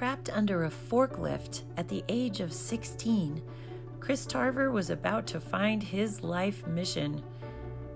Trapped 0.00 0.30
under 0.30 0.64
a 0.64 0.70
forklift 0.70 1.60
at 1.76 1.86
the 1.86 2.02
age 2.08 2.40
of 2.40 2.54
16, 2.54 3.42
Chris 4.00 4.24
Tarver 4.24 4.70
was 4.70 4.88
about 4.88 5.26
to 5.26 5.38
find 5.38 5.82
his 5.82 6.22
life 6.22 6.66
mission 6.66 7.22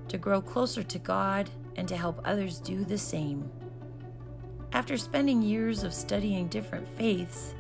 to 0.08 0.18
grow 0.18 0.42
closer 0.42 0.82
to 0.82 0.98
God 0.98 1.48
and 1.76 1.88
to 1.88 1.96
help 1.96 2.20
others 2.26 2.58
do 2.58 2.84
the 2.84 2.98
same. 2.98 3.50
After 4.74 4.98
spending 4.98 5.40
years 5.40 5.82
of 5.82 5.94
studying 5.94 6.48
different 6.48 6.86
faiths, 6.86 7.54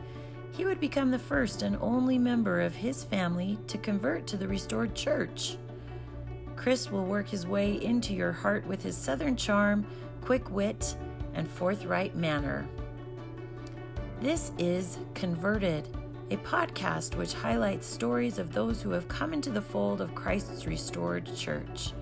he 0.52 0.66
would 0.66 0.78
become 0.78 1.10
the 1.10 1.18
first 1.18 1.62
and 1.62 1.78
only 1.80 2.18
member 2.18 2.60
of 2.60 2.74
his 2.74 3.02
family 3.02 3.58
to 3.68 3.78
convert 3.78 4.26
to 4.26 4.36
the 4.36 4.46
restored 4.46 4.94
church. 4.94 5.56
Chris 6.54 6.90
will 6.90 7.06
work 7.06 7.30
his 7.30 7.46
way 7.46 7.82
into 7.82 8.12
your 8.12 8.32
heart 8.32 8.66
with 8.66 8.82
his 8.82 8.94
southern 8.94 9.36
charm, 9.36 9.86
quick 10.20 10.50
wit, 10.50 10.96
and 11.32 11.48
forthright 11.48 12.14
manner. 12.14 12.68
This 14.20 14.52
is 14.58 14.98
Converted, 15.14 15.88
a 16.30 16.36
podcast 16.38 17.16
which 17.16 17.34
highlights 17.34 17.86
stories 17.86 18.38
of 18.38 18.52
those 18.52 18.80
who 18.80 18.90
have 18.90 19.08
come 19.08 19.34
into 19.34 19.50
the 19.50 19.60
fold 19.60 20.00
of 20.00 20.14
Christ's 20.14 20.66
restored 20.66 21.28
church. 21.36 21.92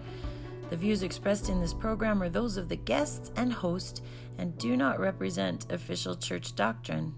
The 0.70 0.76
views 0.76 1.02
expressed 1.02 1.48
in 1.48 1.60
this 1.60 1.74
program 1.74 2.22
are 2.22 2.28
those 2.28 2.56
of 2.56 2.68
the 2.68 2.76
guests 2.76 3.32
and 3.36 3.52
host 3.52 4.04
and 4.38 4.56
do 4.58 4.76
not 4.76 5.00
represent 5.00 5.72
official 5.72 6.14
church 6.14 6.54
doctrine. 6.54 7.14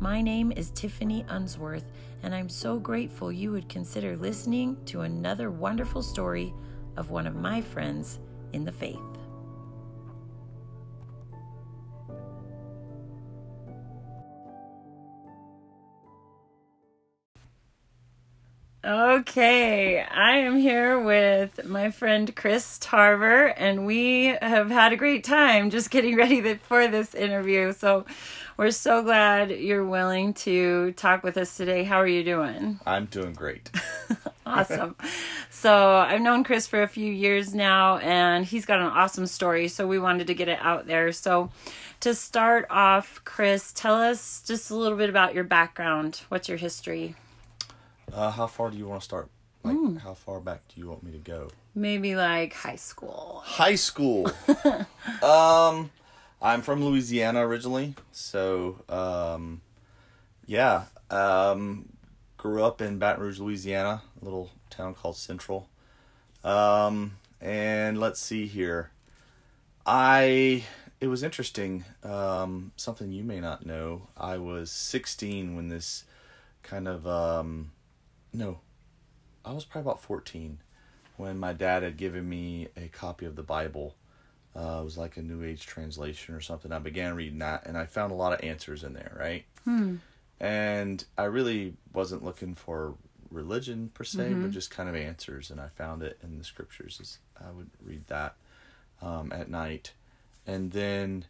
My 0.00 0.20
name 0.20 0.50
is 0.50 0.70
Tiffany 0.70 1.24
Unsworth, 1.28 1.92
and 2.22 2.34
I'm 2.34 2.48
so 2.48 2.78
grateful 2.78 3.30
you 3.30 3.52
would 3.52 3.68
consider 3.68 4.16
listening 4.16 4.76
to 4.86 5.02
another 5.02 5.50
wonderful 5.50 6.02
story 6.02 6.52
of 6.96 7.10
one 7.10 7.26
of 7.26 7.36
my 7.36 7.60
friends 7.60 8.18
in 8.52 8.64
the 8.64 8.72
faith. 8.72 9.13
Okay, 18.86 20.02
I 20.02 20.40
am 20.40 20.58
here 20.58 21.00
with 21.00 21.64
my 21.64 21.90
friend 21.90 22.36
Chris 22.36 22.76
Tarver, 22.78 23.46
and 23.46 23.86
we 23.86 24.36
have 24.42 24.68
had 24.68 24.92
a 24.92 24.96
great 24.96 25.24
time 25.24 25.70
just 25.70 25.90
getting 25.90 26.16
ready 26.18 26.42
for 26.56 26.86
this 26.86 27.14
interview. 27.14 27.72
So, 27.72 28.04
we're 28.58 28.70
so 28.70 29.02
glad 29.02 29.52
you're 29.52 29.86
willing 29.86 30.34
to 30.34 30.92
talk 30.92 31.22
with 31.22 31.38
us 31.38 31.56
today. 31.56 31.84
How 31.84 31.96
are 31.96 32.06
you 32.06 32.22
doing? 32.22 32.78
I'm 32.84 33.06
doing 33.06 33.32
great. 33.32 33.70
awesome. 34.46 34.96
So, 35.48 35.96
I've 35.96 36.20
known 36.20 36.44
Chris 36.44 36.66
for 36.66 36.82
a 36.82 36.88
few 36.88 37.10
years 37.10 37.54
now, 37.54 37.96
and 37.98 38.44
he's 38.44 38.66
got 38.66 38.80
an 38.80 38.88
awesome 38.88 39.26
story. 39.26 39.68
So, 39.68 39.86
we 39.86 39.98
wanted 39.98 40.26
to 40.26 40.34
get 40.34 40.48
it 40.48 40.58
out 40.60 40.86
there. 40.86 41.10
So, 41.10 41.50
to 42.00 42.14
start 42.14 42.66
off, 42.68 43.22
Chris, 43.24 43.72
tell 43.72 43.94
us 43.94 44.42
just 44.46 44.70
a 44.70 44.76
little 44.76 44.98
bit 44.98 45.08
about 45.08 45.32
your 45.32 45.44
background. 45.44 46.20
What's 46.28 46.50
your 46.50 46.58
history? 46.58 47.14
Uh, 48.14 48.30
how 48.30 48.46
far 48.46 48.70
do 48.70 48.78
you 48.78 48.86
want 48.86 49.00
to 49.00 49.04
start? 49.04 49.28
Like, 49.64 49.76
mm. 49.76 49.98
how 49.98 50.14
far 50.14 50.38
back 50.38 50.62
do 50.68 50.80
you 50.80 50.88
want 50.88 51.02
me 51.02 51.10
to 51.12 51.18
go? 51.18 51.50
Maybe 51.74 52.14
like 52.14 52.52
high 52.52 52.76
school. 52.76 53.42
High 53.44 53.74
school. 53.74 54.30
um, 55.22 55.90
I'm 56.40 56.62
from 56.62 56.84
Louisiana 56.84 57.44
originally, 57.44 57.96
so 58.12 58.78
um, 58.88 59.62
yeah. 60.46 60.84
Um, 61.10 61.88
grew 62.36 62.62
up 62.62 62.80
in 62.80 62.98
Baton 62.98 63.22
Rouge, 63.22 63.40
Louisiana, 63.40 64.02
a 64.20 64.24
little 64.24 64.50
town 64.70 64.94
called 64.94 65.16
Central. 65.16 65.68
Um, 66.44 67.16
and 67.40 67.98
let's 67.98 68.20
see 68.20 68.46
here. 68.46 68.90
I 69.84 70.64
it 71.00 71.08
was 71.08 71.24
interesting. 71.24 71.84
Um, 72.04 72.70
something 72.76 73.10
you 73.10 73.24
may 73.24 73.40
not 73.40 73.66
know. 73.66 74.08
I 74.16 74.38
was 74.38 74.70
16 74.70 75.56
when 75.56 75.68
this 75.68 76.04
kind 76.62 76.86
of 76.86 77.06
um, 77.06 77.72
no, 78.34 78.58
I 79.44 79.52
was 79.52 79.64
probably 79.64 79.90
about 79.90 80.02
14 80.02 80.58
when 81.16 81.38
my 81.38 81.52
dad 81.52 81.84
had 81.84 81.96
given 81.96 82.28
me 82.28 82.68
a 82.76 82.88
copy 82.88 83.24
of 83.24 83.36
the 83.36 83.42
Bible. 83.42 83.94
Uh, 84.56 84.78
it 84.80 84.84
was 84.84 84.98
like 84.98 85.16
a 85.16 85.22
New 85.22 85.44
Age 85.44 85.64
translation 85.64 86.34
or 86.34 86.40
something. 86.40 86.72
I 86.72 86.80
began 86.80 87.14
reading 87.14 87.38
that 87.38 87.64
and 87.66 87.78
I 87.78 87.86
found 87.86 88.12
a 88.12 88.16
lot 88.16 88.32
of 88.32 88.44
answers 88.44 88.82
in 88.82 88.92
there, 88.92 89.16
right? 89.18 89.44
Hmm. 89.64 89.96
And 90.40 91.04
I 91.16 91.24
really 91.24 91.74
wasn't 91.92 92.24
looking 92.24 92.54
for 92.54 92.94
religion 93.30 93.90
per 93.94 94.04
se, 94.04 94.30
mm-hmm. 94.30 94.42
but 94.42 94.50
just 94.50 94.70
kind 94.70 94.88
of 94.88 94.96
answers. 94.96 95.50
And 95.50 95.60
I 95.60 95.68
found 95.68 96.02
it 96.02 96.18
in 96.22 96.38
the 96.38 96.44
scriptures. 96.44 97.18
I 97.40 97.50
would 97.52 97.70
read 97.82 98.06
that 98.08 98.34
um, 99.00 99.32
at 99.32 99.48
night. 99.48 99.92
And 100.46 100.72
then 100.72 101.26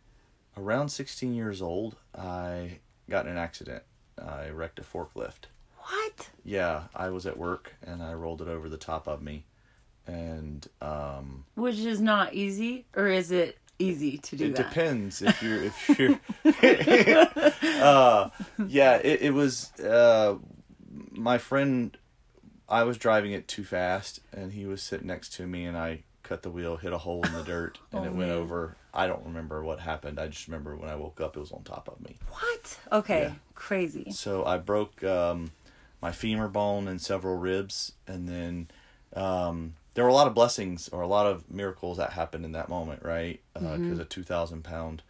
around 0.56 0.88
16 0.88 1.34
years 1.34 1.60
old, 1.60 1.97
I 2.16 2.78
got 3.10 3.26
in 3.26 3.32
an 3.32 3.38
accident. 3.38 3.82
I 4.19 4.48
wrecked 4.48 4.78
a 4.78 4.82
forklift. 4.82 5.47
What? 5.78 6.31
Yeah, 6.44 6.84
I 6.94 7.09
was 7.10 7.27
at 7.27 7.38
work 7.38 7.75
and 7.82 8.03
I 8.03 8.12
rolled 8.15 8.43
it 8.43 8.49
over 8.49 8.69
the 8.69 8.77
top 8.77 9.06
of 9.06 9.22
me, 9.22 9.47
and 10.06 10.66
um. 10.81 11.44
Which 11.55 11.78
is 11.78 12.00
not 12.00 12.34
easy, 12.34 12.87
or 12.94 13.09
is 13.09 13.31
it 13.31 13.59
easy 13.78 14.19
to 14.19 14.37
do 14.37 14.47
it 14.47 14.56
that? 14.56 14.69
depends 14.69 15.22
if 15.22 15.43
you're 15.43 15.62
if 15.65 15.99
you're. 15.99 16.21
uh, 17.83 18.31
yeah, 18.69 18.97
it 18.97 19.22
it 19.22 19.34
was 19.34 19.72
uh, 19.81 20.37
my 21.10 21.38
friend. 21.38 21.97
I 22.66 22.84
was 22.84 22.97
driving 22.97 23.33
it 23.33 23.47
too 23.47 23.65
fast, 23.65 24.21
and 24.33 24.53
he 24.53 24.65
was 24.65 24.83
sitting 24.83 25.06
next 25.06 25.34
to 25.34 25.47
me, 25.47 25.66
and 25.66 25.77
I 25.77 26.04
cut 26.22 26.43
the 26.43 26.50
wheel, 26.50 26.77
hit 26.77 26.93
a 26.93 26.99
hole 26.99 27.22
in 27.22 27.33
the 27.33 27.43
dirt, 27.43 27.78
and 27.93 28.00
oh, 28.00 28.04
it 28.04 28.12
went 28.12 28.31
over. 28.31 28.77
I 28.93 29.06
don't 29.06 29.25
remember 29.25 29.62
what 29.62 29.81
happened. 29.81 30.19
I 30.19 30.28
just 30.28 30.49
remember 30.49 30.77
when 30.77 30.88
I 30.88 30.97
woke 30.97 31.21
up, 31.21 31.37
it 31.37 31.41
was 31.41 31.53
on 31.53 31.62
top 31.62 31.88
of 31.88 32.00
me. 32.00 32.19
What? 32.31 32.78
Okay, 32.91 33.22
yeah. 33.22 33.33
crazy. 33.54 34.10
So 34.12 34.44
I 34.44 34.56
broke 34.56 35.04
um, 35.04 35.50
my 36.04 36.12
femur 36.12 36.48
bone 36.48 36.87
and 36.87 37.00
several 37.00 37.34
ribs, 37.34 37.92
and 38.06 38.28
then 38.28 38.69
um, 39.16 39.72
there 39.94 40.04
were 40.04 40.10
a 40.10 40.15
lot 40.15 40.26
of 40.26 40.34
blessings 40.34 40.87
or 40.91 41.00
a 41.00 41.06
lot 41.06 41.25
of 41.25 41.50
miracles 41.50 41.97
that 41.97 42.10
happened 42.10 42.44
in 42.44 42.53
that 42.53 42.69
moment, 42.69 43.03
right? 43.03 43.41
Because 43.54 43.66
uh, 43.66 43.76
mm-hmm. 43.76 44.00
a 44.00 44.04
two 44.04 44.22
thousand 44.22 44.65
pound 44.65 45.03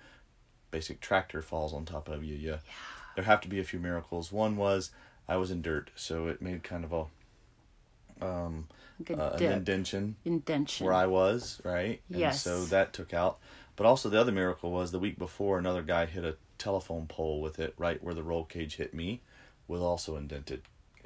basic 0.70 1.00
tractor 1.00 1.42
falls 1.42 1.74
on 1.74 1.84
top 1.84 2.08
of 2.08 2.22
you. 2.22 2.36
Yeah. 2.36 2.50
yeah. 2.50 2.72
There 3.16 3.24
have 3.24 3.40
to 3.40 3.48
be 3.48 3.58
a 3.58 3.64
few 3.64 3.80
miracles. 3.80 4.30
One 4.30 4.56
was 4.56 4.92
I 5.28 5.36
was 5.36 5.50
in 5.50 5.62
dirt, 5.62 5.90
so 5.96 6.28
it 6.28 6.40
made 6.40 6.62
kind 6.62 6.84
of 6.84 6.92
a 6.92 8.24
um 8.24 8.68
uh, 9.10 9.30
an 9.30 9.42
indention, 9.42 10.14
indention 10.24 10.86
where 10.86 10.94
I 10.94 11.06
was, 11.06 11.60
right? 11.64 12.02
Yes. 12.08 12.46
And 12.46 12.54
so 12.54 12.64
that 12.66 12.92
took 12.92 13.12
out. 13.12 13.40
But 13.74 13.86
also 13.86 14.08
the 14.08 14.20
other 14.20 14.30
miracle 14.30 14.70
was 14.70 14.92
the 14.92 15.00
week 15.00 15.18
before 15.18 15.58
another 15.58 15.82
guy 15.82 16.06
hit 16.06 16.24
a 16.24 16.36
telephone 16.56 17.08
pole 17.08 17.40
with 17.40 17.58
it 17.58 17.74
right 17.78 18.00
where 18.00 18.14
the 18.14 18.22
roll 18.22 18.44
cage 18.44 18.76
hit 18.76 18.94
me 18.94 19.22
was 19.66 19.80
also 19.80 20.14
indented 20.14 20.62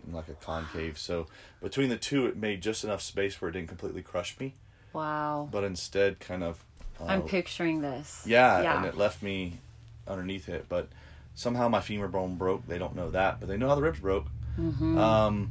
in 0.07 0.13
like 0.13 0.29
a 0.29 0.35
concave. 0.35 0.99
So 0.99 1.27
between 1.63 1.89
the 1.89 1.97
two, 1.97 2.27
it 2.27 2.37
made 2.37 2.63
just 2.63 2.85
enough 2.85 3.03
space 3.03 3.41
where 3.41 3.49
it 3.49 3.53
didn't 3.53 3.69
completely 3.69 4.03
crush 4.03 4.39
me. 4.39 4.55
Wow. 4.93 5.49
But 5.51 5.65
instead, 5.65 6.21
kind 6.21 6.43
of. 6.43 6.65
Uh, 7.01 7.07
I'm 7.07 7.23
picturing 7.23 7.81
this. 7.81 8.25
Yeah, 8.27 8.63
yeah, 8.63 8.77
and 8.77 8.87
it 8.87 8.97
left 8.97 9.23
me 9.23 9.59
underneath 10.07 10.49
it. 10.49 10.67
But 10.69 10.89
somehow 11.35 11.69
my 11.69 11.81
femur 11.81 12.09
bone 12.09 12.37
broke. 12.37 12.67
They 12.67 12.79
don't 12.79 12.97
know 12.97 13.11
that, 13.11 13.41
but 13.41 13.49
they 13.49 13.57
know 13.57 13.69
how 13.69 13.75
the 13.77 13.83
ribs 13.83 14.01
broke. 14.01 14.27
Mm-hmm. 14.59 14.99
Um, 14.99 15.51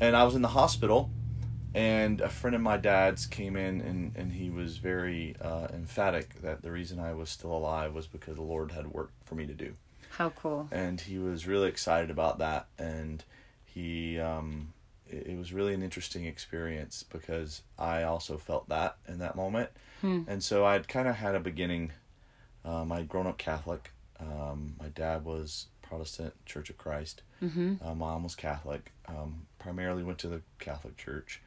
and 0.00 0.16
I 0.16 0.24
was 0.24 0.34
in 0.34 0.42
the 0.42 0.48
hospital, 0.48 1.10
and 1.74 2.20
a 2.20 2.28
friend 2.28 2.56
of 2.56 2.62
my 2.62 2.76
dad's 2.76 3.26
came 3.26 3.56
in, 3.56 3.80
and, 3.80 4.16
and 4.16 4.32
he 4.32 4.50
was 4.50 4.78
very 4.78 5.36
uh, 5.40 5.68
emphatic 5.72 6.42
that 6.42 6.62
the 6.62 6.72
reason 6.72 6.98
I 6.98 7.12
was 7.12 7.30
still 7.30 7.52
alive 7.52 7.94
was 7.94 8.06
because 8.06 8.36
the 8.36 8.42
Lord 8.42 8.72
had 8.72 8.88
work 8.88 9.12
for 9.24 9.36
me 9.36 9.46
to 9.46 9.54
do. 9.54 9.74
How 10.10 10.30
cool. 10.30 10.68
And 10.72 11.00
he 11.00 11.18
was 11.18 11.46
really 11.46 11.68
excited 11.68 12.10
about 12.10 12.38
that. 12.38 12.66
And 12.78 13.22
he 13.78 14.18
um, 14.18 14.72
it, 15.06 15.38
was 15.38 15.52
really 15.52 15.72
an 15.72 15.84
interesting 15.84 16.24
experience 16.24 17.04
because 17.08 17.62
I 17.78 18.02
also 18.02 18.36
felt 18.36 18.68
that 18.68 18.96
in 19.06 19.20
that 19.20 19.36
moment, 19.36 19.70
hmm. 20.00 20.22
and 20.26 20.42
so 20.42 20.64
I'd 20.64 20.88
kind 20.88 21.06
of 21.06 21.14
had 21.14 21.36
a 21.36 21.40
beginning. 21.40 21.92
Um, 22.64 22.90
I'd 22.90 23.08
grown 23.08 23.28
up 23.28 23.38
Catholic. 23.38 23.92
Um, 24.18 24.74
my 24.80 24.88
dad 24.88 25.24
was 25.24 25.66
Protestant 25.80 26.34
Church 26.44 26.70
of 26.70 26.76
Christ. 26.76 27.22
Mm-hmm. 27.40 27.74
Uh, 27.80 27.94
mom 27.94 28.24
was 28.24 28.34
Catholic. 28.34 28.92
Um, 29.06 29.46
primarily 29.60 30.02
went 30.02 30.18
to 30.18 30.28
the 30.28 30.42
Catholic 30.58 30.96
Church, 30.96 31.40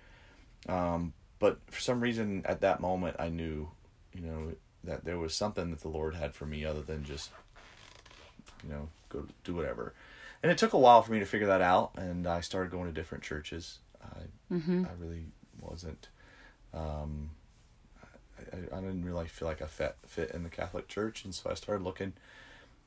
um, 0.69 1.11
but 1.37 1.59
for 1.69 1.81
some 1.81 1.99
reason 1.99 2.43
at 2.45 2.61
that 2.61 2.79
moment 2.79 3.17
I 3.19 3.27
knew, 3.27 3.69
you 4.13 4.21
know, 4.21 4.53
that 4.85 5.03
there 5.03 5.19
was 5.19 5.35
something 5.35 5.69
that 5.71 5.81
the 5.81 5.89
Lord 5.89 6.15
had 6.15 6.33
for 6.33 6.45
me 6.45 6.63
other 6.63 6.81
than 6.81 7.03
just, 7.03 7.29
you 8.63 8.69
know, 8.69 8.87
go 9.09 9.27
do 9.43 9.53
whatever 9.53 9.93
and 10.43 10.51
it 10.51 10.57
took 10.57 10.73
a 10.73 10.77
while 10.77 11.01
for 11.01 11.11
me 11.11 11.19
to 11.19 11.25
figure 11.25 11.47
that 11.47 11.61
out 11.61 11.91
and 11.97 12.27
i 12.27 12.41
started 12.41 12.71
going 12.71 12.85
to 12.85 12.91
different 12.91 13.23
churches. 13.23 13.79
I, 14.03 14.53
mm-hmm. 14.53 14.85
I 14.85 14.89
really 14.99 15.25
wasn't 15.59 16.09
um, 16.73 17.31
I, 18.53 18.77
I 18.77 18.81
didn't 18.81 19.05
really 19.05 19.27
feel 19.27 19.47
like 19.47 19.61
i 19.61 19.67
fit, 19.67 19.95
fit 20.07 20.31
in 20.31 20.43
the 20.43 20.49
catholic 20.49 20.87
church 20.87 21.23
and 21.23 21.33
so 21.33 21.49
i 21.49 21.53
started 21.53 21.83
looking. 21.83 22.13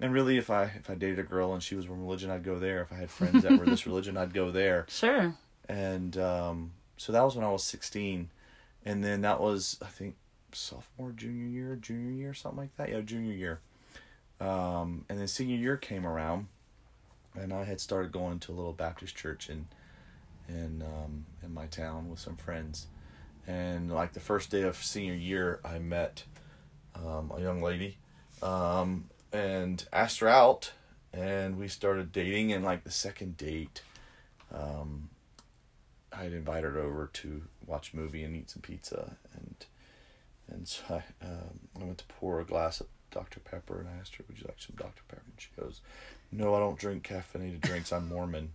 And 0.01 0.13
really 0.13 0.37
if 0.37 0.51
i 0.51 0.65
if 0.65 0.91
i 0.91 0.95
dated 0.95 1.21
a 1.21 1.23
girl 1.23 1.53
and 1.55 1.63
she 1.63 1.75
was 1.75 1.85
from 1.85 2.01
religion 2.01 2.31
i'd 2.31 2.45
go 2.45 2.59
there. 2.59 2.83
If 2.83 2.93
i 2.93 2.97
had 2.97 3.11
friends 3.11 3.43
that 3.43 3.59
were 3.59 3.65
this 3.67 3.87
religion 3.91 4.17
i'd 4.17 4.35
go 4.35 4.51
there. 4.51 4.87
Sure. 4.89 5.35
And 5.69 6.19
um, 6.19 6.73
so 6.97 7.13
that 7.13 7.23
was 7.23 7.37
when 7.37 7.45
i 7.45 7.51
was 7.51 7.63
16 7.65 8.31
and 8.85 9.05
then 9.05 9.21
that 9.23 9.41
was 9.41 9.79
i 9.83 9.87
think 9.87 10.17
sophomore 10.53 11.11
junior 11.13 11.47
year 11.47 11.77
junior 11.77 12.13
year 12.13 12.35
something 12.35 12.59
like 12.59 12.77
that. 12.77 12.89
Yeah 12.89 13.01
junior 13.01 13.33
year. 13.33 13.61
Um, 14.41 15.05
and 15.09 15.19
then 15.19 15.29
senior 15.29 15.57
year 15.57 15.77
came 15.77 16.07
around, 16.07 16.49
and 17.35 17.53
I 17.53 17.65
had 17.65 17.81
started 17.81 18.13
going 18.13 18.39
to 18.41 18.53
a 18.53 18.55
little 18.55 18.73
Baptist 18.73 19.17
church 19.17 19.49
in 19.51 19.67
in 20.49 20.83
um, 20.83 21.27
in 21.43 21.53
my 21.53 21.67
town 21.67 22.11
with 22.11 22.21
some 22.21 22.37
friends. 22.37 22.87
And 23.47 23.93
like 23.93 24.13
the 24.13 24.21
first 24.21 24.51
day 24.51 24.63
of 24.63 24.77
senior 24.77 25.15
year, 25.15 25.61
I 25.65 25.79
met 25.79 26.25
um, 26.95 27.33
a 27.35 27.41
young 27.41 27.61
lady 27.61 27.99
um, 28.43 29.11
and 29.33 29.87
asked 29.93 30.21
her 30.21 30.29
out, 30.29 30.73
and 31.13 31.59
we 31.59 31.69
started 31.69 32.13
dating. 32.13 32.53
And 32.53 32.65
like 32.65 32.85
the 32.85 32.91
second 32.91 33.37
date, 33.37 33.83
um, 34.53 35.11
I'd 36.13 36.33
invited 36.33 36.75
her 36.75 36.81
over 36.81 37.11
to 37.15 37.43
watch 37.67 37.93
a 37.93 37.97
movie 37.97 38.23
and 38.25 38.35
eat 38.37 38.51
some 38.51 38.63
pizza, 38.63 39.17
and 39.35 39.67
and 40.51 40.69
so 40.69 40.83
I, 40.91 41.25
um, 41.25 41.61
I 41.81 41.85
went 41.85 41.99
to 41.99 42.05
pour 42.07 42.41
a 42.41 42.45
glass 42.45 42.81
of 42.81 42.87
Dr 43.11 43.41
Pepper, 43.41 43.81
and 43.81 43.89
I 43.89 44.01
asked 44.01 44.17
her, 44.17 44.25
"Would 44.29 44.39
you 44.39 44.47
like 44.47 44.61
some 44.61 44.77
Dr 44.77 45.03
Pepper?" 45.09 45.23
And 45.27 45.41
she 45.41 45.49
goes, 45.59 45.81
"No, 46.37 46.55
I 46.55 46.59
don't 46.59 46.79
drink 46.79 47.07
caffeinated 47.07 47.61
drinks. 47.61 47.93
I'm 47.93 48.09
Mormon." 48.09 48.51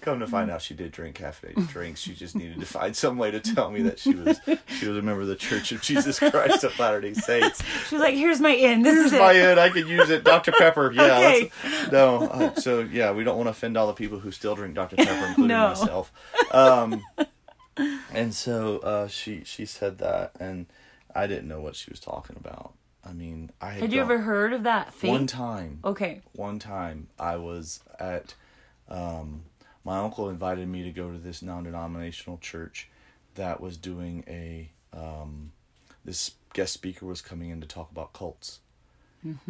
Come 0.00 0.18
to 0.20 0.26
find 0.26 0.50
out, 0.50 0.62
she 0.62 0.74
did 0.74 0.92
drink 0.92 1.16
caffeinated 1.18 1.68
drinks. 1.68 2.00
She 2.00 2.14
just 2.14 2.34
needed 2.36 2.60
to 2.60 2.66
find 2.66 2.94
some 2.96 3.16
way 3.18 3.30
to 3.30 3.40
tell 3.40 3.70
me 3.70 3.82
that 3.82 3.98
she 3.98 4.14
was 4.14 4.40
she 4.78 4.86
was 4.88 4.96
a 4.96 5.02
member 5.02 5.22
of 5.22 5.28
the 5.28 5.36
Church 5.36 5.72
of 5.72 5.80
Jesus 5.82 6.18
Christ 6.18 6.64
of 6.64 6.78
Latter 6.78 7.00
Day 7.00 7.14
Saints. 7.14 7.62
She 7.88 7.94
was 7.96 8.02
like, 8.02 8.14
"Here's 8.14 8.40
my 8.40 8.50
in. 8.50 8.82
This 8.82 8.94
Here's 8.94 9.12
is 9.12 9.18
my 9.18 9.32
it." 9.32 9.52
in. 9.52 9.58
I 9.58 9.68
could 9.70 9.88
use 9.88 10.10
it. 10.10 10.24
Dr 10.24 10.52
Pepper. 10.52 10.92
Yeah. 10.92 11.02
Okay. 11.18 11.50
No. 11.90 12.28
Uh, 12.28 12.54
so 12.54 12.80
yeah, 12.80 13.12
we 13.12 13.24
don't 13.24 13.36
want 13.36 13.46
to 13.46 13.50
offend 13.52 13.76
all 13.76 13.86
the 13.86 13.92
people 13.92 14.18
who 14.20 14.30
still 14.30 14.54
drink 14.54 14.74
Dr 14.74 14.96
Pepper, 14.96 15.26
including 15.28 15.48
No. 15.48 15.68
myself. 15.68 16.12
Um, 16.52 17.02
and 18.12 18.34
so 18.34 18.78
uh, 18.78 19.08
she 19.08 19.42
she 19.44 19.66
said 19.66 19.98
that, 19.98 20.32
and 20.38 20.66
I 21.14 21.26
didn't 21.26 21.48
know 21.48 21.60
what 21.60 21.76
she 21.76 21.90
was 21.90 22.00
talking 22.00 22.36
about. 22.36 22.74
I 23.04 23.12
mean, 23.12 23.50
I 23.60 23.70
had, 23.70 23.80
Had 23.82 23.92
you 23.92 24.00
ever 24.00 24.18
heard 24.20 24.52
of 24.52 24.62
that 24.64 24.94
fake? 24.94 25.10
one 25.10 25.26
time 25.26 25.80
Okay. 25.84 26.20
one 26.32 26.58
time 26.58 27.08
I 27.18 27.36
was 27.36 27.80
at 27.98 28.34
um, 28.88 29.42
my 29.84 29.98
uncle 29.98 30.28
invited 30.28 30.68
me 30.68 30.82
to 30.84 30.90
go 30.92 31.10
to 31.10 31.18
this 31.18 31.42
non-denominational 31.42 32.38
church 32.38 32.88
that 33.34 33.60
was 33.60 33.76
doing 33.76 34.22
a 34.28 34.70
um, 34.92 35.52
this 36.04 36.32
guest 36.52 36.74
speaker 36.74 37.06
was 37.06 37.20
coming 37.22 37.50
in 37.50 37.60
to 37.60 37.66
talk 37.66 37.90
about 37.90 38.12
cults 38.12 38.60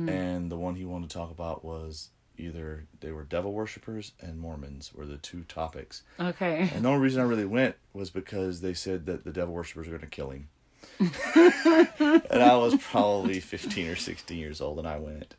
and 0.06 0.50
the 0.52 0.56
one 0.56 0.74
he 0.76 0.84
wanted 0.84 1.08
to 1.10 1.16
talk 1.16 1.30
about 1.30 1.64
was 1.64 2.10
either 2.38 2.84
they 3.00 3.10
were 3.10 3.24
devil 3.24 3.52
worshippers 3.52 4.12
and 4.20 4.38
mormons 4.38 4.92
were 4.94 5.06
the 5.06 5.16
two 5.16 5.44
topics 5.44 6.02
Okay. 6.20 6.70
and 6.74 6.84
the 6.84 6.88
only 6.90 7.00
reason 7.00 7.20
i 7.20 7.24
really 7.24 7.44
went 7.46 7.74
was 7.94 8.10
because 8.10 8.60
they 8.60 8.74
said 8.74 9.06
that 9.06 9.24
the 9.24 9.32
devil 9.32 9.54
worshippers 9.54 9.86
are 9.86 9.90
going 9.90 10.00
to 10.02 10.06
kill 10.06 10.30
him 10.30 10.48
and 11.34 12.42
I 12.42 12.56
was 12.56 12.76
probably 12.76 13.40
15 13.40 13.88
or 13.88 13.96
16 13.96 14.36
years 14.38 14.60
old, 14.60 14.78
and 14.78 14.86
I 14.88 14.98
went 14.98 15.34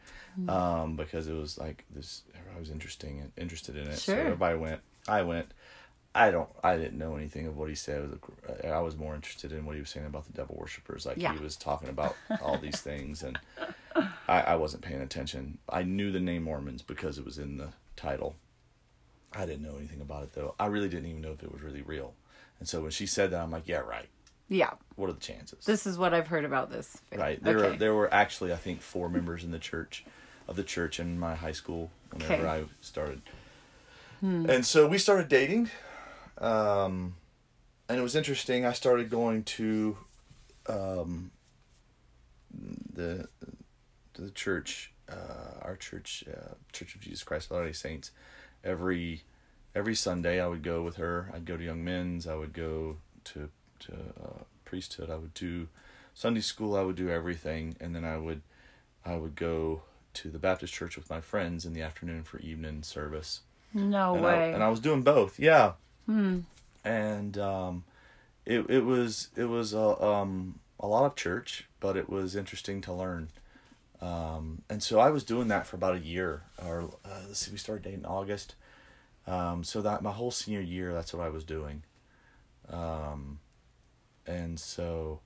um, 0.47 0.95
because 0.95 1.27
it 1.27 1.33
was 1.33 1.57
like 1.57 1.85
this. 1.89 2.23
I 2.55 2.59
was 2.59 2.69
interesting 2.69 3.19
and 3.19 3.31
interested 3.37 3.75
in 3.75 3.87
it. 3.87 3.97
So 3.97 4.13
Sure. 4.13 4.21
everybody 4.21 4.57
went. 4.57 4.81
I 5.07 5.21
went. 5.23 5.51
I 6.15 6.29
don't. 6.31 6.49
I 6.63 6.77
didn't 6.77 6.97
know 6.99 7.15
anything 7.15 7.47
of 7.47 7.57
what 7.57 7.69
he 7.69 7.75
said. 7.75 8.01
It 8.03 8.09
was 8.47 8.59
a- 8.63 8.67
I 8.69 8.79
was 8.79 8.95
more 8.95 9.15
interested 9.15 9.51
in 9.51 9.65
what 9.65 9.75
he 9.75 9.81
was 9.81 9.89
saying 9.89 10.05
about 10.05 10.25
the 10.25 10.33
devil 10.33 10.55
worshippers. 10.59 11.05
Like 11.05 11.17
Yeah. 11.17 11.33
he 11.33 11.39
was 11.39 11.55
talking 11.55 11.89
about 11.89 12.15
all 12.41 12.57
these 12.57 12.79
things, 12.89 13.23
and 13.23 13.39
I, 14.27 14.41
I 14.41 14.55
wasn't 14.55 14.83
paying 14.83 15.01
attention. 15.01 15.57
I 15.69 15.83
knew 15.83 16.11
the 16.11 16.19
name 16.19 16.43
Mormons 16.43 16.81
because 16.83 17.17
it 17.17 17.25
was 17.25 17.37
in 17.37 17.57
the 17.57 17.69
title. 17.95 18.35
I 19.35 19.45
didn't 19.47 19.63
know 19.63 19.77
anything 19.77 20.01
about 20.01 20.23
it 20.23 20.33
though. 20.33 20.53
I 20.59 20.67
really 20.67 20.89
didn't 20.89 21.07
even 21.09 21.21
know 21.21 21.31
if 21.31 21.41
it 21.41 21.51
was 21.51 21.61
really 21.63 21.81
real. 21.81 22.13
And 22.59 22.67
so 22.69 22.81
when 22.81 22.91
she 22.91 23.07
said 23.07 23.31
that, 23.31 23.41
I'm 23.41 23.49
like, 23.51 23.67
yeah, 23.67 23.79
right. 23.79 24.07
Yeah. 24.49 24.71
What 24.95 25.09
are 25.09 25.13
the 25.13 25.19
chances? 25.19 25.65
This 25.65 25.87
is 25.87 25.97
what 25.97 26.13
I've 26.13 26.27
heard 26.27 26.45
about 26.45 26.69
this. 26.69 27.01
Right. 27.15 27.41
There 27.43 27.57
were 27.57 27.65
Okay. 27.65 27.77
there 27.77 27.93
were 27.93 28.13
actually 28.13 28.51
I 28.53 28.57
think 28.57 28.81
four 28.81 29.09
members 29.09 29.43
in 29.43 29.51
the 29.51 29.59
church 29.59 30.05
of 30.47 30.55
the 30.55 30.63
church 30.63 30.99
in 30.99 31.17
my 31.17 31.35
high 31.35 31.53
school 31.53 31.89
whenever 32.11 32.33
Okay. 32.33 32.47
I 32.47 32.63
started. 32.81 33.21
And 34.21 34.65
so 34.65 34.87
we 34.87 34.97
started 34.97 35.27
dating. 35.27 35.69
Um 36.37 37.15
and 37.89 37.99
it 37.99 38.01
was 38.01 38.15
interesting. 38.15 38.65
I 38.65 38.73
started 38.73 39.09
going 39.09 39.43
to 39.43 39.97
um 40.67 41.31
the 42.93 43.27
the 44.13 44.29
church 44.31 44.93
uh 45.09 45.59
our 45.61 45.75
church 45.75 46.23
uh 46.27 46.53
Church 46.71 46.95
of 46.95 47.01
Jesus 47.01 47.23
Christ 47.23 47.47
of 47.47 47.51
Latter-day 47.57 47.73
Saints 47.73 48.11
every 48.63 49.23
every 49.75 49.95
Sunday 49.95 50.39
I 50.41 50.47
would 50.47 50.63
go 50.63 50.83
with 50.83 50.97
her. 50.97 51.31
I'd 51.33 51.45
go 51.45 51.57
to 51.57 51.63
Young 51.63 51.83
Men's, 51.83 52.27
I 52.27 52.35
would 52.35 52.53
go 52.53 52.97
to 53.25 53.49
to 53.87 53.93
uh, 53.93 54.43
priesthood, 54.65 55.09
I 55.09 55.15
would 55.15 55.33
do 55.33 55.67
Sunday 56.13 56.41
school, 56.41 56.75
I 56.75 56.81
would 56.81 56.95
do 56.95 57.09
everything, 57.09 57.75
and 57.79 57.95
then 57.95 58.05
I 58.05 58.17
would 58.17 58.41
I 59.05 59.15
would 59.15 59.35
go 59.35 59.81
to 60.15 60.29
the 60.29 60.39
Baptist 60.39 60.73
church 60.73 60.95
with 60.95 61.09
my 61.09 61.21
friends 61.21 61.65
in 61.65 61.73
the 61.73 61.81
afternoon 61.81 62.23
for 62.23 62.39
evening 62.39 62.83
service. 62.83 63.41
No 63.73 64.15
and 64.15 64.25
I, 64.25 64.33
way. 64.33 64.53
and 64.53 64.63
I 64.63 64.69
was 64.69 64.79
doing 64.79 65.01
both, 65.01 65.39
yeah. 65.39 65.73
Hmm. 66.05 66.41
And 66.85 67.37
um, 67.37 67.83
it 68.45 68.69
it 68.69 68.85
was 68.85 69.29
it 69.35 69.45
was 69.45 69.73
a 69.73 70.03
um 70.03 70.59
a 70.79 70.87
lot 70.87 71.05
of 71.05 71.15
church, 71.15 71.67
but 71.79 71.97
it 71.97 72.09
was 72.09 72.35
interesting 72.35 72.81
to 72.81 72.93
learn. 72.93 73.29
Um, 74.01 74.63
and 74.69 74.83
so 74.83 74.99
I 74.99 75.09
was 75.09 75.23
doing 75.23 75.47
that 75.47 75.65
for 75.65 75.77
about 75.77 75.95
a 75.95 75.99
year, 75.99 76.43
or 76.61 76.89
uh, 77.05 77.21
let's 77.27 77.39
see, 77.39 77.51
we 77.51 77.57
started 77.57 77.83
dating 77.83 78.01
in 78.01 78.05
August. 78.05 78.55
Um, 79.25 79.63
so 79.63 79.81
that 79.81 80.01
my 80.01 80.11
whole 80.11 80.31
senior 80.31 80.59
year, 80.59 80.93
that's 80.93 81.13
what 81.13 81.25
I 81.25 81.29
was 81.29 81.45
doing. 81.45 81.83
Um, 82.69 83.39
and 84.27 84.59
so, 84.59 85.19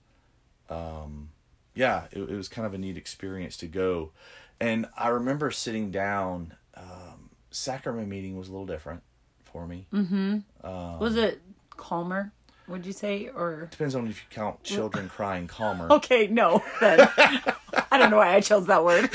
um, 0.69 1.29
yeah, 1.75 2.05
it, 2.11 2.19
it 2.21 2.35
was 2.35 2.47
kind 2.47 2.65
of 2.65 2.73
a 2.73 2.77
neat 2.77 2.97
experience 2.97 3.57
to 3.57 3.67
go. 3.67 4.11
And 4.59 4.87
I 4.97 5.09
remember 5.09 5.51
sitting 5.51 5.91
down. 5.91 6.53
Um, 6.75 7.29
sacrament 7.49 8.07
meeting 8.07 8.37
was 8.37 8.49
a 8.49 8.51
little 8.51 8.67
different 8.67 9.01
for 9.45 9.65
me. 9.65 9.87
Mm. 9.91 10.43
Um, 10.63 10.99
was 10.99 11.15
it 11.15 11.41
calmer? 11.75 12.31
Would 12.67 12.85
you 12.85 12.91
say 12.91 13.29
or? 13.33 13.67
Depends 13.71 13.95
on 13.95 14.07
if 14.07 14.17
you 14.17 14.27
count 14.29 14.63
children 14.63 15.09
crying 15.15 15.47
calmer. 15.47 15.91
Okay, 15.91 16.27
no. 16.27 16.63
Then 16.79 16.99
I 17.17 17.97
don't 17.97 18.11
know 18.11 18.17
why 18.17 18.35
I 18.35 18.41
chose 18.41 18.67
that 18.67 18.83
word. 18.83 19.09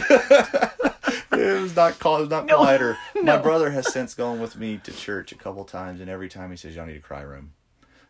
it 1.33 1.61
was 1.63 1.77
not 1.77 1.99
called. 1.99 2.21
It 2.21 2.23
was 2.25 2.31
not 2.31 2.47
No. 2.47 2.57
quieter. 2.59 2.97
My 3.23 3.37
brother 3.37 3.71
has 3.71 3.93
since 3.93 4.15
gone 4.15 4.41
with 4.41 4.57
me 4.57 4.79
to 4.85 4.93
church 4.93 5.31
a 5.33 5.37
couple 5.37 5.65
times, 5.65 6.01
and 6.01 6.09
every 6.11 6.29
time 6.29 6.51
he 6.51 6.57
says, 6.57 6.75
"Y'all 6.75 6.87
need 6.87 6.97
a 6.97 7.01
cry 7.01 7.21
room." 7.23 7.53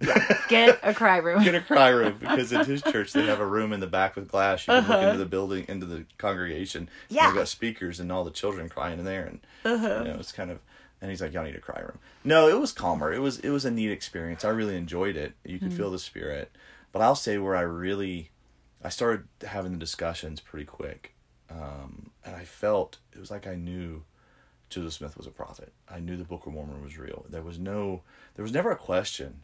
Get 0.48 0.78
a 0.82 0.92
cry 0.94 1.18
room. 1.18 1.42
Get 1.42 1.54
a 1.54 1.60
cry 1.60 1.88
room 1.88 2.16
because 2.18 2.52
at 2.52 2.66
his 2.66 2.82
church 2.82 3.12
they 3.12 3.26
have 3.26 3.40
a 3.40 3.46
room 3.46 3.72
in 3.72 3.80
the 3.80 3.86
back 3.86 4.16
with 4.16 4.28
glass. 4.28 4.66
You 4.66 4.72
can 4.74 4.84
Uh-huh. 4.84 4.92
look 4.94 5.02
into 5.04 5.18
the 5.18 5.26
building, 5.26 5.64
into 5.68 5.86
the 5.86 6.04
congregation. 6.18 6.88
Yeah. 7.08 7.26
they've 7.28 7.36
got 7.36 7.48
speakers 7.48 8.00
and 8.00 8.10
all 8.12 8.24
the 8.24 8.30
children 8.30 8.68
crying 8.68 8.98
in 8.98 9.04
there, 9.04 9.24
and 9.24 9.40
Uh-huh. 9.64 10.02
you 10.04 10.12
know 10.12 10.16
it's 10.20 10.32
kind 10.32 10.50
of. 10.50 10.58
And 11.00 11.10
he's 11.10 11.20
like, 11.20 11.32
"Y'all 11.32 11.42
need 11.44 11.56
a 11.56 11.60
cry 11.60 11.80
room." 11.80 11.98
No, 12.22 12.48
it 12.48 12.60
was 12.60 12.70
calmer. 12.72 13.12
It 13.12 13.18
was 13.20 13.38
it 13.40 13.50
was 13.50 13.64
a 13.64 13.70
neat 13.70 13.90
experience. 13.90 14.44
I 14.44 14.50
really 14.50 14.76
enjoyed 14.76 15.16
it. 15.16 15.32
You 15.44 15.58
could 15.58 15.72
feel 15.72 15.90
the 15.90 15.98
spirit. 15.98 16.52
But 16.92 17.02
I'll 17.02 17.16
say 17.16 17.38
where 17.38 17.56
I 17.56 17.62
really, 17.62 18.30
I 18.84 18.88
started 18.90 19.26
having 19.44 19.72
the 19.72 19.78
discussions 19.78 20.40
pretty 20.40 20.66
quick, 20.66 21.14
um, 21.50 22.10
and 22.24 22.36
I 22.36 22.44
felt 22.44 22.98
it 23.12 23.18
was 23.18 23.30
like 23.32 23.46
I 23.48 23.56
knew 23.56 24.04
Joseph 24.70 24.92
Smith 24.92 25.16
was 25.16 25.26
a 25.26 25.30
prophet. 25.30 25.72
I 25.88 25.98
knew 26.00 26.16
the 26.16 26.22
Book 26.24 26.46
of 26.46 26.52
Mormon 26.52 26.82
was 26.84 26.96
real. 26.98 27.24
There 27.28 27.42
was 27.42 27.58
no, 27.58 28.02
there 28.36 28.42
was 28.44 28.52
never 28.52 28.70
a 28.70 28.76
question 28.76 29.42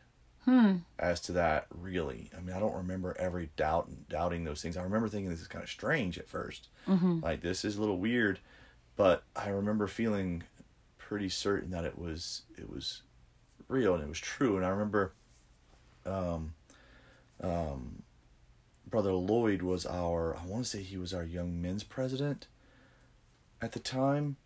as 0.99 1.21
to 1.23 1.33
that. 1.33 1.67
Really, 1.75 2.31
I 2.37 2.40
mean, 2.40 2.55
I 2.57 2.61
don't 2.61 2.75
remember 2.75 3.17
ever 3.19 3.45
doubt 3.57 3.88
and 3.88 4.09
doubting 4.09 4.45
those 4.45 4.62
things. 4.62 4.76
I 4.76 4.83
remember 4.83 5.09
thinking 5.09 5.31
this 5.31 5.40
is 5.40 5.47
kind 5.49 5.62
of 5.62 5.71
strange 5.71 6.19
at 6.19 6.31
1st 6.31 6.61
like 7.23 7.43
this 7.43 7.64
is 7.64 7.76
a 7.76 7.81
little 7.81 7.99
weird, 7.99 8.38
but 8.97 9.23
I 9.37 9.49
remember 9.50 9.87
feeling 9.87 10.43
pretty 10.97 11.28
certain 11.28 11.71
that 11.71 11.85
it 11.85 11.99
was 11.99 12.43
it 12.57 12.71
was 12.71 13.02
real 13.69 13.95
and 13.95 14.02
it 14.02 14.09
was 14.09 14.19
true. 14.21 14.57
And 14.57 14.64
I 14.64 14.71
remember, 14.71 15.12
um, 16.07 16.55
um, 17.43 18.02
Brother 18.88 19.12
Lloyd 19.12 19.62
was 19.62 19.85
our 19.87 20.37
I 20.37 20.47
want 20.47 20.64
to 20.64 20.71
say 20.71 20.83
he 20.83 20.97
was 20.97 21.12
our 21.12 21.25
young 21.25 21.61
men's 21.61 21.85
president 21.85 22.47
at 23.61 23.73
the 23.73 23.81
time 23.81 24.37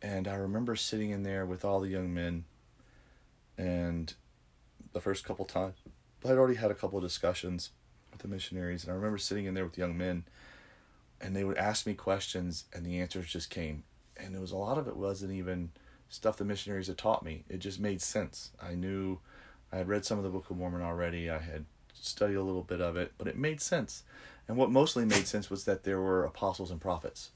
and 0.00 0.26
I 0.26 0.34
remember 0.34 0.74
sitting 0.74 1.10
in 1.10 1.22
there 1.22 1.46
with 1.46 1.64
all 1.64 1.80
the 1.80 1.88
young 1.88 2.12
men 2.12 2.44
and 3.56 4.12
the 4.92 5.00
first 5.00 5.24
couple 5.24 5.44
times. 5.44 5.76
But 6.20 6.32
I'd 6.32 6.38
already 6.38 6.56
had 6.56 6.70
a 6.70 6.74
couple 6.74 6.98
of 6.98 7.04
discussions 7.04 7.70
with 8.10 8.20
the 8.20 8.28
missionaries 8.28 8.84
and 8.84 8.92
I 8.92 8.96
remember 8.96 9.18
sitting 9.18 9.46
in 9.46 9.54
there 9.54 9.64
with 9.64 9.78
young 9.78 9.96
men 9.96 10.24
and 11.20 11.34
they 11.34 11.44
would 11.44 11.58
ask 11.58 11.86
me 11.86 11.94
questions 11.94 12.64
and 12.72 12.84
the 12.84 13.00
answers 13.00 13.26
just 13.26 13.50
came. 13.50 13.84
And 14.16 14.34
there 14.34 14.40
was 14.40 14.52
a 14.52 14.56
lot 14.56 14.78
of 14.78 14.86
it 14.88 14.96
wasn't 14.96 15.32
even 15.32 15.70
stuff 16.08 16.36
the 16.36 16.44
missionaries 16.44 16.88
had 16.88 16.98
taught 16.98 17.24
me. 17.24 17.44
It 17.48 17.58
just 17.58 17.80
made 17.80 18.02
sense. 18.02 18.50
I 18.60 18.74
knew 18.74 19.18
i 19.72 19.78
had 19.78 19.88
read 19.88 20.04
some 20.04 20.18
of 20.18 20.24
the 20.24 20.30
book 20.30 20.50
of 20.50 20.56
mormon 20.58 20.82
already. 20.82 21.30
I 21.30 21.38
had 21.38 21.64
studied 21.94 22.34
a 22.34 22.42
little 22.42 22.62
bit 22.62 22.80
of 22.80 22.96
it 22.96 23.12
but 23.18 23.26
it 23.26 23.36
made 23.38 23.60
sense. 23.60 24.02
And 24.48 24.56
what 24.56 24.70
mostly 24.70 25.04
made 25.04 25.26
sense 25.26 25.48
was 25.48 25.64
that 25.64 25.84
there 25.84 26.00
were 26.00 26.24
apostles 26.24 26.70
and 26.70 26.80
prophets. 26.80 27.30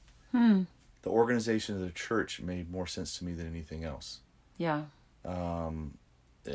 The 1.03 1.09
organization 1.09 1.75
of 1.75 1.81
the 1.81 1.91
church 1.91 2.41
made 2.41 2.69
more 2.69 2.85
sense 2.85 3.17
to 3.17 3.25
me 3.25 3.33
than 3.33 3.47
anything 3.47 3.83
else. 3.85 4.19
Yeah. 4.57 4.83
um, 5.25 5.97
uh, 6.47 6.51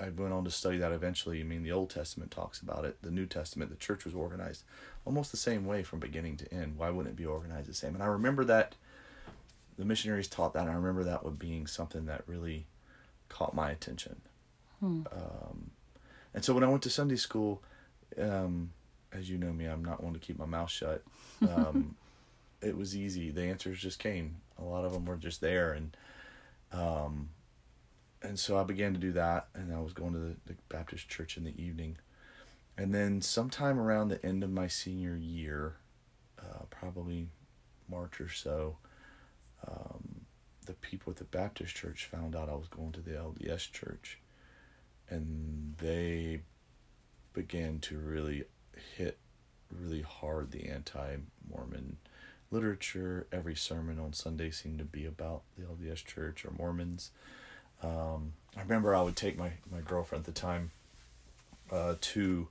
I 0.00 0.08
went 0.10 0.32
on 0.32 0.44
to 0.44 0.50
study 0.50 0.78
that 0.78 0.92
eventually. 0.92 1.40
I 1.40 1.44
mean, 1.44 1.62
the 1.62 1.72
Old 1.72 1.90
Testament 1.90 2.30
talks 2.30 2.60
about 2.60 2.84
it. 2.84 2.96
The 3.02 3.10
New 3.10 3.26
Testament, 3.26 3.70
the 3.70 3.76
church 3.76 4.04
was 4.04 4.14
organized 4.14 4.64
almost 5.04 5.30
the 5.30 5.36
same 5.36 5.66
way 5.66 5.82
from 5.82 6.00
beginning 6.00 6.36
to 6.38 6.52
end. 6.52 6.76
Why 6.76 6.90
wouldn't 6.90 7.14
it 7.14 7.16
be 7.16 7.26
organized 7.26 7.68
the 7.68 7.74
same? 7.74 7.94
And 7.94 8.02
I 8.02 8.06
remember 8.06 8.44
that 8.44 8.74
the 9.76 9.84
missionaries 9.84 10.28
taught 10.28 10.54
that. 10.54 10.62
And 10.62 10.70
I 10.70 10.74
remember 10.74 11.04
that 11.04 11.24
would 11.24 11.38
being 11.38 11.66
something 11.66 12.06
that 12.06 12.22
really 12.26 12.66
caught 13.28 13.54
my 13.54 13.70
attention. 13.70 14.20
Hmm. 14.80 15.02
Um, 15.12 15.70
and 16.32 16.44
so 16.44 16.54
when 16.54 16.64
I 16.64 16.68
went 16.68 16.82
to 16.82 16.90
Sunday 16.90 17.16
school, 17.16 17.62
um, 18.20 18.72
as 19.12 19.30
you 19.30 19.38
know 19.38 19.52
me, 19.52 19.66
I'm 19.66 19.84
not 19.84 20.02
one 20.02 20.14
to 20.14 20.18
keep 20.18 20.38
my 20.38 20.46
mouth 20.46 20.70
shut. 20.70 21.02
Um, 21.42 21.96
it 22.60 22.76
was 22.76 22.96
easy. 22.96 23.30
The 23.30 23.42
answers 23.42 23.78
just 23.80 23.98
came. 23.98 24.36
A 24.58 24.64
lot 24.64 24.84
of 24.84 24.92
them 24.92 25.04
were 25.04 25.16
just 25.16 25.40
there, 25.40 25.72
and 25.72 25.96
um, 26.72 27.28
and 28.24 28.38
so 28.38 28.58
I 28.58 28.64
began 28.64 28.94
to 28.94 28.98
do 28.98 29.12
that. 29.12 29.48
And 29.54 29.72
I 29.72 29.80
was 29.80 29.92
going 29.92 30.14
to 30.14 30.18
the, 30.18 30.36
the 30.46 30.56
Baptist 30.68 31.08
church 31.08 31.36
in 31.36 31.44
the 31.44 31.62
evening, 31.62 31.98
and 32.76 32.92
then 32.92 33.20
sometime 33.20 33.78
around 33.78 34.08
the 34.08 34.24
end 34.24 34.42
of 34.42 34.50
my 34.50 34.66
senior 34.66 35.16
year, 35.16 35.76
uh, 36.40 36.64
probably 36.70 37.28
March 37.88 38.20
or 38.20 38.28
so, 38.28 38.78
um, 39.68 40.22
the 40.66 40.72
people 40.72 41.10
at 41.10 41.18
the 41.18 41.24
Baptist 41.24 41.74
church 41.74 42.06
found 42.06 42.34
out 42.34 42.48
I 42.48 42.54
was 42.54 42.68
going 42.68 42.92
to 42.92 43.00
the 43.00 43.12
LDS 43.12 43.70
church, 43.70 44.18
and 45.08 45.74
they 45.78 46.40
began 47.32 47.78
to 47.80 47.98
really 47.98 48.44
hit 48.96 49.18
really 49.70 50.02
hard 50.02 50.50
the 50.50 50.68
anti-Mormon 50.68 51.98
literature. 52.50 53.26
Every 53.32 53.56
sermon 53.56 53.98
on 53.98 54.12
Sunday 54.12 54.50
seemed 54.50 54.78
to 54.78 54.84
be 54.84 55.04
about 55.04 55.42
the 55.56 55.64
LDS 55.64 56.04
Church 56.04 56.44
or 56.44 56.52
Mormons. 56.56 57.10
Um, 57.82 58.32
I 58.56 58.62
remember 58.62 58.94
I 58.94 59.02
would 59.02 59.16
take 59.16 59.36
my, 59.36 59.52
my 59.70 59.80
girlfriend 59.80 60.26
at 60.26 60.34
the 60.34 60.40
time 60.40 60.70
uh, 61.70 61.94
to 62.00 62.48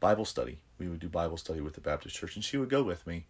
Bible 0.00 0.24
study. 0.24 0.58
We 0.78 0.88
would 0.88 1.00
do 1.00 1.08
Bible 1.08 1.36
study 1.36 1.60
with 1.60 1.74
the 1.74 1.80
Baptist 1.80 2.16
Church, 2.16 2.34
and 2.34 2.44
she 2.44 2.56
would 2.56 2.68
go 2.68 2.82
with 2.82 3.06
me. 3.06 3.24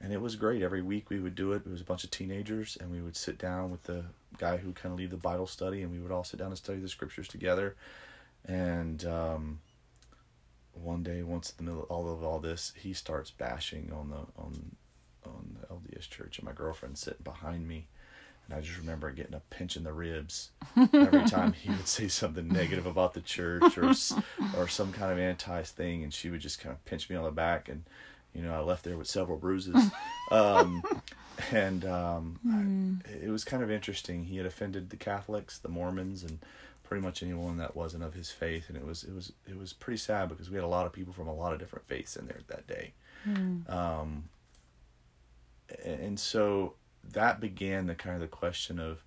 And 0.00 0.12
it 0.12 0.20
was 0.20 0.36
great. 0.36 0.62
Every 0.62 0.82
week 0.82 1.08
we 1.08 1.18
would 1.18 1.34
do 1.34 1.52
it. 1.52 1.62
It 1.64 1.70
was 1.70 1.80
a 1.80 1.84
bunch 1.84 2.04
of 2.04 2.10
teenagers, 2.10 2.76
and 2.80 2.92
we 2.92 3.00
would 3.00 3.16
sit 3.16 3.38
down 3.38 3.70
with 3.70 3.84
the 3.84 4.04
guy 4.38 4.58
who 4.58 4.72
kind 4.72 4.92
of 4.92 4.98
lead 4.98 5.10
the 5.10 5.16
Bible 5.16 5.46
study, 5.46 5.82
and 5.82 5.90
we 5.90 5.98
would 5.98 6.12
all 6.12 6.24
sit 6.24 6.38
down 6.38 6.48
and 6.48 6.58
study 6.58 6.78
the 6.78 6.88
scriptures 6.88 7.28
together. 7.28 7.74
And 8.44 9.04
um, 9.06 9.60
one 10.74 11.02
day, 11.02 11.22
once 11.22 11.52
in 11.58 11.64
the 11.64 11.70
middle 11.70 11.84
of 11.84 11.90
all 11.90 12.12
of 12.12 12.22
all 12.22 12.38
this, 12.38 12.72
he 12.76 12.92
starts 12.92 13.30
bashing 13.30 13.90
on 13.92 14.10
the 14.10 14.40
on 14.40 14.76
on 15.24 15.56
the 15.60 15.66
LDS 15.66 16.08
church, 16.08 16.38
and 16.38 16.46
my 16.46 16.52
girlfriend 16.52 16.98
sitting 16.98 17.24
behind 17.24 17.66
me, 17.66 17.86
and 18.48 18.56
I 18.56 18.60
just 18.60 18.78
remember 18.78 19.10
getting 19.10 19.34
a 19.34 19.40
pinch 19.50 19.76
in 19.76 19.84
the 19.84 19.92
ribs 19.92 20.50
every 20.92 21.24
time 21.24 21.52
he 21.52 21.70
would 21.70 21.88
say 21.88 22.08
something 22.08 22.48
negative 22.48 22.86
about 22.86 23.14
the 23.14 23.20
church 23.20 23.76
or 23.76 23.92
or 24.56 24.68
some 24.68 24.92
kind 24.92 25.12
of 25.12 25.18
anti 25.18 25.62
thing, 25.62 26.02
and 26.02 26.12
she 26.14 26.30
would 26.30 26.40
just 26.40 26.60
kind 26.60 26.72
of 26.72 26.84
pinch 26.84 27.10
me 27.10 27.16
on 27.16 27.24
the 27.24 27.30
back, 27.30 27.68
and 27.68 27.84
you 28.34 28.42
know 28.42 28.54
I 28.54 28.60
left 28.60 28.84
there 28.84 28.96
with 28.96 29.08
several 29.08 29.38
bruises, 29.38 29.90
um, 30.30 30.82
and 31.50 31.84
um, 31.84 32.38
Hmm. 32.42 32.94
I, 33.06 33.24
it 33.26 33.30
was 33.30 33.44
kind 33.44 33.62
of 33.62 33.70
interesting. 33.70 34.24
He 34.24 34.36
had 34.36 34.46
offended 34.46 34.90
the 34.90 34.96
Catholics, 34.96 35.58
the 35.58 35.68
Mormons, 35.68 36.22
and 36.22 36.38
pretty 36.84 37.02
much 37.04 37.20
anyone 37.22 37.56
that 37.56 37.74
wasn't 37.74 38.04
of 38.04 38.14
his 38.14 38.30
faith, 38.30 38.68
and 38.68 38.76
it 38.76 38.86
was 38.86 39.02
it 39.04 39.12
was 39.14 39.32
it 39.48 39.58
was 39.58 39.72
pretty 39.72 39.98
sad 39.98 40.28
because 40.28 40.48
we 40.50 40.54
had 40.56 40.64
a 40.64 40.68
lot 40.68 40.86
of 40.86 40.92
people 40.92 41.12
from 41.12 41.26
a 41.28 41.34
lot 41.34 41.52
of 41.52 41.58
different 41.58 41.86
faiths 41.88 42.14
in 42.16 42.26
there 42.26 42.40
that 42.48 42.66
day. 42.68 42.92
Um, 43.68 44.28
and 45.84 46.18
so 46.20 46.74
that 47.12 47.40
began 47.40 47.86
the 47.86 47.94
kind 47.94 48.14
of 48.16 48.20
the 48.20 48.28
question 48.28 48.78
of 48.78 49.02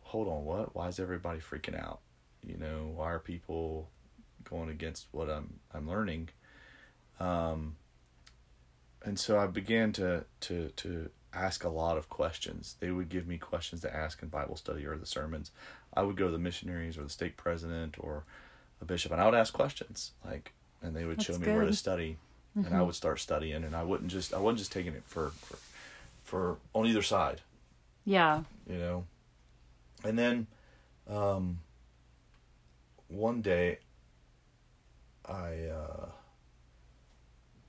hold 0.00 0.28
on 0.28 0.44
what? 0.44 0.74
Why 0.74 0.88
is 0.88 0.98
everybody 1.00 1.40
freaking 1.40 1.78
out? 1.80 2.00
You 2.46 2.56
know 2.56 2.92
why 2.94 3.12
are 3.12 3.18
people 3.18 3.88
going 4.44 4.68
against 4.68 5.06
what 5.12 5.30
i'm 5.30 5.60
i'm 5.72 5.88
learning? 5.88 6.30
Um 7.20 7.76
and 9.04 9.18
so 9.18 9.38
i 9.38 9.46
began 9.46 9.92
to 9.92 10.24
to 10.40 10.70
to 10.76 11.10
ask 11.34 11.64
a 11.64 11.68
lot 11.68 11.96
of 11.96 12.08
questions. 12.08 12.76
They 12.80 12.90
would 12.90 13.08
give 13.08 13.26
me 13.26 13.38
questions 13.38 13.80
to 13.82 13.94
ask 13.94 14.22
in 14.22 14.28
bible 14.28 14.56
study 14.56 14.84
or 14.86 14.96
the 14.96 15.06
sermons. 15.06 15.50
I 15.94 16.02
would 16.02 16.16
go 16.16 16.26
to 16.26 16.32
the 16.32 16.38
missionaries 16.38 16.98
or 16.98 17.02
the 17.04 17.10
stake 17.10 17.36
president 17.36 17.96
or 17.98 18.24
a 18.80 18.84
bishop 18.84 19.12
and 19.12 19.20
i 19.20 19.24
would 19.24 19.34
ask 19.34 19.52
questions 19.52 20.10
like 20.24 20.52
and 20.82 20.96
they 20.96 21.04
would 21.04 21.22
show 21.22 21.34
That's 21.34 21.46
me 21.46 21.52
where 21.52 21.62
to 21.62 21.68
good. 21.68 21.76
study. 21.76 22.16
And 22.54 22.74
I 22.74 22.82
would 22.82 22.94
start 22.94 23.18
studying, 23.18 23.64
and 23.64 23.74
I 23.74 23.82
wouldn't 23.82 24.10
just 24.10 24.34
I 24.34 24.38
wasn't 24.38 24.58
just 24.58 24.72
taking 24.72 24.92
it 24.92 25.04
for 25.06 25.30
for, 25.30 25.56
for 26.32 26.56
on 26.72 26.86
either 26.86 27.02
side, 27.02 27.42
Yeah. 28.06 28.44
you 28.66 28.78
know. 28.78 29.04
And 30.02 30.18
then, 30.18 30.46
um, 31.06 31.58
one 33.08 33.42
day, 33.42 33.80
I 35.28 35.66
uh, 35.66 36.06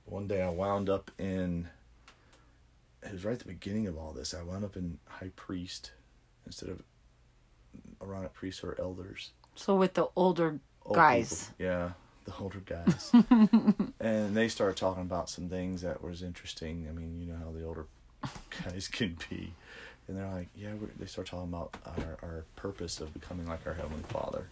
one 0.06 0.26
day 0.26 0.40
I 0.40 0.48
wound 0.48 0.88
up 0.88 1.10
in. 1.18 1.68
It 3.02 3.12
was 3.12 3.22
right 3.26 3.34
at 3.34 3.40
the 3.40 3.44
beginning 3.44 3.86
of 3.86 3.98
all 3.98 4.12
this. 4.14 4.32
I 4.32 4.42
wound 4.42 4.64
up 4.64 4.76
in 4.78 4.98
high 5.08 5.30
priest 5.36 5.92
instead 6.46 6.70
of 6.70 6.82
Aaronic 8.00 8.32
priests 8.32 8.64
or 8.64 8.74
elders 8.80 9.32
So 9.56 9.76
with 9.76 9.92
the 9.92 10.08
older 10.16 10.58
old 10.86 10.96
guys. 10.96 11.50
people. 11.58 11.66
Yeah, 11.66 11.90
the 12.24 12.32
older 12.40 12.60
guys. 12.64 13.12
and 14.00 14.34
they 14.34 14.48
started 14.48 14.78
talking 14.78 15.02
about 15.02 15.28
some 15.28 15.50
things 15.50 15.82
that 15.82 16.02
was 16.02 16.22
interesting. 16.22 16.86
I 16.88 16.92
mean, 16.92 17.20
you 17.20 17.26
know 17.30 17.38
how 17.44 17.52
the 17.52 17.62
older 17.66 17.84
guys 18.64 18.88
can 18.88 19.16
be. 19.30 19.52
And 20.06 20.18
they're 20.18 20.28
like, 20.28 20.48
yeah, 20.54 20.74
we're, 20.74 20.88
they 20.98 21.06
start 21.06 21.28
talking 21.28 21.48
about 21.48 21.74
our, 21.86 22.18
our 22.22 22.44
purpose 22.56 23.00
of 23.00 23.12
becoming 23.14 23.46
like 23.46 23.66
our 23.66 23.74
Heavenly 23.74 24.02
Father. 24.08 24.48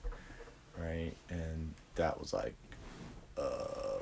Right? 0.78 1.12
And 1.28 1.74
that 1.96 2.18
was 2.18 2.32
like, 2.32 2.54
uh, 3.36 3.98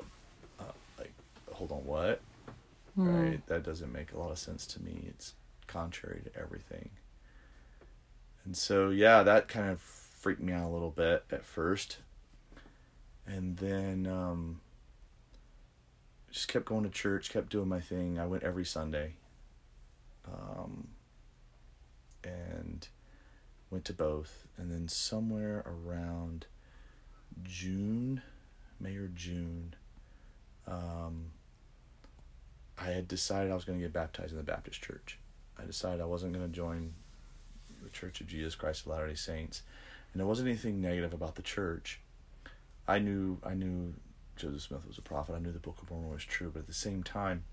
uh 0.59 0.63
like, 0.97 1.13
hold 1.51 1.71
on, 1.71 1.85
what? 1.85 2.21
Right? 2.95 3.45
That 3.47 3.63
doesn't 3.63 3.91
make 3.91 4.13
a 4.13 4.19
lot 4.19 4.31
of 4.31 4.39
sense 4.39 4.65
to 4.67 4.81
me. 4.81 5.05
It's 5.07 5.33
contrary 5.67 6.21
to 6.25 6.39
everything. 6.39 6.89
And 8.45 8.55
so, 8.55 8.89
yeah, 8.89 9.23
that 9.23 9.47
kind 9.47 9.69
of 9.69 9.79
freaked 9.79 10.41
me 10.41 10.53
out 10.53 10.69
a 10.69 10.73
little 10.73 10.91
bit 10.91 11.23
at 11.31 11.45
first. 11.45 11.97
And 13.25 13.57
then 13.57 14.07
um, 14.07 14.61
just 16.31 16.47
kept 16.47 16.65
going 16.65 16.83
to 16.83 16.89
church, 16.89 17.29
kept 17.29 17.49
doing 17.49 17.67
my 17.67 17.79
thing. 17.79 18.19
I 18.19 18.25
went 18.25 18.43
every 18.43 18.65
Sunday. 18.65 19.13
Um, 20.25 20.89
and 22.23 22.87
went 23.69 23.85
to 23.85 23.93
both. 23.93 24.47
And 24.57 24.71
then 24.71 24.87
somewhere 24.87 25.63
around 25.65 26.45
June, 27.43 28.21
May 28.79 28.95
or 28.95 29.07
June, 29.07 29.75
um, 30.67 31.31
I 32.77 32.85
had 32.85 33.07
decided 33.07 33.51
I 33.51 33.55
was 33.55 33.65
going 33.65 33.79
to 33.79 33.83
get 33.83 33.93
baptized 33.93 34.31
in 34.31 34.37
the 34.37 34.43
Baptist 34.43 34.81
church. 34.81 35.17
I 35.61 35.65
decided 35.65 36.01
I 36.01 36.05
wasn't 36.05 36.33
going 36.33 36.45
to 36.45 36.53
join 36.53 36.93
the 37.83 37.89
Church 37.89 38.21
of 38.21 38.27
Jesus 38.27 38.55
Christ 38.55 38.81
of 38.81 38.87
Latter 38.87 39.07
Day 39.07 39.15
Saints, 39.15 39.63
and 40.11 40.19
there 40.19 40.27
wasn't 40.27 40.49
anything 40.49 40.81
negative 40.81 41.13
about 41.13 41.35
the 41.35 41.41
church. 41.41 41.99
I 42.87 42.99
knew 42.99 43.37
I 43.43 43.53
knew 43.53 43.93
Joseph 44.35 44.61
Smith 44.61 44.87
was 44.87 44.97
a 44.97 45.01
prophet. 45.01 45.35
I 45.35 45.39
knew 45.39 45.51
the 45.51 45.59
Book 45.59 45.77
of 45.81 45.89
Mormon 45.89 46.11
was 46.11 46.23
true, 46.23 46.49
but 46.51 46.61
at 46.61 46.67
the 46.67 46.73
same 46.73 47.03
time, 47.03 47.43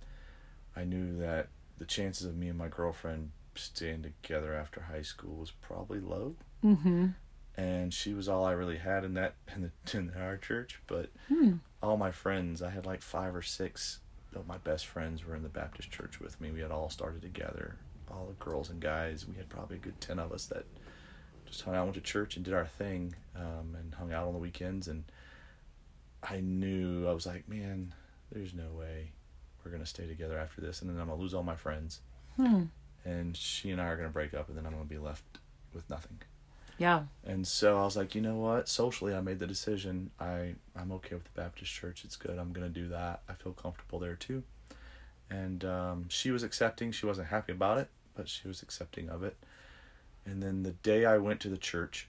I 0.74 0.84
knew 0.84 1.18
that 1.18 1.48
the 1.78 1.84
chances 1.84 2.26
of 2.26 2.36
me 2.36 2.48
and 2.48 2.58
my 2.58 2.68
girlfriend 2.68 3.30
staying 3.54 4.02
together 4.02 4.54
after 4.54 4.82
high 4.82 5.02
school 5.02 5.36
was 5.36 5.50
probably 5.50 6.00
low. 6.00 6.34
Mm-hmm. 6.64 7.08
And 7.56 7.92
she 7.92 8.14
was 8.14 8.28
all 8.28 8.44
I 8.44 8.52
really 8.52 8.76
had 8.76 9.04
in 9.04 9.14
that 9.14 9.34
in 9.54 9.62
the 9.62 9.98
in 9.98 10.12
our 10.16 10.36
church. 10.36 10.80
But 10.86 11.10
all 11.82 11.96
my 11.96 12.12
friends, 12.12 12.62
I 12.62 12.70
had 12.70 12.86
like 12.86 13.02
five 13.02 13.34
or 13.34 13.42
six 13.42 13.98
of 14.34 14.46
my 14.46 14.58
best 14.58 14.86
friends 14.86 15.24
were 15.24 15.34
in 15.34 15.42
the 15.42 15.48
Baptist 15.48 15.90
church 15.90 16.20
with 16.20 16.40
me. 16.40 16.50
We 16.50 16.60
had 16.60 16.70
all 16.70 16.90
started 16.90 17.22
together, 17.22 17.76
all 18.10 18.26
the 18.26 18.44
girls 18.44 18.70
and 18.70 18.80
guys. 18.80 19.26
We 19.26 19.36
had 19.36 19.48
probably 19.48 19.76
a 19.76 19.80
good 19.80 20.00
ten 20.00 20.18
of 20.18 20.32
us 20.32 20.46
that 20.46 20.66
just 21.46 21.62
hung 21.62 21.74
out, 21.74 21.84
went 21.84 21.94
to 21.94 22.00
church, 22.00 22.36
and 22.36 22.44
did 22.44 22.54
our 22.54 22.66
thing, 22.66 23.14
um, 23.34 23.74
and 23.76 23.94
hung 23.94 24.12
out 24.12 24.26
on 24.26 24.34
the 24.34 24.38
weekends. 24.38 24.86
And 24.86 25.04
I 26.22 26.40
knew 26.40 27.08
I 27.08 27.12
was 27.12 27.26
like, 27.26 27.48
man, 27.48 27.94
there's 28.30 28.54
no 28.54 28.70
way 28.72 29.12
we're 29.68 29.72
gonna 29.72 29.86
stay 29.86 30.06
together 30.06 30.38
after 30.38 30.60
this, 30.62 30.80
and 30.80 30.90
then 30.90 30.98
I'm 30.98 31.08
gonna 31.08 31.20
lose 31.20 31.34
all 31.34 31.42
my 31.42 31.56
friends, 31.56 32.00
Hmm. 32.36 32.64
and 33.04 33.36
she 33.36 33.70
and 33.70 33.80
I 33.80 33.86
are 33.88 33.96
gonna 33.96 34.08
break 34.08 34.32
up, 34.32 34.48
and 34.48 34.56
then 34.56 34.64
I'm 34.64 34.72
gonna 34.72 34.84
be 34.84 34.98
left 34.98 35.24
with 35.74 35.88
nothing. 35.90 36.18
Yeah. 36.78 37.04
And 37.24 37.46
so 37.46 37.76
I 37.78 37.82
was 37.82 37.96
like, 37.96 38.14
you 38.14 38.20
know 38.20 38.36
what? 38.36 38.68
Socially, 38.68 39.12
I 39.14 39.20
made 39.20 39.40
the 39.40 39.46
decision. 39.48 40.10
I 40.20 40.54
I'm 40.76 40.92
okay 40.92 41.14
with 41.16 41.24
the 41.24 41.30
Baptist 41.40 41.72
church. 41.72 42.04
It's 42.04 42.16
good. 42.16 42.38
I'm 42.38 42.52
gonna 42.52 42.68
do 42.68 42.88
that. 42.88 43.20
I 43.28 43.34
feel 43.34 43.52
comfortable 43.52 43.98
there 43.98 44.14
too. 44.14 44.44
And 45.28 45.64
um, 45.64 46.06
she 46.08 46.30
was 46.30 46.42
accepting. 46.42 46.92
She 46.92 47.04
wasn't 47.04 47.28
happy 47.28 47.52
about 47.52 47.78
it, 47.78 47.88
but 48.14 48.28
she 48.28 48.46
was 48.48 48.62
accepting 48.62 49.10
of 49.10 49.22
it. 49.24 49.36
And 50.24 50.42
then 50.42 50.62
the 50.62 50.70
day 50.70 51.04
I 51.04 51.18
went 51.18 51.40
to 51.40 51.48
the 51.48 51.58
church 51.58 52.08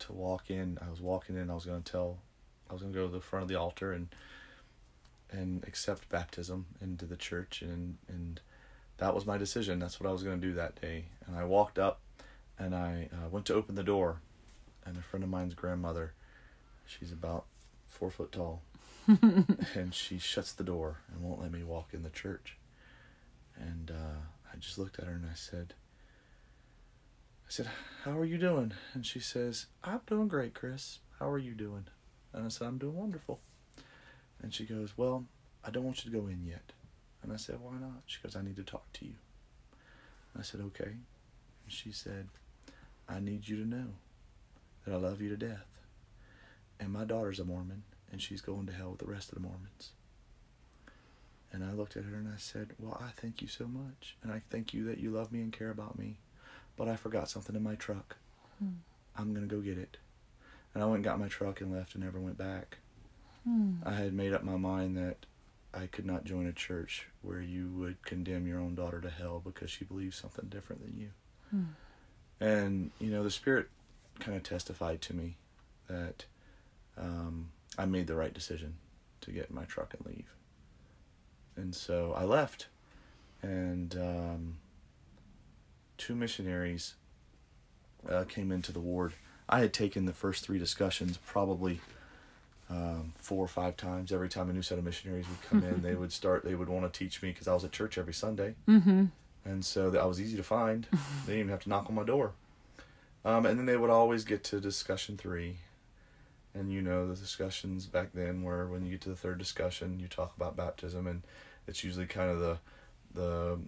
to 0.00 0.12
walk 0.12 0.50
in, 0.50 0.78
I 0.84 0.90
was 0.90 1.00
walking 1.00 1.36
in. 1.36 1.48
I 1.48 1.54
was 1.54 1.64
gonna 1.64 1.80
tell, 1.80 2.18
I 2.68 2.72
was 2.72 2.82
gonna 2.82 2.94
go 2.94 3.06
to 3.06 3.12
the 3.12 3.20
front 3.20 3.44
of 3.44 3.48
the 3.48 3.54
altar 3.56 3.92
and 3.92 4.08
and 5.30 5.64
accept 5.64 6.08
baptism 6.08 6.66
into 6.80 7.04
the 7.04 7.16
church, 7.16 7.62
and 7.62 7.98
and 8.08 8.40
that 8.98 9.14
was 9.14 9.26
my 9.26 9.36
decision. 9.38 9.78
That's 9.78 10.00
what 10.00 10.08
I 10.08 10.12
was 10.12 10.22
gonna 10.22 10.36
do 10.36 10.54
that 10.54 10.80
day. 10.80 11.06
And 11.26 11.36
I 11.36 11.44
walked 11.44 11.78
up 11.78 12.00
and 12.58 12.74
I 12.74 13.08
uh, 13.12 13.28
went 13.28 13.46
to 13.46 13.54
open 13.54 13.74
the 13.74 13.82
door, 13.82 14.20
and 14.84 14.96
a 14.96 15.02
friend 15.02 15.22
of 15.22 15.30
mine's 15.30 15.54
grandmother. 15.54 16.14
She's 16.86 17.12
about 17.12 17.46
four 17.86 18.10
foot 18.10 18.32
tall, 18.32 18.62
and 19.06 19.92
she 19.92 20.18
shuts 20.18 20.52
the 20.52 20.64
door 20.64 20.98
and 21.12 21.22
won't 21.22 21.40
let 21.40 21.52
me 21.52 21.62
walk 21.62 21.90
in 21.92 22.02
the 22.02 22.10
church. 22.10 22.56
And 23.58 23.90
uh, 23.90 24.20
I 24.52 24.56
just 24.58 24.78
looked 24.78 24.98
at 24.98 25.06
her 25.06 25.12
and 25.12 25.26
I 25.26 25.34
said, 25.34 25.74
I 27.46 27.50
said, 27.50 27.68
How 28.04 28.18
are 28.18 28.24
you 28.24 28.38
doing? 28.38 28.72
And 28.94 29.04
she 29.06 29.20
says, 29.20 29.66
I'm 29.84 30.00
doing 30.06 30.28
great, 30.28 30.54
Chris. 30.54 30.98
How 31.18 31.30
are 31.30 31.38
you 31.38 31.52
doing? 31.52 31.86
And 32.32 32.44
I 32.44 32.48
said, 32.48 32.66
I'm 32.66 32.78
doing 32.78 32.96
wonderful. 32.96 33.40
And 34.42 34.52
she 34.52 34.64
goes, 34.64 34.96
Well, 34.96 35.24
I 35.64 35.70
don't 35.70 35.84
want 35.84 36.04
you 36.04 36.10
to 36.10 36.16
go 36.16 36.26
in 36.26 36.44
yet. 36.44 36.72
And 37.22 37.32
I 37.32 37.36
said, 37.36 37.60
Why 37.60 37.72
not? 37.72 38.02
She 38.06 38.20
goes, 38.22 38.36
I 38.36 38.42
need 38.42 38.56
to 38.56 38.62
talk 38.62 38.92
to 38.94 39.04
you. 39.04 39.14
And 40.32 40.40
I 40.40 40.42
said, 40.42 40.60
Okay. 40.60 40.84
And 40.84 41.72
she 41.72 41.92
said, 41.92 42.28
I 43.08 43.20
need 43.20 43.48
you 43.48 43.56
to 43.56 43.68
know 43.68 43.94
that 44.84 44.94
I 44.94 44.98
love 44.98 45.20
you 45.20 45.28
to 45.30 45.36
death. 45.36 45.66
And 46.78 46.92
my 46.92 47.04
daughter's 47.04 47.40
a 47.40 47.44
Mormon, 47.44 47.84
and 48.12 48.20
she's 48.20 48.40
going 48.40 48.66
to 48.66 48.72
hell 48.72 48.90
with 48.90 48.98
the 48.98 49.06
rest 49.06 49.30
of 49.30 49.34
the 49.34 49.40
Mormons. 49.40 49.92
And 51.52 51.64
I 51.64 51.72
looked 51.72 51.96
at 51.96 52.04
her 52.04 52.16
and 52.16 52.28
I 52.28 52.38
said, 52.38 52.74
Well, 52.78 53.00
I 53.00 53.10
thank 53.20 53.40
you 53.40 53.48
so 53.48 53.66
much. 53.66 54.16
And 54.22 54.32
I 54.32 54.42
thank 54.50 54.74
you 54.74 54.84
that 54.84 54.98
you 54.98 55.10
love 55.10 55.32
me 55.32 55.40
and 55.40 55.52
care 55.52 55.70
about 55.70 55.98
me. 55.98 56.18
But 56.76 56.88
I 56.88 56.96
forgot 56.96 57.30
something 57.30 57.56
in 57.56 57.62
my 57.62 57.74
truck. 57.76 58.16
Hmm. 58.58 58.80
I'm 59.16 59.32
going 59.32 59.48
to 59.48 59.54
go 59.54 59.62
get 59.62 59.78
it. 59.78 59.96
And 60.74 60.82
I 60.82 60.86
went 60.86 60.96
and 60.96 61.04
got 61.04 61.18
my 61.18 61.28
truck 61.28 61.62
and 61.62 61.72
left 61.72 61.94
and 61.94 62.04
never 62.04 62.20
went 62.20 62.36
back. 62.36 62.78
Hmm. 63.46 63.74
I 63.84 63.92
had 63.92 64.12
made 64.12 64.32
up 64.32 64.42
my 64.42 64.56
mind 64.56 64.96
that 64.96 65.26
I 65.72 65.86
could 65.86 66.06
not 66.06 66.24
join 66.24 66.46
a 66.46 66.52
church 66.52 67.06
where 67.22 67.40
you 67.40 67.68
would 67.68 68.02
condemn 68.02 68.46
your 68.46 68.58
own 68.58 68.74
daughter 68.74 69.00
to 69.00 69.10
hell 69.10 69.40
because 69.44 69.70
she 69.70 69.84
believes 69.84 70.16
something 70.16 70.48
different 70.48 70.82
than 70.84 70.96
you. 70.96 71.10
Hmm. 71.50 71.64
And, 72.40 72.90
you 72.98 73.10
know, 73.10 73.22
the 73.22 73.30
Spirit 73.30 73.68
kind 74.18 74.36
of 74.36 74.42
testified 74.42 75.00
to 75.02 75.14
me 75.14 75.36
that 75.88 76.24
um, 76.98 77.50
I 77.78 77.84
made 77.84 78.06
the 78.06 78.16
right 78.16 78.34
decision 78.34 78.74
to 79.20 79.30
get 79.30 79.50
in 79.50 79.54
my 79.54 79.64
truck 79.64 79.94
and 79.94 80.06
leave. 80.06 80.34
And 81.56 81.74
so 81.74 82.14
I 82.16 82.24
left. 82.24 82.66
And 83.42 83.94
um, 83.96 84.56
two 85.98 86.14
missionaries 86.14 86.94
uh, 88.08 88.24
came 88.24 88.50
into 88.50 88.72
the 88.72 88.80
ward. 88.80 89.12
I 89.48 89.60
had 89.60 89.72
taken 89.72 90.06
the 90.06 90.12
first 90.12 90.44
three 90.44 90.58
discussions 90.58 91.18
probably 91.18 91.80
um, 92.68 93.12
four 93.16 93.44
or 93.44 93.48
five 93.48 93.76
times. 93.76 94.12
Every 94.12 94.28
time 94.28 94.50
a 94.50 94.52
new 94.52 94.62
set 94.62 94.78
of 94.78 94.84
missionaries 94.84 95.26
would 95.28 95.42
come 95.42 95.62
in, 95.62 95.82
they 95.82 95.94
would 95.94 96.12
start, 96.12 96.44
they 96.44 96.54
would 96.54 96.68
want 96.68 96.90
to 96.92 96.98
teach 96.98 97.22
me 97.22 97.30
because 97.30 97.48
I 97.48 97.54
was 97.54 97.64
at 97.64 97.72
church 97.72 97.98
every 97.98 98.14
Sunday. 98.14 98.54
Mm-hmm. 98.68 99.06
And 99.44 99.64
so 99.64 99.90
that 99.90 100.00
I 100.00 100.06
was 100.06 100.20
easy 100.20 100.36
to 100.36 100.42
find. 100.42 100.86
they 101.26 101.32
didn't 101.32 101.40
even 101.40 101.48
have 101.50 101.62
to 101.64 101.68
knock 101.68 101.86
on 101.88 101.94
my 101.94 102.04
door. 102.04 102.32
Um, 103.24 103.46
and 103.46 103.58
then 103.58 103.66
they 103.66 103.76
would 103.76 103.90
always 103.90 104.24
get 104.24 104.44
to 104.44 104.60
discussion 104.60 105.16
three. 105.16 105.56
And 106.54 106.72
you 106.72 106.80
know, 106.80 107.08
the 107.08 107.14
discussions 107.14 107.86
back 107.86 108.10
then 108.14 108.42
were 108.42 108.66
when 108.66 108.84
you 108.84 108.92
get 108.92 109.02
to 109.02 109.10
the 109.10 109.16
third 109.16 109.38
discussion, 109.38 110.00
you 110.00 110.08
talk 110.08 110.32
about 110.36 110.56
baptism, 110.56 111.06
and 111.06 111.22
it's 111.66 111.84
usually 111.84 112.06
kind 112.06 112.30
of 112.30 112.40
the 112.40 112.58
the 113.12 113.58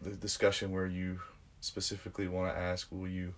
the 0.00 0.10
discussion 0.10 0.70
where 0.70 0.86
you 0.86 1.20
specifically 1.60 2.28
want 2.28 2.54
to 2.54 2.60
ask, 2.60 2.88
will 2.92 3.08
you 3.08 3.34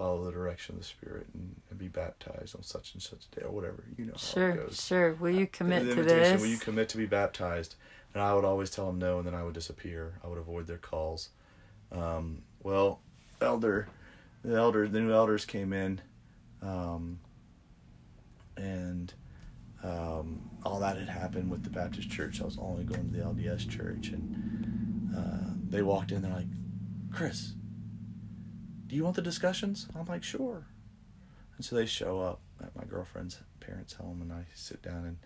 follow 0.00 0.24
the 0.24 0.32
direction 0.32 0.76
of 0.76 0.80
the 0.80 0.86
Spirit 0.86 1.26
and, 1.34 1.60
and 1.68 1.78
be 1.78 1.88
baptized 1.88 2.56
on 2.56 2.62
such 2.62 2.94
and 2.94 3.02
such 3.02 3.26
a 3.30 3.40
day 3.40 3.44
or 3.46 3.50
whatever? 3.50 3.84
You 3.98 4.06
know 4.06 4.12
how 4.12 4.18
Sure, 4.18 4.50
it 4.50 4.56
goes. 4.68 4.82
sure. 4.82 5.12
Will 5.14 5.30
you 5.30 5.46
commit 5.46 5.84
The 5.86 5.94
to 5.96 6.02
this? 6.02 6.40
Will 6.40 6.48
you 6.48 6.56
commit 6.56 6.88
to 6.90 6.96
be 6.96 7.04
baptized? 7.04 7.74
And 8.14 8.22
I 8.22 8.32
would 8.34 8.46
always 8.46 8.70
tell 8.70 8.86
them 8.86 8.98
no, 8.98 9.18
and 9.18 9.26
then 9.26 9.34
I 9.34 9.44
would 9.44 9.52
disappear. 9.52 10.14
I 10.24 10.28
would 10.28 10.38
avoid 10.38 10.66
their 10.66 10.78
calls. 10.78 11.28
Um, 11.92 12.42
well, 12.62 13.00
elder, 13.42 13.88
the 14.42 14.54
elder, 14.56 14.88
the 14.88 15.00
new 15.00 15.12
elders 15.12 15.44
came 15.44 15.72
in, 15.74 16.00
um, 16.62 17.20
and 18.56 19.12
um, 19.84 20.40
all 20.64 20.80
that 20.80 20.96
had 20.96 21.08
happened 21.10 21.50
with 21.50 21.62
the 21.62 21.70
Baptist 21.70 22.10
church. 22.10 22.40
I 22.40 22.44
was 22.46 22.58
only 22.58 22.84
going 22.84 23.10
to 23.12 23.16
the 23.18 23.22
LDS 23.24 23.68
church, 23.68 24.08
and 24.08 25.14
uh, 25.16 25.50
they 25.68 25.82
walked 25.82 26.10
in. 26.10 26.22
They're 26.22 26.32
like, 26.32 26.46
"Chris, 27.12 27.52
do 28.90 28.96
you 28.96 29.04
want 29.04 29.16
the 29.16 29.22
discussions?" 29.22 29.86
I'm 29.96 30.06
like, 30.06 30.22
"Sure." 30.24 30.66
And 31.56 31.64
so 31.64 31.76
they 31.76 31.86
show 31.86 32.20
up 32.20 32.40
at 32.62 32.74
my 32.74 32.84
girlfriend's 32.84 33.38
parents' 33.60 33.94
home, 33.94 34.20
and 34.20 34.32
I 34.32 34.44
sit 34.54 34.82
down 34.82 35.04
and 35.04 35.18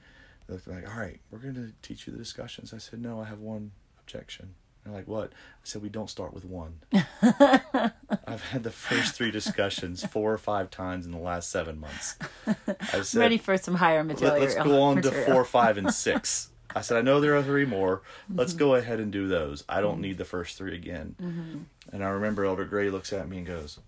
they're 0.47 0.75
like, 0.75 0.89
"All 0.89 1.01
right, 1.01 1.21
we're 1.31 1.39
going 1.39 1.55
to 1.55 1.73
teach 1.81 2.07
you 2.07 2.13
the 2.13 2.19
discussions." 2.19 2.75
I 2.75 2.79
said, 2.79 3.01
"No, 3.01 3.21
I 3.21 3.25
have 3.25 3.41
one 3.41 3.73
objection." 3.99 4.55
They're 4.85 4.93
like, 4.93 5.09
"What?" 5.09 5.33
I 5.33 5.65
said, 5.65 5.81
"We 5.83 5.89
don't 5.89 6.11
start 6.11 6.35
with 6.35 6.45
one." 6.45 6.81
I've 7.23 8.43
had 8.51 8.63
the 8.65 8.71
first 8.71 9.15
three 9.15 9.31
discussions 9.31 10.05
four 10.05 10.33
or 10.33 10.39
five 10.39 10.71
times 10.71 11.07
in 11.07 11.13
the 11.13 11.19
last 11.19 11.51
seven 11.51 11.81
months. 11.81 12.17
I 12.93 13.01
said, 13.01 13.19
Ready 13.19 13.39
for 13.39 13.57
some 13.57 13.77
higher 13.77 14.05
material. 14.05 14.39
Let, 14.39 14.49
us 14.49 14.55
go 14.55 14.83
on 14.83 14.97
material. 14.97 15.25
to 15.25 15.33
four, 15.33 15.45
five, 15.45 15.79
and 15.79 15.93
six. 15.95 16.51
I 16.75 16.81
said, 16.81 16.97
I 16.97 17.03
know 17.03 17.21
there 17.21 17.37
are 17.37 17.43
three 17.43 17.65
more. 17.65 18.03
Let's 18.33 18.53
mm-hmm. 18.53 18.59
go 18.59 18.75
ahead 18.75 19.01
and 19.01 19.13
do 19.13 19.29
those. 19.29 19.65
I 19.69 19.81
don't 19.81 20.01
need 20.01 20.19
the 20.19 20.25
first 20.25 20.59
three 20.59 20.75
again. 20.75 21.15
Mm-hmm. 21.23 21.59
And 21.93 22.05
I 22.05 22.09
remember 22.09 22.45
Elder 22.45 22.65
Gray 22.65 22.91
looks 22.91 23.13
at 23.13 23.29
me 23.29 23.39
and 23.39 23.47
goes, 23.47 23.79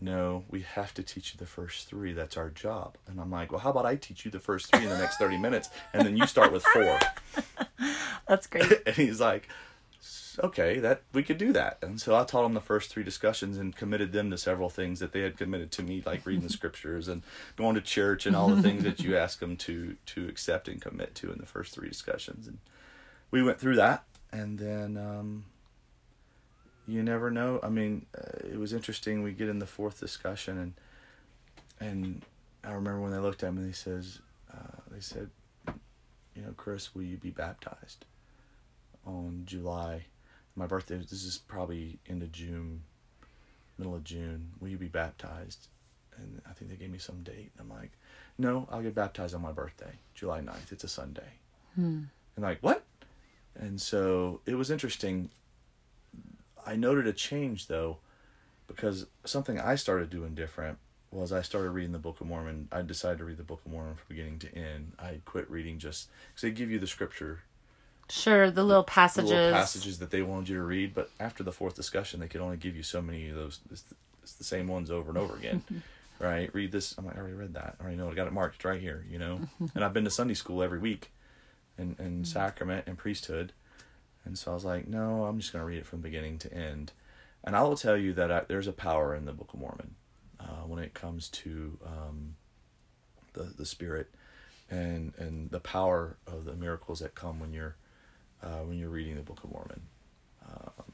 No, 0.00 0.44
we 0.50 0.62
have 0.62 0.92
to 0.94 1.02
teach 1.02 1.32
you 1.32 1.38
the 1.38 1.46
first 1.46 1.88
three. 1.88 2.12
That's 2.12 2.36
our 2.36 2.50
job. 2.50 2.96
And 3.06 3.20
I'm 3.20 3.30
like, 3.30 3.52
Well, 3.52 3.60
how 3.60 3.70
about 3.70 3.86
I 3.86 3.96
teach 3.96 4.24
you 4.24 4.30
the 4.30 4.38
first 4.38 4.66
three 4.66 4.82
in 4.82 4.90
the 4.90 4.98
next 4.98 5.16
30 5.16 5.38
minutes 5.38 5.70
and 5.92 6.06
then 6.06 6.16
you 6.16 6.26
start 6.26 6.52
with 6.52 6.64
four? 6.64 6.98
That's 8.28 8.46
great. 8.46 8.82
and 8.86 8.96
he's 8.96 9.20
like, 9.20 9.48
okay, 10.42 10.78
that 10.78 11.02
we 11.12 11.22
could 11.22 11.38
do 11.38 11.52
that. 11.52 11.78
And 11.82 12.00
so 12.00 12.14
I 12.14 12.24
taught 12.24 12.42
them 12.42 12.54
the 12.54 12.60
first 12.60 12.90
three 12.90 13.02
discussions 13.02 13.58
and 13.58 13.76
committed 13.76 14.12
them 14.12 14.30
to 14.30 14.38
several 14.38 14.70
things 14.70 14.98
that 15.00 15.12
they 15.12 15.20
had 15.20 15.36
committed 15.36 15.70
to 15.72 15.82
me, 15.82 16.02
like 16.04 16.24
reading 16.24 16.42
the 16.42 16.48
scriptures 16.52 17.08
and 17.08 17.22
going 17.56 17.74
to 17.74 17.80
church 17.80 18.26
and 18.26 18.34
all 18.34 18.48
the 18.48 18.62
things 18.62 18.84
that 18.84 19.00
you 19.00 19.16
ask 19.16 19.40
them 19.40 19.56
to 19.58 19.96
to 20.06 20.28
accept 20.28 20.68
and 20.68 20.80
commit 20.80 21.14
to 21.16 21.32
in 21.32 21.38
the 21.38 21.46
first 21.46 21.74
three 21.74 21.88
discussions. 21.88 22.46
And 22.46 22.58
we 23.30 23.42
went 23.42 23.58
through 23.58 23.76
that, 23.76 24.04
and 24.32 24.58
then 24.58 24.96
um, 24.96 25.44
you 26.86 27.02
never 27.02 27.30
know. 27.30 27.60
I 27.62 27.68
mean, 27.68 28.06
uh, 28.16 28.48
it 28.48 28.58
was 28.58 28.72
interesting. 28.72 29.22
We 29.22 29.32
get 29.32 29.48
in 29.48 29.58
the 29.58 29.66
fourth 29.66 30.00
discussion, 30.00 30.58
and 30.58 30.74
and 31.80 32.22
I 32.64 32.72
remember 32.72 33.00
when 33.00 33.12
they 33.12 33.18
looked 33.18 33.42
at 33.42 33.54
me, 33.54 33.66
they 33.66 33.72
says, 33.72 34.20
uh, 34.52 34.80
they 34.90 35.00
said, 35.00 35.30
you 36.34 36.42
know, 36.42 36.52
Chris, 36.56 36.94
will 36.94 37.02
you 37.02 37.16
be 37.16 37.30
baptized 37.30 38.04
on 39.10 39.42
July? 39.44 40.06
My 40.56 40.66
birthday. 40.66 40.98
This 40.98 41.24
is 41.24 41.38
probably 41.38 41.98
end 42.08 42.22
of 42.22 42.32
June, 42.32 42.82
middle 43.78 43.94
of 43.94 44.04
June. 44.04 44.50
Will 44.60 44.68
you 44.68 44.78
be 44.78 44.88
baptized? 44.88 45.68
And 46.16 46.42
I 46.48 46.52
think 46.52 46.70
they 46.70 46.76
gave 46.76 46.90
me 46.90 46.98
some 46.98 47.22
date. 47.22 47.50
And 47.56 47.60
I'm 47.60 47.78
like, 47.78 47.92
no, 48.36 48.68
I'll 48.70 48.82
get 48.82 48.94
baptized 48.94 49.34
on 49.34 49.42
my 49.42 49.52
birthday, 49.52 49.92
July 50.14 50.40
9th. 50.40 50.72
It's 50.72 50.84
a 50.84 50.88
Sunday. 50.88 51.38
Hmm. 51.74 52.02
And 52.36 52.42
like, 52.42 52.58
what? 52.60 52.84
And 53.54 53.80
so 53.80 54.40
it 54.46 54.54
was 54.54 54.70
interesting. 54.70 55.30
I 56.66 56.76
noted 56.76 57.06
a 57.06 57.12
change 57.12 57.66
though, 57.66 57.98
because 58.66 59.06
something 59.24 59.58
I 59.58 59.74
started 59.74 60.10
doing 60.10 60.34
different 60.34 60.78
was 61.10 61.32
I 61.32 61.42
started 61.42 61.70
reading 61.70 61.92
the 61.92 61.98
Book 61.98 62.20
of 62.20 62.26
Mormon. 62.26 62.68
I 62.70 62.82
decided 62.82 63.18
to 63.18 63.24
read 63.24 63.38
the 63.38 63.42
Book 63.42 63.60
of 63.66 63.72
Mormon 63.72 63.94
from 63.94 64.04
beginning 64.08 64.38
to 64.40 64.54
end. 64.54 64.92
I 64.98 65.20
quit 65.24 65.50
reading 65.50 65.78
just 65.78 66.08
because 66.28 66.42
they 66.42 66.50
give 66.50 66.70
you 66.70 66.78
the 66.78 66.86
scripture, 66.86 67.40
Sure, 68.10 68.50
the 68.50 68.64
little 68.64 68.82
the 68.82 68.88
passages. 68.90 69.30
little 69.30 69.52
passages 69.52 69.98
that 69.98 70.10
they 70.10 70.22
wanted 70.22 70.48
you 70.48 70.56
to 70.56 70.62
read. 70.62 70.94
But 70.94 71.10
after 71.18 71.42
the 71.42 71.52
fourth 71.52 71.74
discussion, 71.74 72.20
they 72.20 72.28
could 72.28 72.40
only 72.40 72.56
give 72.56 72.76
you 72.76 72.82
so 72.82 73.00
many 73.00 73.28
of 73.28 73.36
those. 73.36 73.60
It's 73.70 73.82
the, 73.82 73.94
it's 74.22 74.32
the 74.34 74.44
same 74.44 74.68
ones 74.68 74.90
over 74.90 75.10
and 75.10 75.18
over 75.18 75.36
again. 75.36 75.62
right? 76.18 76.52
Read 76.54 76.72
this. 76.72 76.94
I'm 76.98 77.06
like, 77.06 77.16
I 77.16 77.20
already 77.20 77.34
read 77.34 77.54
that. 77.54 77.76
I 77.78 77.82
already 77.82 77.96
know. 77.96 78.08
it. 78.08 78.12
I 78.12 78.14
got 78.14 78.26
it 78.26 78.32
marked 78.32 78.56
It's 78.56 78.64
right 78.64 78.80
here. 78.80 79.04
You 79.10 79.18
know. 79.18 79.40
and 79.74 79.84
I've 79.84 79.92
been 79.92 80.04
to 80.04 80.10
Sunday 80.10 80.34
school 80.34 80.62
every 80.62 80.78
week, 80.78 81.10
and 81.78 81.98
and 81.98 82.26
sacrament 82.26 82.84
and 82.86 82.98
priesthood, 82.98 83.52
and 84.24 84.38
so 84.38 84.52
I 84.52 84.54
was 84.54 84.64
like, 84.64 84.86
no, 84.86 85.24
I'm 85.24 85.38
just 85.38 85.52
gonna 85.52 85.64
read 85.64 85.78
it 85.78 85.86
from 85.86 86.00
beginning 86.00 86.38
to 86.38 86.52
end. 86.52 86.92
And 87.42 87.56
I 87.56 87.62
will 87.62 87.76
tell 87.76 87.96
you 87.96 88.12
that 88.14 88.30
I, 88.30 88.42
there's 88.48 88.66
a 88.66 88.72
power 88.72 89.14
in 89.14 89.24
the 89.24 89.32
Book 89.32 89.54
of 89.54 89.60
Mormon 89.60 89.94
uh, 90.38 90.64
when 90.66 90.78
it 90.82 90.92
comes 90.92 91.28
to 91.28 91.78
um, 91.84 92.36
the 93.32 93.44
the 93.56 93.66
Spirit 93.66 94.08
and 94.70 95.12
and 95.16 95.50
the 95.50 95.60
power 95.60 96.16
of 96.26 96.44
the 96.44 96.54
miracles 96.54 97.00
that 97.00 97.14
come 97.14 97.40
when 97.40 97.52
you're 97.52 97.76
uh, 98.42 98.58
when 98.64 98.78
you're 98.78 98.90
reading 98.90 99.16
the 99.16 99.22
Book 99.22 99.42
of 99.44 99.50
Mormon. 99.50 99.82
Um, 100.48 100.84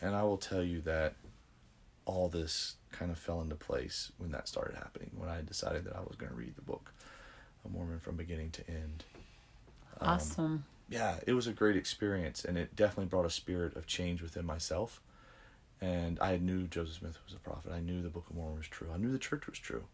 and 0.00 0.14
I 0.14 0.22
will 0.22 0.36
tell 0.36 0.62
you 0.62 0.80
that 0.82 1.14
all 2.04 2.28
this 2.28 2.76
kind 2.90 3.10
of 3.10 3.18
fell 3.18 3.40
into 3.40 3.54
place 3.54 4.12
when 4.18 4.30
that 4.32 4.48
started 4.48 4.76
happening. 4.76 5.10
When 5.16 5.28
I 5.28 5.40
decided 5.42 5.84
that 5.84 5.96
I 5.96 6.00
was 6.00 6.16
going 6.16 6.30
to 6.30 6.36
read 6.36 6.56
the 6.56 6.62
Book 6.62 6.92
of 7.64 7.72
Mormon 7.72 8.00
from 8.00 8.16
beginning 8.16 8.50
to 8.52 8.68
end. 8.68 9.04
Um, 10.00 10.08
Awesome. 10.08 10.64
yeah, 10.88 11.16
it 11.26 11.32
was 11.32 11.46
a 11.46 11.52
great 11.52 11.76
experience, 11.76 12.44
and 12.44 12.58
it 12.58 12.74
definitely 12.76 13.06
brought 13.06 13.26
a 13.26 13.30
spirit 13.30 13.76
of 13.76 13.86
change 13.86 14.22
within 14.22 14.44
myself. 14.44 15.00
And 15.80 16.18
I 16.20 16.36
knew 16.36 16.66
Joseph 16.68 16.96
Smith 16.96 17.18
was 17.24 17.34
a 17.34 17.38
prophet. 17.38 17.72
I 17.72 17.80
knew 17.80 18.02
the 18.02 18.08
Book 18.08 18.26
of 18.30 18.36
Mormon 18.36 18.58
was 18.58 18.68
true. 18.68 18.88
I 18.92 18.98
knew 18.98 19.10
the 19.10 19.18
church 19.18 19.46
was 19.48 19.58
true. 19.58 19.84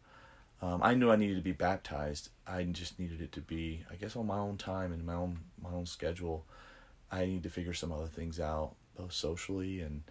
Um, 0.60 0.80
I 0.82 0.94
knew 0.94 1.10
I 1.10 1.16
needed 1.16 1.36
to 1.36 1.42
be 1.42 1.52
baptized. 1.52 2.30
I 2.46 2.64
just 2.64 2.98
needed 2.98 3.20
it 3.20 3.32
to 3.32 3.40
be, 3.40 3.84
I 3.90 3.94
guess, 3.94 4.16
on 4.16 4.26
my 4.26 4.38
own 4.38 4.56
time 4.56 4.92
and 4.92 5.04
my 5.04 5.14
own 5.14 5.38
my 5.62 5.70
own 5.70 5.86
schedule. 5.86 6.44
I 7.10 7.26
need 7.26 7.42
to 7.44 7.50
figure 7.50 7.74
some 7.74 7.92
other 7.92 8.06
things 8.06 8.40
out, 8.40 8.74
both 8.96 9.12
socially 9.12 9.80
and 9.80 10.02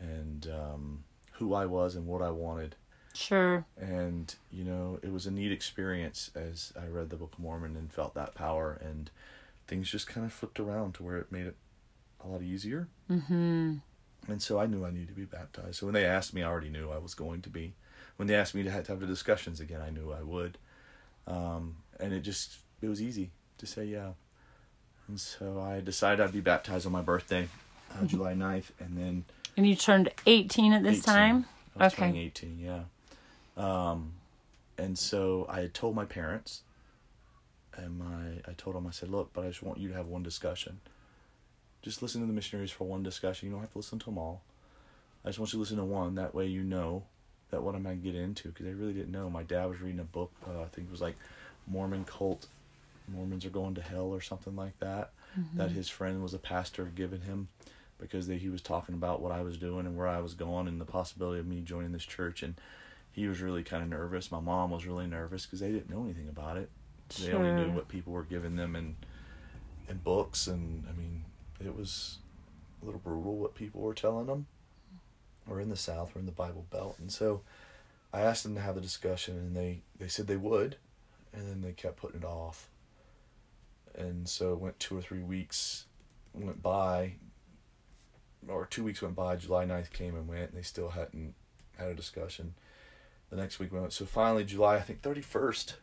and 0.00 0.48
um, 0.52 1.04
who 1.32 1.54
I 1.54 1.66
was 1.66 1.96
and 1.96 2.06
what 2.06 2.22
I 2.22 2.30
wanted. 2.30 2.76
Sure. 3.14 3.64
And, 3.76 4.32
you 4.52 4.62
know, 4.62 5.00
it 5.02 5.12
was 5.12 5.26
a 5.26 5.30
neat 5.32 5.50
experience 5.50 6.30
as 6.36 6.72
I 6.80 6.86
read 6.86 7.10
the 7.10 7.16
Book 7.16 7.32
of 7.32 7.40
Mormon 7.40 7.74
and 7.74 7.92
felt 7.92 8.14
that 8.14 8.34
power. 8.34 8.78
And 8.80 9.10
things 9.66 9.90
just 9.90 10.06
kind 10.06 10.24
of 10.24 10.32
flipped 10.32 10.60
around 10.60 10.94
to 10.94 11.02
where 11.02 11.18
it 11.18 11.32
made 11.32 11.46
it 11.46 11.56
a 12.24 12.28
lot 12.28 12.42
easier. 12.42 12.86
Mm-hmm. 13.10 13.76
And 14.28 14.42
so 14.42 14.60
I 14.60 14.66
knew 14.66 14.84
I 14.84 14.90
needed 14.90 15.08
to 15.08 15.14
be 15.14 15.24
baptized. 15.24 15.76
So 15.76 15.86
when 15.86 15.94
they 15.94 16.04
asked 16.04 16.32
me, 16.32 16.42
I 16.42 16.48
already 16.48 16.68
knew 16.70 16.90
I 16.90 16.98
was 16.98 17.14
going 17.14 17.42
to 17.42 17.50
be. 17.50 17.74
When 18.18 18.26
they 18.26 18.34
asked 18.34 18.54
me 18.54 18.64
to 18.64 18.70
have, 18.70 18.84
to 18.86 18.92
have 18.92 19.00
the 19.00 19.06
discussions 19.06 19.60
again, 19.60 19.80
I 19.80 19.90
knew 19.90 20.12
I 20.12 20.22
would. 20.22 20.58
Um, 21.28 21.76
and 22.00 22.12
it 22.12 22.20
just, 22.20 22.58
it 22.82 22.88
was 22.88 23.00
easy 23.00 23.30
to 23.58 23.66
say 23.66 23.84
yeah. 23.84 24.10
And 25.06 25.20
so 25.20 25.60
I 25.60 25.80
decided 25.80 26.20
I'd 26.20 26.32
be 26.32 26.40
baptized 26.40 26.84
on 26.84 26.90
my 26.90 27.00
birthday, 27.00 27.48
uh, 27.94 28.04
July 28.06 28.34
9th. 28.34 28.70
And 28.80 28.98
then 28.98 29.24
And 29.56 29.68
you 29.68 29.76
turned 29.76 30.10
18 30.26 30.72
at 30.72 30.82
this 30.82 30.98
18. 30.98 31.02
time? 31.04 31.46
I 31.78 31.84
was 31.84 31.92
Okay. 31.92 32.02
turning 32.02 32.16
18, 32.16 32.58
yeah. 32.58 32.82
Um, 33.56 34.14
and 34.76 34.98
so 34.98 35.46
I 35.48 35.60
had 35.60 35.72
told 35.72 35.94
my 35.94 36.04
parents, 36.04 36.62
and 37.76 37.98
my 38.00 38.40
I 38.48 38.52
told 38.56 38.74
them, 38.74 38.86
I 38.86 38.90
said, 38.90 39.10
look, 39.10 39.32
but 39.32 39.44
I 39.44 39.48
just 39.48 39.62
want 39.62 39.78
you 39.78 39.88
to 39.88 39.94
have 39.94 40.06
one 40.08 40.24
discussion. 40.24 40.80
Just 41.82 42.02
listen 42.02 42.20
to 42.20 42.26
the 42.26 42.32
missionaries 42.32 42.72
for 42.72 42.82
one 42.84 43.04
discussion. 43.04 43.46
You 43.46 43.52
don't 43.52 43.60
have 43.60 43.72
to 43.72 43.78
listen 43.78 44.00
to 44.00 44.06
them 44.06 44.18
all. 44.18 44.42
I 45.24 45.28
just 45.28 45.38
want 45.38 45.52
you 45.52 45.58
to 45.58 45.60
listen 45.60 45.76
to 45.76 45.84
one. 45.84 46.16
That 46.16 46.34
way 46.34 46.46
you 46.46 46.64
know 46.64 47.04
that 47.50 47.62
what 47.62 47.74
I'm 47.74 47.84
to 47.84 47.94
get 47.94 48.14
into, 48.14 48.48
because 48.48 48.66
I 48.66 48.70
really 48.70 48.92
didn't 48.92 49.12
know. 49.12 49.30
My 49.30 49.42
dad 49.42 49.66
was 49.66 49.80
reading 49.80 50.00
a 50.00 50.04
book, 50.04 50.30
uh, 50.46 50.62
I 50.62 50.66
think 50.66 50.88
it 50.88 50.90
was 50.90 51.00
like 51.00 51.16
Mormon 51.66 52.04
cult, 52.04 52.46
Mormons 53.08 53.44
are 53.44 53.50
going 53.50 53.74
to 53.76 53.82
hell 53.82 54.08
or 54.08 54.20
something 54.20 54.54
like 54.54 54.78
that, 54.80 55.10
that 55.54 55.70
his 55.70 55.88
friend 55.88 56.22
was 56.22 56.34
a 56.34 56.38
pastor 56.38 56.84
given 56.84 57.22
him 57.22 57.48
because 57.98 58.26
they, 58.26 58.36
he 58.38 58.48
was 58.48 58.60
talking 58.60 58.94
about 58.94 59.20
what 59.20 59.32
I 59.32 59.42
was 59.42 59.56
doing 59.56 59.86
and 59.86 59.96
where 59.96 60.08
I 60.08 60.20
was 60.20 60.34
going 60.34 60.68
and 60.68 60.80
the 60.80 60.84
possibility 60.84 61.40
of 61.40 61.46
me 61.46 61.60
joining 61.60 61.92
this 61.92 62.04
church. 62.04 62.42
And 62.42 62.54
he 63.12 63.26
was 63.26 63.40
really 63.40 63.62
kind 63.62 63.82
of 63.82 63.88
nervous. 63.88 64.30
My 64.30 64.40
mom 64.40 64.70
was 64.70 64.86
really 64.86 65.06
nervous 65.06 65.46
because 65.46 65.60
they 65.60 65.72
didn't 65.72 65.90
know 65.90 66.04
anything 66.04 66.28
about 66.28 66.56
it. 66.56 66.68
They 67.18 67.32
only 67.32 67.50
knew 67.52 67.70
what 67.72 67.88
people 67.88 68.12
were 68.12 68.24
giving 68.24 68.56
them 68.56 68.76
and 68.76 68.94
in 69.88 69.96
books, 69.98 70.46
and 70.46 70.84
I 70.88 70.92
mean, 70.92 71.24
it 71.64 71.74
was 71.74 72.18
a 72.82 72.84
little 72.84 73.00
brutal 73.00 73.36
what 73.36 73.54
people 73.54 73.80
were 73.80 73.94
telling 73.94 74.26
them. 74.26 74.46
We're 75.48 75.60
in 75.60 75.70
the 75.70 75.76
South, 75.76 76.12
we're 76.14 76.20
in 76.20 76.26
the 76.26 76.32
Bible 76.32 76.66
Belt, 76.70 76.96
and 76.98 77.10
so 77.10 77.40
I 78.12 78.20
asked 78.20 78.42
them 78.42 78.54
to 78.54 78.60
have 78.60 78.74
the 78.74 78.80
discussion, 78.80 79.36
and 79.36 79.56
they 79.56 79.80
they 79.98 80.08
said 80.08 80.26
they 80.26 80.36
would, 80.36 80.76
and 81.32 81.48
then 81.48 81.62
they 81.62 81.72
kept 81.72 81.96
putting 81.96 82.20
it 82.20 82.26
off. 82.26 82.68
And 83.94 84.28
so 84.28 84.52
it 84.52 84.60
went 84.60 84.78
two 84.78 84.96
or 84.96 85.02
three 85.02 85.22
weeks 85.22 85.86
went 86.34 86.62
by, 86.62 87.14
or 88.46 88.66
two 88.66 88.84
weeks 88.84 89.02
went 89.02 89.16
by. 89.16 89.36
July 89.36 89.64
9th 89.64 89.90
came 89.90 90.14
and 90.14 90.28
went, 90.28 90.50
and 90.50 90.58
they 90.58 90.62
still 90.62 90.90
hadn't 90.90 91.34
had 91.76 91.88
a 91.88 91.94
discussion. 91.94 92.54
The 93.30 93.36
next 93.36 93.58
week 93.58 93.72
went. 93.72 93.92
So 93.92 94.04
finally, 94.04 94.44
July 94.44 94.76
I 94.76 94.80
think 94.80 95.02
thirty 95.02 95.20
first. 95.20 95.76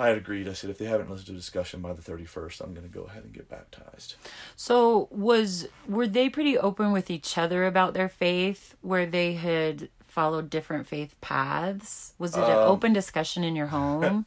I 0.00 0.08
had 0.08 0.16
agreed. 0.16 0.48
I 0.48 0.54
said 0.54 0.70
if 0.70 0.78
they 0.78 0.86
haven't 0.86 1.10
listened 1.10 1.26
to 1.26 1.32
discussion 1.34 1.80
by 1.82 1.92
the 1.92 2.00
thirty 2.00 2.24
first, 2.24 2.60
I'm 2.62 2.72
going 2.72 2.88
to 2.88 2.92
go 2.92 3.02
ahead 3.02 3.22
and 3.22 3.32
get 3.34 3.48
baptized. 3.50 4.14
So 4.56 5.08
was 5.10 5.68
were 5.86 6.06
they 6.06 6.30
pretty 6.30 6.56
open 6.56 6.90
with 6.90 7.10
each 7.10 7.36
other 7.36 7.66
about 7.66 7.92
their 7.92 8.08
faith 8.08 8.74
where 8.80 9.04
they 9.04 9.34
had 9.34 9.90
followed 10.08 10.48
different 10.48 10.86
faith 10.86 11.14
paths? 11.20 12.14
Was 12.18 12.34
it 12.34 12.40
an 12.42 12.50
Um, 12.50 12.68
open 12.68 12.92
discussion 12.94 13.44
in 13.44 13.54
your 13.54 13.66
home? 13.76 14.24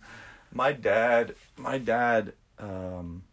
My 0.53 0.71
dad, 0.73 1.33
my 1.57 1.79
dad, 1.79 2.33
um, 2.59 3.23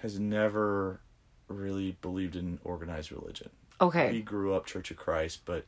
has 0.00 0.20
never 0.20 1.00
really 1.48 1.96
believed 2.00 2.36
in 2.36 2.60
organized 2.62 3.10
religion. 3.10 3.50
Okay, 3.80 4.12
he 4.12 4.22
grew 4.22 4.54
up 4.54 4.64
Church 4.64 4.92
of 4.92 4.96
Christ, 4.96 5.40
but 5.44 5.66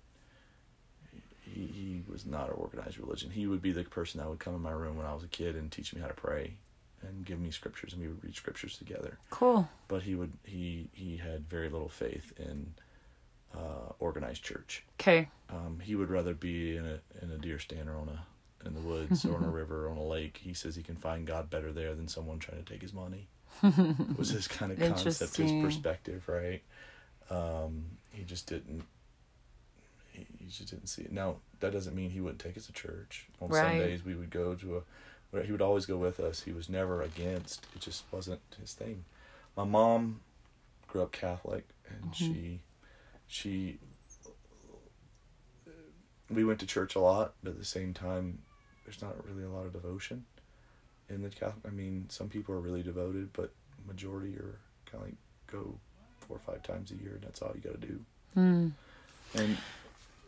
he 1.54 1.66
he 1.66 2.02
was 2.10 2.26
not 2.26 2.48
an 2.48 2.56
organized 2.56 2.98
religion. 2.98 3.30
He 3.30 3.46
would 3.46 3.62
be 3.62 3.72
the 3.72 3.84
person 3.84 4.20
that 4.20 4.28
would 4.28 4.38
come 4.38 4.54
in 4.54 4.62
my 4.62 4.72
room 4.72 4.96
when 4.96 5.06
I 5.06 5.14
was 5.14 5.22
a 5.22 5.28
kid 5.28 5.56
and 5.56 5.70
teach 5.70 5.94
me 5.94 6.00
how 6.00 6.08
to 6.08 6.14
pray 6.14 6.54
and 7.02 7.24
give 7.24 7.38
me 7.38 7.50
scriptures 7.50 7.92
and 7.92 8.02
we 8.02 8.08
would 8.08 8.24
read 8.24 8.34
scriptures 8.34 8.78
together. 8.78 9.18
Cool. 9.30 9.68
But 9.88 10.02
he 10.02 10.14
would 10.14 10.32
he 10.44 10.88
he 10.92 11.16
had 11.16 11.48
very 11.48 11.68
little 11.68 11.88
faith 11.88 12.32
in 12.38 12.74
uh, 13.54 13.92
organized 13.98 14.42
church. 14.42 14.84
Okay. 15.00 15.28
Um, 15.50 15.80
he 15.82 15.94
would 15.94 16.10
rather 16.10 16.34
be 16.34 16.76
in 16.76 16.86
a 16.86 17.00
in 17.22 17.30
a 17.30 17.38
deer 17.38 17.58
stand 17.58 17.88
or 17.88 17.96
on 17.96 18.08
a 18.08 18.66
in 18.66 18.74
the 18.74 18.80
woods 18.80 19.24
or 19.24 19.36
on 19.36 19.44
a 19.44 19.50
river 19.50 19.86
or 19.86 19.90
on 19.90 19.96
a 19.96 20.04
lake. 20.04 20.40
He 20.42 20.54
says 20.54 20.74
he 20.74 20.82
can 20.82 20.96
find 20.96 21.26
God 21.26 21.50
better 21.50 21.72
there 21.72 21.94
than 21.94 22.08
someone 22.08 22.38
trying 22.38 22.62
to 22.62 22.70
take 22.70 22.82
his 22.82 22.92
money. 22.92 23.28
was 24.16 24.30
his 24.30 24.48
kind 24.48 24.72
of 24.72 24.78
concept, 24.78 25.36
his 25.36 25.52
perspective, 25.62 26.28
right? 26.28 26.62
Um, 27.30 27.84
he 28.10 28.24
just 28.24 28.48
didn't. 28.48 28.84
He, 30.14 30.26
he 30.38 30.46
just 30.46 30.70
didn't 30.70 30.86
see 30.86 31.02
it. 31.02 31.12
Now 31.12 31.36
that 31.60 31.72
doesn't 31.72 31.94
mean 31.94 32.10
he 32.10 32.20
wouldn't 32.20 32.40
take 32.40 32.56
us 32.56 32.66
to 32.66 32.72
church 32.72 33.26
on 33.40 33.48
Right. 33.48 33.80
Sundays. 33.80 34.04
We 34.04 34.14
would 34.14 34.30
go 34.30 34.54
to 34.54 34.78
a. 34.78 35.42
He 35.42 35.50
would 35.50 35.62
always 35.62 35.84
go 35.84 35.96
with 35.96 36.20
us. 36.20 36.42
He 36.42 36.52
was 36.52 36.68
never 36.68 37.02
against. 37.02 37.66
It 37.74 37.80
just 37.80 38.04
wasn't 38.12 38.40
his 38.60 38.72
thing. 38.72 39.04
My 39.56 39.64
mom 39.64 40.20
grew 40.86 41.02
up 41.02 41.10
Catholic, 41.10 41.66
and 41.88 42.14
she, 42.14 42.60
she. 43.26 43.78
We 46.30 46.44
went 46.44 46.60
to 46.60 46.66
church 46.66 46.94
a 46.94 47.00
lot, 47.00 47.34
but 47.42 47.50
at 47.50 47.58
the 47.58 47.64
same 47.64 47.92
time, 47.92 48.38
there's 48.84 49.02
not 49.02 49.14
really 49.28 49.42
a 49.44 49.48
lot 49.48 49.66
of 49.66 49.72
devotion 49.72 50.24
in 51.08 51.22
the 51.22 51.28
Catholic. 51.30 51.64
I 51.66 51.70
mean, 51.70 52.06
some 52.08 52.28
people 52.28 52.54
are 52.54 52.60
really 52.60 52.82
devoted, 52.82 53.32
but 53.32 53.52
majority 53.86 54.36
are 54.36 54.58
kind 54.86 55.02
of 55.02 55.08
like 55.08 55.16
go 55.50 55.74
four 56.20 56.36
or 56.36 56.40
five 56.40 56.62
times 56.62 56.92
a 56.92 56.94
year, 56.96 57.14
and 57.14 57.22
that's 57.22 57.42
all 57.42 57.52
you 57.54 57.60
got 57.60 57.80
to 57.80 57.86
do. 57.86 58.00
Hmm. 58.34 58.68
And 59.36 59.56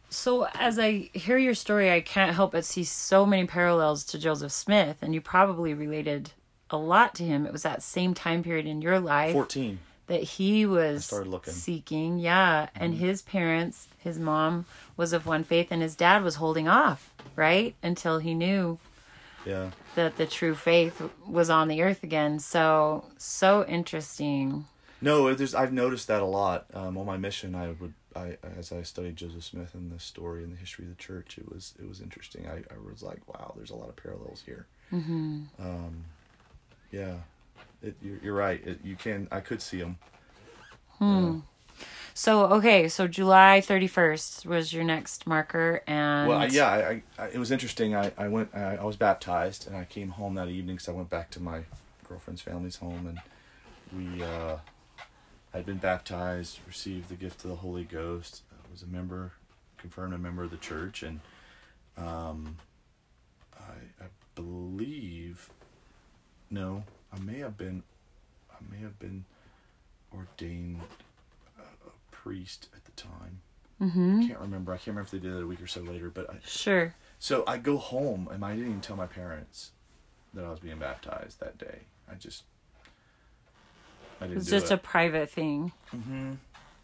So 0.09 0.47
as 0.55 0.79
I 0.79 1.11
hear 1.13 1.37
your 1.37 1.55
story, 1.55 1.91
I 1.91 2.01
can't 2.01 2.35
help 2.35 2.53
but 2.53 2.65
see 2.65 2.85
so 2.85 3.27
many 3.27 3.47
parallels 3.47 4.05
to 4.05 4.19
Joseph 4.19 4.53
Smith, 4.53 4.99
and 5.03 5.15
you 5.15 5.21
probably 5.21 5.75
related 5.75 6.31
a 6.71 6.77
lot 6.77 7.15
to 7.17 7.25
him. 7.25 7.47
It 7.47 7.53
was 7.53 7.63
that 7.63 7.83
same 7.83 8.15
time 8.15 8.43
period 8.43 8.67
in 8.67 8.83
your 8.83 8.99
life 9.01 9.33
fourteen, 9.33 9.81
that 10.07 10.23
he 10.23 10.65
was 10.65 11.05
started 11.05 11.29
looking. 11.29 11.53
seeking. 11.53 12.19
Yeah, 12.19 12.69
and 12.75 12.95
his 12.95 13.23
parents, 13.23 13.89
his 13.99 14.19
mom 14.19 14.67
was 14.97 15.13
of 15.13 15.27
one 15.27 15.45
faith, 15.45 15.69
and 15.71 15.83
his 15.83 15.97
dad 15.97 16.23
was 16.23 16.37
holding 16.37 16.69
off, 16.69 17.13
right, 17.35 17.75
until 17.83 18.19
he 18.19 18.35
knew 18.35 18.79
yeah, 19.45 19.71
that 19.97 20.17
the 20.17 20.27
true 20.27 20.55
faith 20.55 21.03
was 21.27 21.51
on 21.51 21.69
the 21.69 21.83
earth 21.83 22.03
again. 22.03 22.39
So 22.39 23.05
so 23.19 23.65
interesting. 23.67 24.67
no, 25.01 25.35
there's 25.35 25.55
I've 25.55 25.73
noticed 25.73 26.07
that 26.09 26.23
a 26.23 26.27
lot. 26.27 26.67
Um, 26.73 26.97
on 26.97 27.07
my 27.07 27.17
mission, 27.17 27.55
I 27.55 27.75
would 27.81 27.93
I 28.17 28.39
as 28.59 28.73
I 28.73 28.83
studied 28.83 29.17
Joseph 29.17 29.45
Smith 29.45 29.75
and 29.75 29.93
the 29.93 30.01
story 30.01 30.43
and 30.43 30.53
the 30.53 30.57
history 30.57 30.87
of 30.87 30.91
the 30.97 31.03
church, 31.03 31.39
it 31.39 31.53
was 31.53 31.75
it 31.79 31.89
was 31.89 32.01
interesting. 32.01 32.47
I, 32.47 32.59
I 32.75 32.91
was 32.91 33.03
like, 33.03 33.21
wow, 33.29 33.53
there's 33.57 33.71
a 33.71 33.77
lot 33.77 33.89
of 33.89 33.97
parallels 33.97 34.43
here. 34.45 34.67
Mm-hmm. 34.93 35.43
Um, 35.61 36.05
yeah, 36.91 37.17
it, 37.83 37.97
you're, 38.03 38.19
you're 38.23 38.35
right. 38.35 38.67
It, 38.67 38.81
you 38.83 38.97
can 38.97 39.29
I 39.31 39.41
could 39.41 39.61
see 39.61 39.79
them. 39.79 39.99
Hmm. 40.99 41.41
So 42.15 42.47
okay, 42.47 42.89
so 42.89 43.07
July 43.07 43.61
thirty 43.61 43.87
first 43.87 44.47
was 44.47 44.73
your 44.73 44.85
next 44.85 45.27
marker, 45.27 45.83
and 45.87 46.29
Well, 46.29 46.39
I, 46.39 46.47
yeah, 46.47 46.67
I, 46.67 46.79
I, 46.79 47.03
I, 47.19 47.27
it 47.29 47.39
was 47.39 47.51
interesting. 47.51 47.95
I, 47.95 48.11
I 48.17 48.29
went, 48.29 48.55
I, 48.55 48.77
I 48.77 48.85
was 48.85 48.97
baptized, 48.97 49.67
and 49.67 49.77
I 49.77 49.85
came 49.85 50.09
home 50.09 50.35
that 50.37 50.49
evening 50.49 50.77
because 50.77 50.89
I 50.89 50.93
went 50.93 51.11
back 51.11 51.31
to 51.33 51.43
my 51.43 51.61
girlfriend's 52.09 52.41
family's 52.41 52.77
home, 52.77 53.07
and 53.07 53.19
we, 53.93 54.23
uh, 54.23 54.57
I'd 55.57 55.65
been 55.67 55.79
baptized, 55.79 56.59
received 56.67 57.09
the 57.09 57.15
gift 57.15 57.43
of 57.45 57.51
the 57.51 57.57
Holy 57.57 57.85
Ghost, 57.85 58.43
I 58.53 58.71
was 58.71 58.83
a 58.83 58.87
member, 58.87 59.33
confirmed 59.79 60.13
a 60.13 60.19
member 60.19 60.43
of 60.43 60.51
the 60.51 60.59
church, 60.59 61.03
and, 61.03 61.21
um, 61.97 62.57
I, 63.59 64.05
I 64.05 64.09
believe, 64.35 65.49
no, 66.51 66.85
I 67.11 67.19
may 67.21 67.39
have 67.39 67.57
been, 67.57 67.83
I 68.51 68.57
may 68.71 68.83
have 68.83 68.99
been 68.99 69.25
ordained 70.15 70.83
a, 71.59 71.63
a 71.63 71.91
priest 72.11 72.69
at 72.77 72.85
the 72.85 72.93
time. 72.93 73.41
Mm-hmm. 73.81 74.21
I 74.21 74.27
can't 74.27 74.41
remember. 74.41 74.73
I 74.73 74.77
can't 74.77 74.89
remember 74.89 75.07
if 75.07 75.11
they 75.11 75.19
did 75.19 75.35
it 75.37 75.43
a 75.43 75.47
week 75.47 75.61
or 75.63 75.67
so 75.67 75.81
later. 75.83 76.09
But 76.09 76.31
I, 76.31 76.37
Sure. 76.47 76.95
so 77.19 77.45
I 77.47 77.59
go 77.59 77.77
home 77.77 78.27
and 78.33 78.43
I 78.43 78.53
didn't 78.53 78.69
even 78.69 78.81
tell 78.81 78.97
my 78.97 79.07
parents 79.07 79.73
that 80.33 80.45
I 80.45 80.51
was 80.51 80.61
being 80.61 80.79
baptized 80.79 81.41
that 81.41 81.59
day. 81.59 81.81
I 82.11 82.15
just 82.15 82.45
I 84.21 84.25
didn't 84.25 84.37
was 84.37 84.47
just 84.51 84.67
it. 84.67 84.75
a 84.75 84.79
private 84.79 85.31
thing. 85.31 85.73
mm-hmm. 85.95 86.35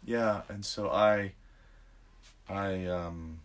Yeah, 0.05 0.41
and 0.49 0.65
so 0.65 0.89
I 0.89 1.31
I 2.49 2.85
um 2.85 3.39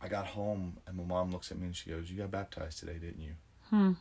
I 0.00 0.08
got 0.08 0.26
home 0.26 0.76
and 0.86 0.96
my 0.96 1.04
mom 1.04 1.30
looks 1.30 1.50
at 1.50 1.58
me 1.58 1.66
and 1.66 1.76
she 1.76 1.90
goes, 1.90 2.10
"You 2.10 2.18
got 2.18 2.30
baptized 2.30 2.78
today, 2.80 2.94
didn't 3.00 3.22
you?" 3.22 3.32
Hmm. 3.70 3.92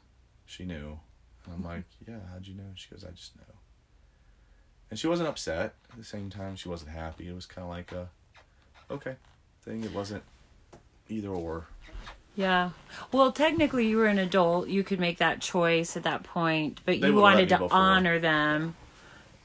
She 0.45 0.65
knew, 0.65 0.99
and 1.45 1.53
I'm 1.53 1.63
like, 1.63 1.85
"Yeah, 2.07 2.19
how'd 2.31 2.47
you 2.47 2.55
know?" 2.55 2.71
She 2.75 2.89
goes, 2.89 3.03
"I 3.03 3.11
just 3.11 3.35
know." 3.35 3.43
And 4.89 4.99
she 4.99 5.07
wasn't 5.07 5.29
upset. 5.29 5.75
At 5.91 5.97
the 5.97 6.03
same 6.03 6.29
time, 6.29 6.55
she 6.55 6.69
wasn't 6.69 6.91
happy. 6.91 7.27
It 7.27 7.33
was 7.35 7.45
kind 7.45 7.63
of 7.63 7.69
like 7.69 7.91
a 7.91 8.09
okay 8.91 9.15
thing. 9.63 9.83
It 9.83 9.93
wasn't 9.93 10.23
either 11.09 11.29
or. 11.29 11.67
Yeah. 12.35 12.71
Well, 13.11 13.31
technically, 13.31 13.87
you 13.87 13.97
were 13.97 14.07
an 14.07 14.19
adult. 14.19 14.67
You 14.67 14.83
could 14.83 14.99
make 14.99 15.17
that 15.19 15.41
choice 15.41 15.95
at 15.95 16.03
that 16.03 16.23
point, 16.23 16.81
but 16.85 16.99
They 16.99 17.07
you 17.07 17.13
would've 17.13 17.15
let 17.15 17.21
wanted 17.21 17.49
me 17.51 17.57
to 17.57 17.63
before. 17.63 17.77
honor 17.77 18.19
them 18.19 18.75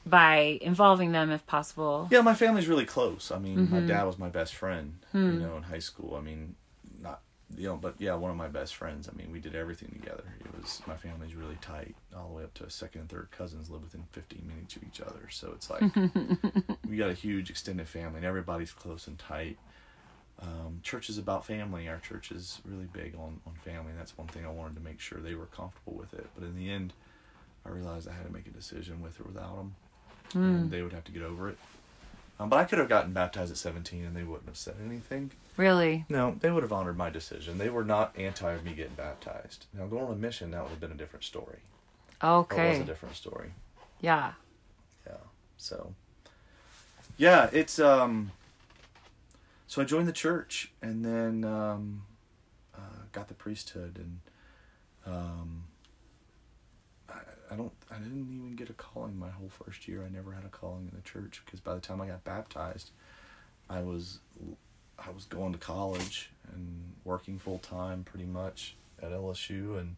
by 0.05 0.59
involving 0.61 1.11
them 1.11 1.31
if 1.31 1.45
possible. 1.47 2.07
Yeah, 2.11 2.21
my 2.21 2.33
family's 2.33 2.67
really 2.67 2.85
close. 2.85 3.31
I 3.31 3.37
mean, 3.39 3.59
Mm-hmm. 3.59 3.73
my 3.75 3.81
dad 3.81 4.03
was 4.03 4.17
my 4.17 4.29
best 4.29 4.55
friend, 4.55 4.99
you 5.13 5.19
Hmm. 5.19 5.39
know, 5.41 5.57
in 5.57 5.63
high 5.63 5.79
school. 5.79 6.15
I 6.15 6.21
mean, 6.21 6.55
not, 6.99 7.21
you 7.55 7.67
know, 7.67 7.75
but 7.77 7.95
yeah, 7.99 8.15
one 8.15 8.31
of 8.31 8.37
my 8.37 8.47
best 8.47 8.75
friends. 8.75 9.07
I 9.07 9.15
mean, 9.15 9.31
we 9.31 9.39
did 9.39 9.55
everything 9.55 9.89
together. 10.01 10.23
It 10.39 10.59
was, 10.59 10.81
my 10.87 10.95
family's 10.97 11.35
really 11.35 11.57
tight, 11.61 11.95
all 12.17 12.29
the 12.29 12.33
way 12.35 12.43
up 12.43 12.53
to 12.55 12.69
second 12.69 13.01
and 13.01 13.09
third 13.09 13.29
cousins 13.31 13.69
live 13.69 13.83
within 13.83 14.03
15 14.11 14.43
minutes 14.47 14.75
of 14.75 14.83
each 14.83 15.01
other. 15.01 15.29
So 15.29 15.51
it's 15.53 15.69
like, 15.69 15.83
we 16.89 16.97
got 16.97 17.09
a 17.09 17.13
huge 17.13 17.49
extended 17.49 17.87
family 17.87 18.17
and 18.17 18.25
everybody's 18.25 18.71
close 18.73 19.05
and 19.07 19.19
tight. 19.19 19.57
Um, 20.41 20.79
church 20.83 21.09
is 21.09 21.17
about 21.17 21.45
family. 21.45 21.87
Our 21.87 21.99
church 21.99 22.31
is 22.31 22.61
really 22.65 22.87
big 22.91 23.15
on, 23.15 23.39
on 23.45 23.53
family. 23.63 23.91
And 23.91 23.99
that's 23.99 24.17
one 24.17 24.27
thing 24.27 24.45
I 24.45 24.49
wanted 24.49 24.75
to 24.75 24.81
make 24.81 24.99
sure 24.99 25.19
they 25.19 25.35
were 25.35 25.45
comfortable 25.45 25.93
with 25.93 26.13
it. 26.13 26.25
But 26.35 26.45
in 26.45 26.55
the 26.55 26.69
end, 26.69 26.93
I 27.65 27.69
realized 27.69 28.07
I 28.07 28.13
had 28.13 28.25
to 28.25 28.33
make 28.33 28.47
a 28.47 28.51
decision 28.51 29.01
with 29.01 29.19
or 29.19 29.25
without 29.25 29.55
them 29.55 29.75
and 30.33 30.71
they 30.71 30.81
would 30.81 30.93
have 30.93 31.03
to 31.05 31.11
get 31.11 31.23
over 31.23 31.49
it. 31.49 31.57
Um, 32.39 32.49
but 32.49 32.57
I 32.57 32.63
could 32.63 32.79
have 32.79 32.89
gotten 32.89 33.13
baptized 33.13 33.51
at 33.51 33.57
17 33.57 34.03
and 34.03 34.15
they 34.15 34.23
wouldn't 34.23 34.47
have 34.47 34.57
said 34.57 34.75
anything. 34.83 35.31
Really? 35.57 36.05
No, 36.09 36.35
they 36.39 36.49
would 36.49 36.63
have 36.63 36.73
honored 36.73 36.97
my 36.97 37.09
decision. 37.09 37.57
They 37.57 37.69
were 37.69 37.83
not 37.83 38.17
anti 38.17 38.51
of 38.51 38.63
me 38.63 38.73
getting 38.73 38.95
baptized. 38.95 39.65
Now, 39.77 39.85
going 39.85 40.05
on 40.05 40.13
a 40.13 40.15
mission, 40.15 40.51
that 40.51 40.63
would 40.63 40.71
have 40.71 40.79
been 40.79 40.91
a 40.91 40.95
different 40.95 41.23
story. 41.23 41.59
Okay. 42.23 42.55
That 42.55 42.69
was 42.69 42.79
a 42.79 42.83
different 42.85 43.15
story. 43.15 43.51
Yeah. 43.99 44.33
Yeah. 45.05 45.17
So, 45.57 45.93
yeah, 47.17 47.49
it's, 47.51 47.79
um, 47.79 48.31
so 49.71 49.81
I 49.81 49.85
joined 49.85 50.09
the 50.09 50.11
church 50.11 50.69
and 50.81 51.05
then, 51.05 51.45
um, 51.45 52.01
uh, 52.75 53.05
got 53.13 53.29
the 53.29 53.33
priesthood 53.33 53.97
and, 53.97 54.19
um, 55.05 55.63
I, 57.07 57.19
I 57.49 57.55
don't, 57.55 57.71
I 57.89 57.95
didn't 57.95 58.35
even 58.35 58.53
get 58.57 58.69
a 58.69 58.73
calling 58.73 59.17
my 59.17 59.29
whole 59.29 59.47
first 59.47 59.87
year. 59.87 60.03
I 60.03 60.13
never 60.13 60.33
had 60.33 60.43
a 60.43 60.49
calling 60.49 60.89
in 60.91 60.97
the 60.97 61.09
church 61.09 61.41
because 61.45 61.61
by 61.61 61.73
the 61.73 61.79
time 61.79 62.01
I 62.01 62.07
got 62.07 62.21
baptized, 62.25 62.89
I 63.69 63.79
was, 63.79 64.19
I 64.99 65.09
was 65.09 65.23
going 65.23 65.53
to 65.53 65.57
college 65.57 66.31
and 66.51 66.91
working 67.05 67.39
full 67.39 67.59
time 67.59 68.03
pretty 68.03 68.25
much 68.25 68.75
at 69.01 69.11
LSU 69.11 69.79
and, 69.79 69.95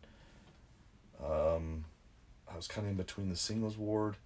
um, 1.19 1.85
I 2.47 2.55
was 2.55 2.67
kind 2.67 2.85
of 2.85 2.91
in 2.91 2.97
between 2.97 3.29
the 3.29 3.35
singles 3.35 3.75
ward. 3.75 4.17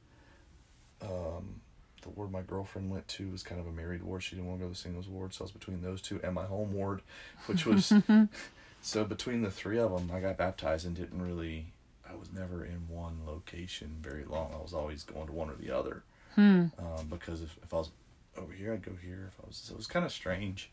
Um, 1.01 1.61
the 2.07 2.13
ward 2.13 2.31
my 2.31 2.41
girlfriend 2.41 2.89
went 2.89 3.07
to 3.09 3.29
was 3.29 3.43
kind 3.43 3.59
of 3.59 3.67
a 3.67 3.71
married 3.71 4.03
ward. 4.03 4.23
She 4.23 4.35
didn't 4.35 4.47
want 4.47 4.59
to 4.59 4.65
go 4.65 4.69
to 4.69 4.75
the 4.75 4.81
singles 4.81 5.07
ward, 5.07 5.33
so 5.33 5.43
I 5.43 5.45
was 5.45 5.51
between 5.51 5.81
those 5.81 6.01
two 6.01 6.19
and 6.23 6.33
my 6.33 6.45
home 6.45 6.73
ward, 6.73 7.01
which 7.45 7.65
was 7.65 7.93
so 8.81 9.05
between 9.05 9.41
the 9.41 9.51
three 9.51 9.79
of 9.79 9.91
them, 9.91 10.11
I 10.13 10.19
got 10.19 10.37
baptized 10.37 10.85
and 10.85 10.95
didn't 10.95 11.21
really. 11.21 11.67
I 12.09 12.15
was 12.15 12.31
never 12.31 12.63
in 12.63 12.87
one 12.87 13.19
location 13.27 13.97
very 14.01 14.23
long. 14.23 14.53
I 14.53 14.61
was 14.61 14.73
always 14.73 15.03
going 15.03 15.27
to 15.27 15.33
one 15.33 15.49
or 15.49 15.55
the 15.55 15.71
other. 15.71 16.03
Hmm. 16.35 16.67
Um, 16.79 17.07
because 17.09 17.41
if, 17.41 17.57
if 17.61 17.73
I 17.73 17.77
was 17.77 17.89
over 18.37 18.53
here, 18.53 18.73
I'd 18.73 18.81
go 18.81 18.93
here. 19.03 19.29
If 19.33 19.43
I 19.43 19.47
was, 19.47 19.57
so 19.57 19.73
it 19.73 19.77
was 19.77 19.87
kind 19.87 20.05
of 20.05 20.11
strange 20.13 20.71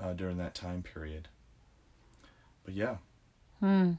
uh, 0.00 0.12
during 0.12 0.36
that 0.38 0.54
time 0.54 0.84
period. 0.84 1.26
But 2.64 2.74
yeah, 2.74 2.98
Hmm. 3.60 3.92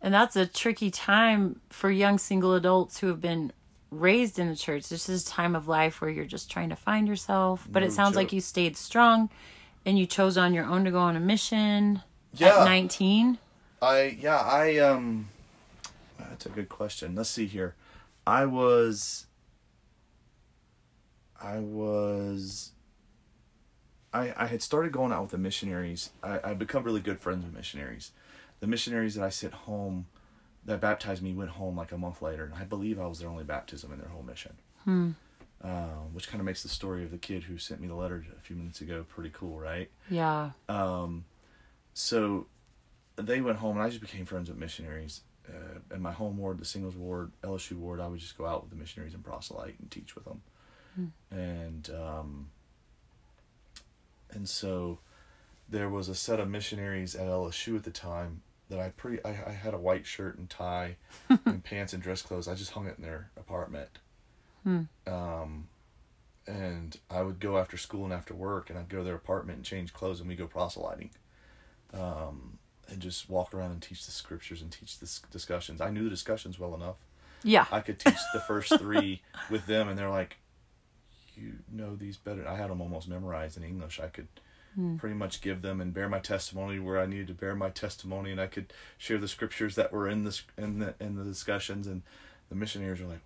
And 0.00 0.14
that's 0.14 0.36
a 0.36 0.46
tricky 0.46 0.90
time 0.90 1.60
for 1.70 1.90
young 1.90 2.18
single 2.18 2.54
adults 2.54 3.00
who 3.00 3.08
have 3.08 3.20
been 3.20 3.52
raised 3.90 4.38
in 4.38 4.48
the 4.48 4.56
church. 4.56 4.88
This 4.88 5.08
is 5.08 5.26
a 5.26 5.30
time 5.30 5.54
of 5.56 5.66
life 5.68 6.00
where 6.00 6.10
you're 6.10 6.24
just 6.24 6.50
trying 6.50 6.68
to 6.70 6.76
find 6.76 7.08
yourself. 7.08 7.66
But 7.70 7.80
No 7.80 7.86
it 7.88 7.92
sounds 7.92 8.16
like 8.16 8.32
you 8.32 8.40
stayed 8.40 8.76
strong 8.76 9.30
and 9.86 9.98
you 9.98 10.06
chose 10.06 10.36
on 10.36 10.52
your 10.54 10.64
own 10.66 10.84
to 10.84 10.90
go 10.90 10.98
on 11.00 11.16
a 11.16 11.20
mission 11.20 12.02
Yeah. 12.34 12.58
at 12.60 12.64
19. 12.64 13.38
I 13.80 14.16
yeah 14.20 14.38
I 14.38 14.78
um 14.78 15.28
that's 16.18 16.46
a 16.46 16.50
good 16.50 16.68
question. 16.68 17.14
Let's 17.14 17.30
see 17.30 17.46
here. 17.46 17.74
I 18.26 18.44
was 18.44 19.26
I 21.40 21.58
was 21.58 22.72
I 24.12 24.34
I 24.36 24.46
had 24.46 24.62
started 24.62 24.92
going 24.92 25.12
out 25.12 25.22
with 25.22 25.30
the 25.30 25.38
missionaries. 25.38 26.10
I 26.22 26.40
I 26.50 26.54
become 26.54 26.82
really 26.82 27.00
good 27.00 27.20
friends 27.20 27.44
with 27.44 27.54
missionaries. 27.54 28.10
The 28.60 28.66
missionaries 28.66 29.14
that 29.14 29.24
I 29.24 29.28
sent 29.30 29.54
home 29.54 30.06
that 30.68 30.82
baptized 30.82 31.22
me 31.22 31.32
went 31.32 31.50
home 31.50 31.76
like 31.76 31.92
a 31.92 31.98
month 31.98 32.20
later, 32.20 32.44
and 32.44 32.54
I 32.54 32.64
believe 32.64 33.00
I 33.00 33.06
was 33.06 33.20
their 33.20 33.28
only 33.28 33.42
baptism 33.42 33.90
in 33.90 33.98
their 33.98 34.08
whole 34.08 34.22
mission. 34.22 34.52
Hmm. 34.84 35.10
Um, 35.60 36.12
which 36.12 36.28
kind 36.28 36.40
of 36.40 36.44
makes 36.44 36.62
the 36.62 36.68
story 36.68 37.02
of 37.02 37.10
the 37.10 37.18
kid 37.18 37.42
who 37.44 37.58
sent 37.58 37.80
me 37.80 37.88
the 37.88 37.94
letter 37.94 38.24
a 38.36 38.40
few 38.40 38.54
minutes 38.54 38.80
ago 38.80 39.04
pretty 39.08 39.30
cool, 39.32 39.58
right? 39.58 39.90
Yeah. 40.08 40.50
Um, 40.68 41.24
so 41.94 42.46
they 43.16 43.40
went 43.40 43.58
home, 43.58 43.76
and 43.76 43.84
I 43.84 43.88
just 43.88 44.00
became 44.00 44.24
friends 44.24 44.48
with 44.48 44.58
missionaries. 44.58 45.22
Uh, 45.48 45.94
in 45.94 46.02
my 46.02 46.12
home 46.12 46.36
ward, 46.36 46.58
the 46.58 46.64
singles 46.64 46.94
ward, 46.94 47.32
LSU 47.42 47.72
ward, 47.72 47.98
I 47.98 48.06
would 48.06 48.20
just 48.20 48.36
go 48.36 48.46
out 48.46 48.62
with 48.62 48.70
the 48.70 48.76
missionaries 48.76 49.14
and 49.14 49.24
proselyte 49.24 49.76
and 49.80 49.90
teach 49.90 50.14
with 50.14 50.24
them. 50.24 50.42
And 51.30 51.90
um, 51.90 52.50
and 54.30 54.48
so 54.48 54.98
there 55.68 55.88
was 55.88 56.08
a 56.08 56.14
set 56.14 56.40
of 56.40 56.48
missionaries 56.48 57.14
at 57.14 57.26
LSU 57.26 57.76
at 57.76 57.84
the 57.84 57.90
time 57.90 58.42
that 58.68 58.78
I 58.78 58.90
pretty 58.90 59.24
I, 59.24 59.30
I 59.30 59.52
had 59.52 59.74
a 59.74 59.78
white 59.78 60.06
shirt 60.06 60.38
and 60.38 60.48
tie 60.48 60.96
and 61.44 61.62
pants 61.64 61.92
and 61.92 62.02
dress 62.02 62.22
clothes. 62.22 62.48
I 62.48 62.54
just 62.54 62.72
hung 62.72 62.86
it 62.86 62.96
in 62.98 63.02
their 63.02 63.30
apartment. 63.36 63.90
Um, 65.06 65.68
and 66.46 66.98
I 67.10 67.22
would 67.22 67.40
go 67.40 67.58
after 67.58 67.76
school 67.76 68.04
and 68.04 68.12
after 68.12 68.34
work, 68.34 68.70
and 68.70 68.78
I'd 68.78 68.88
go 68.88 68.98
to 68.98 69.04
their 69.04 69.14
apartment 69.14 69.58
and 69.58 69.64
change 69.64 69.92
clothes, 69.92 70.20
and 70.20 70.28
we 70.28 70.34
go 70.34 70.46
proselyting, 70.46 71.10
um, 71.92 72.58
and 72.88 73.00
just 73.00 73.28
walk 73.28 73.52
around 73.54 73.72
and 73.72 73.82
teach 73.82 74.06
the 74.06 74.12
scriptures 74.12 74.62
and 74.62 74.70
teach 74.72 74.98
the 74.98 75.08
discussions. 75.30 75.80
I 75.80 75.90
knew 75.90 76.04
the 76.04 76.10
discussions 76.10 76.58
well 76.58 76.74
enough. 76.74 76.96
Yeah. 77.44 77.66
I 77.70 77.80
could 77.80 78.00
teach 78.00 78.18
the 78.32 78.40
first 78.40 78.78
three 78.78 79.22
with 79.50 79.66
them, 79.66 79.88
and 79.88 79.98
they're 79.98 80.10
like, 80.10 80.36
"You 81.36 81.54
know 81.70 81.94
these 81.94 82.16
better." 82.16 82.46
I 82.48 82.56
had 82.56 82.70
them 82.70 82.80
almost 82.80 83.08
memorized 83.08 83.56
in 83.56 83.62
English. 83.62 84.00
I 84.00 84.08
could 84.08 84.28
pretty 84.98 85.14
much 85.14 85.40
give 85.40 85.62
them 85.62 85.80
and 85.80 85.92
bear 85.92 86.08
my 86.08 86.18
testimony 86.20 86.78
where 86.78 86.98
I 87.00 87.06
needed 87.06 87.26
to 87.28 87.34
bear 87.34 87.54
my 87.54 87.70
testimony, 87.70 88.30
and 88.30 88.40
I 88.40 88.46
could 88.46 88.72
share 88.96 89.18
the 89.18 89.28
scriptures 89.28 89.74
that 89.74 89.92
were 89.92 90.08
in 90.08 90.24
the 90.24 90.40
in 90.56 90.78
the 90.78 90.94
in 91.00 91.16
the 91.16 91.24
discussions. 91.24 91.86
And 91.86 92.02
the 92.48 92.54
missionaries 92.54 93.00
are 93.00 93.06
like, 93.06 93.20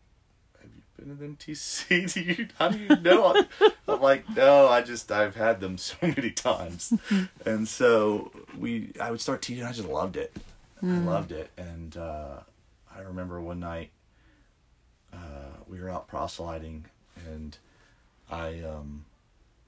"Have 0.60 0.70
you 0.74 0.82
been 0.96 1.10
at 1.10 1.38
MTC? 1.38 2.12
Do 2.12 2.20
you 2.20 2.48
how 2.58 2.68
do 2.70 2.78
you 2.78 2.96
know?" 2.96 3.44
I'm 3.88 4.00
like, 4.00 4.28
"No, 4.34 4.68
I 4.68 4.82
just 4.82 5.10
I've 5.12 5.36
had 5.36 5.60
them 5.60 5.76
so 5.88 5.96
many 6.00 6.30
times," 6.30 6.92
and 7.46 7.68
so 7.68 8.32
we 8.58 8.92
I 9.00 9.10
would 9.10 9.20
start 9.20 9.42
teaching. 9.42 9.64
I 9.64 9.72
just 9.72 9.88
loved 9.88 10.16
it. 10.16 10.34
I 10.84 10.98
loved 10.98 11.30
it, 11.30 11.50
and 11.56 11.96
uh, 11.96 12.40
I 12.92 13.00
remember 13.02 13.40
one 13.40 13.60
night 13.60 13.90
uh, 15.12 15.60
we 15.68 15.80
were 15.80 15.88
out 15.88 16.08
proselyting, 16.08 16.86
and 17.26 17.56
I 18.30 18.60
um, 18.60 19.04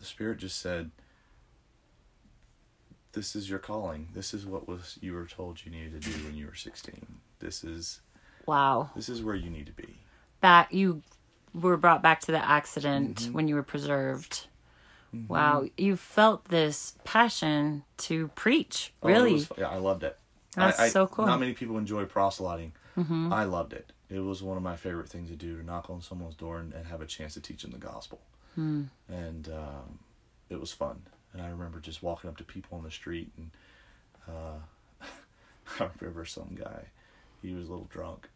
the 0.01 0.05
spirit 0.07 0.39
just 0.39 0.59
said, 0.61 0.91
"This 3.15 3.35
is 3.37 3.49
your 3.49 3.59
calling. 3.59 4.09
This 4.15 4.35
is 4.35 4.45
what 4.47 4.69
was 4.69 4.99
you 5.01 5.13
were 5.15 5.27
told 5.27 5.65
you 5.65 5.71
needed 5.71 6.03
to 6.03 6.11
do 6.11 6.25
when 6.25 6.35
you 6.35 6.47
were 6.47 6.55
sixteen. 6.55 7.07
This 7.39 7.65
is 7.65 8.01
Wow. 8.47 8.91
this 8.95 9.09
is 9.09 9.23
where 9.23 9.35
you 9.35 9.51
need 9.51 9.67
to 9.67 9.73
be." 9.73 9.99
Back 10.41 10.73
you 10.73 11.03
were 11.55 11.77
brought 11.77 12.03
back 12.03 12.21
to 12.23 12.33
the 12.33 12.45
accident 12.45 13.17
Mm-hmm. 13.21 13.33
when 13.33 13.49
you 13.49 13.55
were 13.55 13.63
preserved. 13.63 14.47
Wow, 15.29 15.67
you 15.77 15.95
felt 15.97 16.47
this 16.47 16.95
passion 17.05 17.85
to 17.99 18.29
preach. 18.35 18.93
Oh, 19.01 19.09
Really? 19.09 19.35
was 19.35 19.49
yeah, 19.57 19.69
I 19.69 19.77
loved 19.77 20.03
it. 20.03 20.19
That's 20.57 20.81
I, 20.81 20.85
I, 20.85 20.89
so 20.89 21.07
cool. 21.07 21.27
Not 21.27 21.39
many 21.39 21.53
people 21.53 21.79
enjoy 21.79 22.05
proselyting. 22.05 22.73
I 22.97 23.45
loved 23.45 23.73
it. 23.73 23.93
It 24.11 24.19
was 24.21 24.43
one 24.43 24.57
of 24.57 24.63
my 24.65 24.75
favorite 24.77 25.09
things 25.09 25.31
to 25.31 25.37
do 25.37 25.57
to 25.57 25.65
knock 25.65 25.89
on 25.89 26.01
someone's 26.03 26.35
door 26.35 26.59
and, 26.59 26.73
and 26.73 26.87
have 26.87 27.01
a 27.01 27.07
chance 27.07 27.35
to 27.35 27.41
teach 27.41 27.63
them 27.63 27.71
the 27.73 27.79
gospel. 27.79 28.21
Hmm. 28.57 28.85
And 29.09 29.49
um, 29.49 29.99
it 30.49 30.61
was 30.61 30.73
fun. 30.73 31.03
And 31.35 31.43
I 31.43 31.51
remember 31.51 31.81
just 31.81 32.03
walking 32.03 32.31
up 32.31 32.37
to 32.39 32.45
people 32.45 32.79
on 32.79 32.85
the 32.85 32.91
street 32.91 33.31
and 33.37 33.51
uh, 34.29 35.07
I 35.81 35.89
remember 36.01 36.25
some 36.25 36.57
guy, 36.59 36.85
he 37.43 37.53
was 37.53 37.69
a 37.69 37.71
little 37.71 37.89
drunk. 37.91 38.29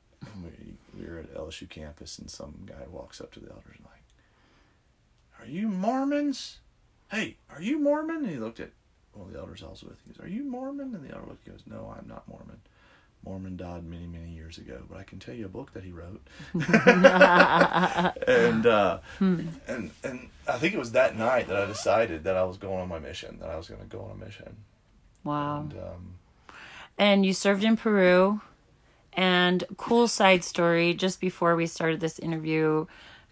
We, 0.42 0.74
we 1.00 1.08
were 1.08 1.18
at 1.18 1.32
LSU 1.32 1.68
campus 1.68 2.18
and 2.18 2.28
some 2.28 2.66
guy 2.66 2.86
walks 2.90 3.20
up 3.20 3.32
to 3.34 3.40
the 3.40 3.50
elders 3.50 3.76
and 3.76 3.86
like, 3.86 5.40
Are 5.40 5.50
you 5.50 5.68
Mormons? 5.68 6.58
Hey, 7.10 7.36
are 7.50 7.62
you 7.62 7.78
Mormon? 7.78 8.16
And 8.16 8.30
he 8.30 8.36
looked 8.36 8.58
at 8.58 8.72
one 9.12 9.28
of 9.28 9.32
the 9.32 9.38
elders 9.38 9.62
I 9.62 9.70
was 9.70 9.84
with. 9.84 9.96
He 10.04 10.12
goes, 10.12 10.24
Are 10.24 10.28
you 10.28 10.42
Mormon? 10.42 10.94
And 10.94 11.08
the 11.08 11.14
elder 11.14 11.28
looked 11.28 11.46
and 11.46 11.56
goes, 11.56 11.64
No, 11.66 11.94
I'm 11.96 12.08
not 12.08 12.26
Mormon. 12.28 12.57
Mormon 13.24 13.56
died 13.56 13.84
many, 13.84 14.06
many 14.06 14.30
years 14.30 14.58
ago, 14.58 14.82
but 14.88 14.98
I 14.98 15.02
can 15.02 15.18
tell 15.18 15.34
you 15.34 15.46
a 15.46 15.48
book 15.48 15.72
that 15.74 15.84
he 15.84 15.92
wrote. 15.92 16.26
and 18.28 18.66
uh, 18.66 19.00
and 19.20 19.90
and 20.02 20.28
I 20.46 20.58
think 20.58 20.74
it 20.74 20.78
was 20.78 20.92
that 20.92 21.16
night 21.16 21.48
that 21.48 21.56
I 21.56 21.66
decided 21.66 22.24
that 22.24 22.36
I 22.36 22.44
was 22.44 22.56
going 22.56 22.80
on 22.80 22.88
my 22.88 22.98
mission, 22.98 23.38
that 23.40 23.50
I 23.50 23.56
was 23.56 23.68
going 23.68 23.80
to 23.80 23.86
go 23.86 24.02
on 24.02 24.12
a 24.12 24.24
mission. 24.24 24.56
wow. 25.24 25.60
And 25.60 25.72
um, 25.74 26.14
and 26.96 27.26
you 27.26 27.32
served 27.32 27.64
in 27.64 27.76
Peru. 27.76 28.40
And 29.12 29.64
cool 29.76 30.06
side 30.06 30.44
story 30.44 30.94
just 30.94 31.20
before 31.20 31.56
we 31.56 31.66
started 31.66 31.98
this 31.98 32.20
interview, 32.20 32.86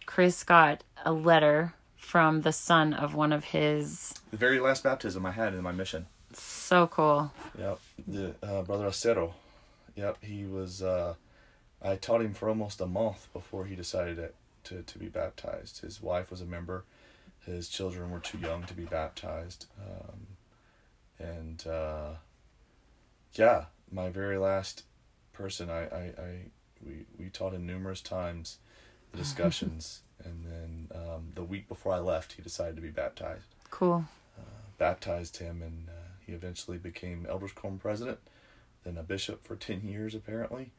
Chris 0.04 0.42
got 0.42 0.82
a 1.04 1.12
letter 1.12 1.74
from 1.96 2.42
the 2.42 2.52
son 2.52 2.92
of 2.92 3.14
one 3.14 3.32
of 3.32 3.44
his. 3.44 4.14
the 4.30 4.36
very 4.36 4.58
last 4.58 4.82
baptism 4.82 5.24
I 5.24 5.32
had 5.32 5.54
in 5.54 5.62
my 5.62 5.72
mission. 5.72 6.06
So 6.32 6.86
cool. 6.88 7.32
Yep, 7.58 7.78
the 8.06 8.34
uh, 8.42 8.62
brother 8.62 8.86
Acero. 8.86 9.32
Yep, 9.96 10.18
he 10.22 10.44
was 10.44 10.82
uh, 10.82 11.14
I 11.82 11.96
taught 11.96 12.20
him 12.22 12.34
for 12.34 12.48
almost 12.48 12.80
a 12.80 12.86
month 12.86 13.28
before 13.32 13.64
he 13.66 13.76
decided 13.76 14.16
to, 14.16 14.30
to, 14.64 14.82
to 14.82 14.98
be 14.98 15.06
baptized. 15.06 15.80
His 15.80 16.02
wife 16.02 16.30
was 16.30 16.40
a 16.40 16.46
member. 16.46 16.84
His 17.44 17.68
children 17.68 18.10
were 18.10 18.20
too 18.20 18.38
young 18.38 18.64
to 18.64 18.74
be 18.74 18.84
baptized. 18.84 19.66
Um, 19.80 20.26
and 21.18 21.66
uh, 21.66 22.14
yeah, 23.34 23.66
my 23.90 24.08
very 24.10 24.38
last 24.38 24.82
person, 25.32 25.70
I, 25.70 25.82
I, 25.84 26.02
I 26.18 26.36
we, 26.84 27.06
we 27.18 27.28
taught 27.28 27.54
him 27.54 27.66
numerous 27.66 28.00
times 28.00 28.58
the 29.12 29.18
discussions. 29.22 30.00
and 30.24 30.44
then 30.44 30.88
um, 30.94 31.32
the 31.34 31.44
week 31.44 31.68
before 31.68 31.92
I 31.92 31.98
left, 31.98 32.32
he 32.32 32.42
decided 32.42 32.76
to 32.76 32.82
be 32.82 32.90
baptized. 32.90 33.54
Cool. 33.70 34.06
Uh, 34.38 34.42
baptized 34.78 35.36
him, 35.38 35.62
and 35.62 35.88
uh, 35.88 36.08
he 36.26 36.32
eventually 36.32 36.78
became 36.78 37.26
Elders 37.28 37.52
Quorum 37.52 37.78
president, 37.78 38.18
then 38.86 38.96
a 38.96 39.02
bishop 39.02 39.44
for 39.44 39.56
10 39.56 39.82
years, 39.84 40.14
apparently. 40.14 40.70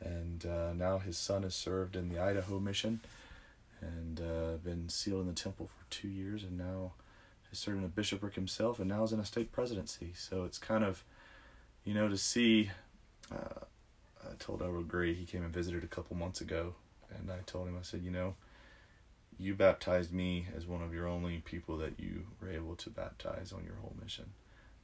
And 0.00 0.44
uh, 0.44 0.72
now 0.74 0.98
his 0.98 1.16
son 1.16 1.44
has 1.44 1.54
served 1.54 1.94
in 1.94 2.08
the 2.08 2.18
Idaho 2.18 2.58
mission 2.58 3.00
and 3.80 4.20
uh, 4.20 4.56
been 4.64 4.88
sealed 4.88 5.22
in 5.22 5.26
the 5.28 5.32
temple 5.32 5.68
for 5.68 5.90
two 5.90 6.08
years, 6.08 6.42
and 6.42 6.58
now 6.58 6.92
has 7.50 7.58
served 7.58 7.78
in 7.78 7.84
a 7.84 7.88
bishopric 7.88 8.34
himself, 8.34 8.78
and 8.78 8.88
now 8.88 9.04
is 9.04 9.12
in 9.12 9.20
a 9.20 9.24
stake 9.24 9.52
presidency. 9.52 10.12
So 10.14 10.44
it's 10.44 10.58
kind 10.58 10.84
of, 10.84 11.04
you 11.84 11.94
know, 11.94 12.08
to 12.08 12.16
see. 12.16 12.70
Uh, 13.30 13.64
I 14.24 14.34
told 14.38 14.62
Elder 14.62 14.82
Gray, 14.82 15.14
he 15.14 15.24
came 15.24 15.42
and 15.42 15.52
visited 15.52 15.82
a 15.82 15.88
couple 15.88 16.16
months 16.16 16.40
ago, 16.40 16.74
and 17.10 17.30
I 17.30 17.38
told 17.44 17.66
him, 17.66 17.76
I 17.76 17.82
said, 17.82 18.02
you 18.02 18.10
know, 18.10 18.34
you 19.36 19.54
baptized 19.54 20.12
me 20.12 20.46
as 20.56 20.64
one 20.64 20.82
of 20.82 20.94
your 20.94 21.08
only 21.08 21.38
people 21.38 21.76
that 21.78 21.98
you 21.98 22.26
were 22.40 22.50
able 22.50 22.76
to 22.76 22.90
baptize 22.90 23.52
on 23.52 23.64
your 23.64 23.74
whole 23.80 23.96
mission. 24.00 24.30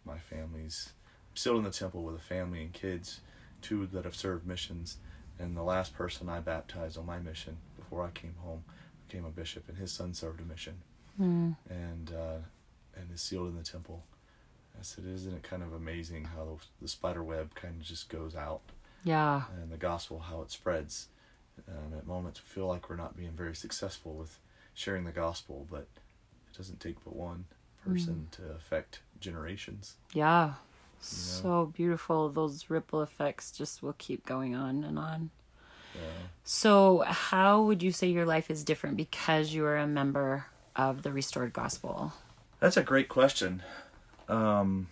My 0.05 0.19
family's 0.19 0.91
still 1.39 1.57
in 1.57 1.65
the 1.65 1.71
temple 1.71 2.03
with 2.03 2.17
a 2.17 2.21
family 2.21 2.63
and 2.63 2.73
kids, 2.73 3.21
two 3.63 3.87
that 3.93 4.05
have 4.05 4.15
served 4.17 4.47
missions, 4.47 4.97
and 5.39 5.57
the 5.57 5.63
last 5.63 5.95
person 5.95 6.29
I 6.29 6.41
baptized 6.41 6.99
on 6.99 7.07
my 7.07 7.19
mission 7.19 7.59
before 7.77 8.05
I 8.05 8.11
came 8.11 8.35
home 8.43 8.65
became 9.07 9.25
a 9.25 9.31
bishop, 9.31 9.69
and 9.69 9.79
his 9.79 9.93
son 9.93 10.15
served 10.15 10.41
a 10.41 10.45
mission, 10.45 10.75
mm. 11.21 11.57
and 11.71 12.13
uh, 12.13 12.39
and 12.97 13.11
is 13.15 13.21
sealed 13.21 13.49
in 13.49 13.57
the 13.57 13.63
temple. 13.63 14.03
I 14.79 14.83
said, 14.83 15.05
isn't 15.07 15.35
it 15.35 15.43
kind 15.43 15.63
of 15.63 15.73
amazing 15.73 16.25
how 16.25 16.45
the, 16.45 16.67
the 16.83 16.89
spider 16.89 17.23
web 17.25 17.55
kind 17.55 17.81
of 17.81 17.83
just 17.83 18.09
goes 18.09 18.37
out? 18.37 18.61
Yeah. 19.03 19.43
And 19.61 19.73
the 19.73 19.77
gospel, 19.77 20.21
how 20.21 20.43
it 20.43 20.53
spreads. 20.53 21.09
Um, 21.69 21.99
at 21.99 22.07
moments, 22.07 22.41
we 22.41 22.49
feel 22.49 22.69
like 22.69 22.89
we're 22.89 22.95
not 22.95 23.17
being 23.17 23.33
very 23.33 23.57
successful 23.57 24.15
with 24.15 24.39
sharing 24.75 25.05
the 25.05 25.11
gospel, 25.11 25.67
but 25.69 25.89
it 26.53 26.57
doesn't 26.57 26.79
take 26.79 27.03
but 27.03 27.17
one 27.17 27.47
person 27.85 28.29
mm. 28.31 28.37
to 28.37 28.53
affect 28.53 29.01
generations. 29.19 29.95
Yeah. 30.13 30.55
So 31.01 31.73
beautiful. 31.75 32.29
Those 32.29 32.69
ripple 32.69 33.03
effects 33.03 33.53
just 33.53 33.83
will 33.83 33.95
keep 33.99 34.27
going 34.27 34.55
on 34.55 34.85
and 34.85 34.99
on. 34.99 35.31
Yeah. 35.95 36.01
So, 36.45 37.05
how 37.07 37.63
would 37.63 37.83
you 37.83 37.93
say 37.93 38.09
your 38.09 38.27
life 38.27 38.51
is 38.51 38.65
different 38.65 38.97
because 38.97 39.53
you 39.53 39.65
are 39.65 39.77
a 39.77 39.87
member 39.87 40.47
of 40.77 41.03
the 41.03 41.13
Restored 41.13 41.53
Gospel? 41.53 42.13
That's 42.61 42.77
a 42.77 42.83
great 42.83 43.09
question. 43.09 43.63
Um, 44.29 44.89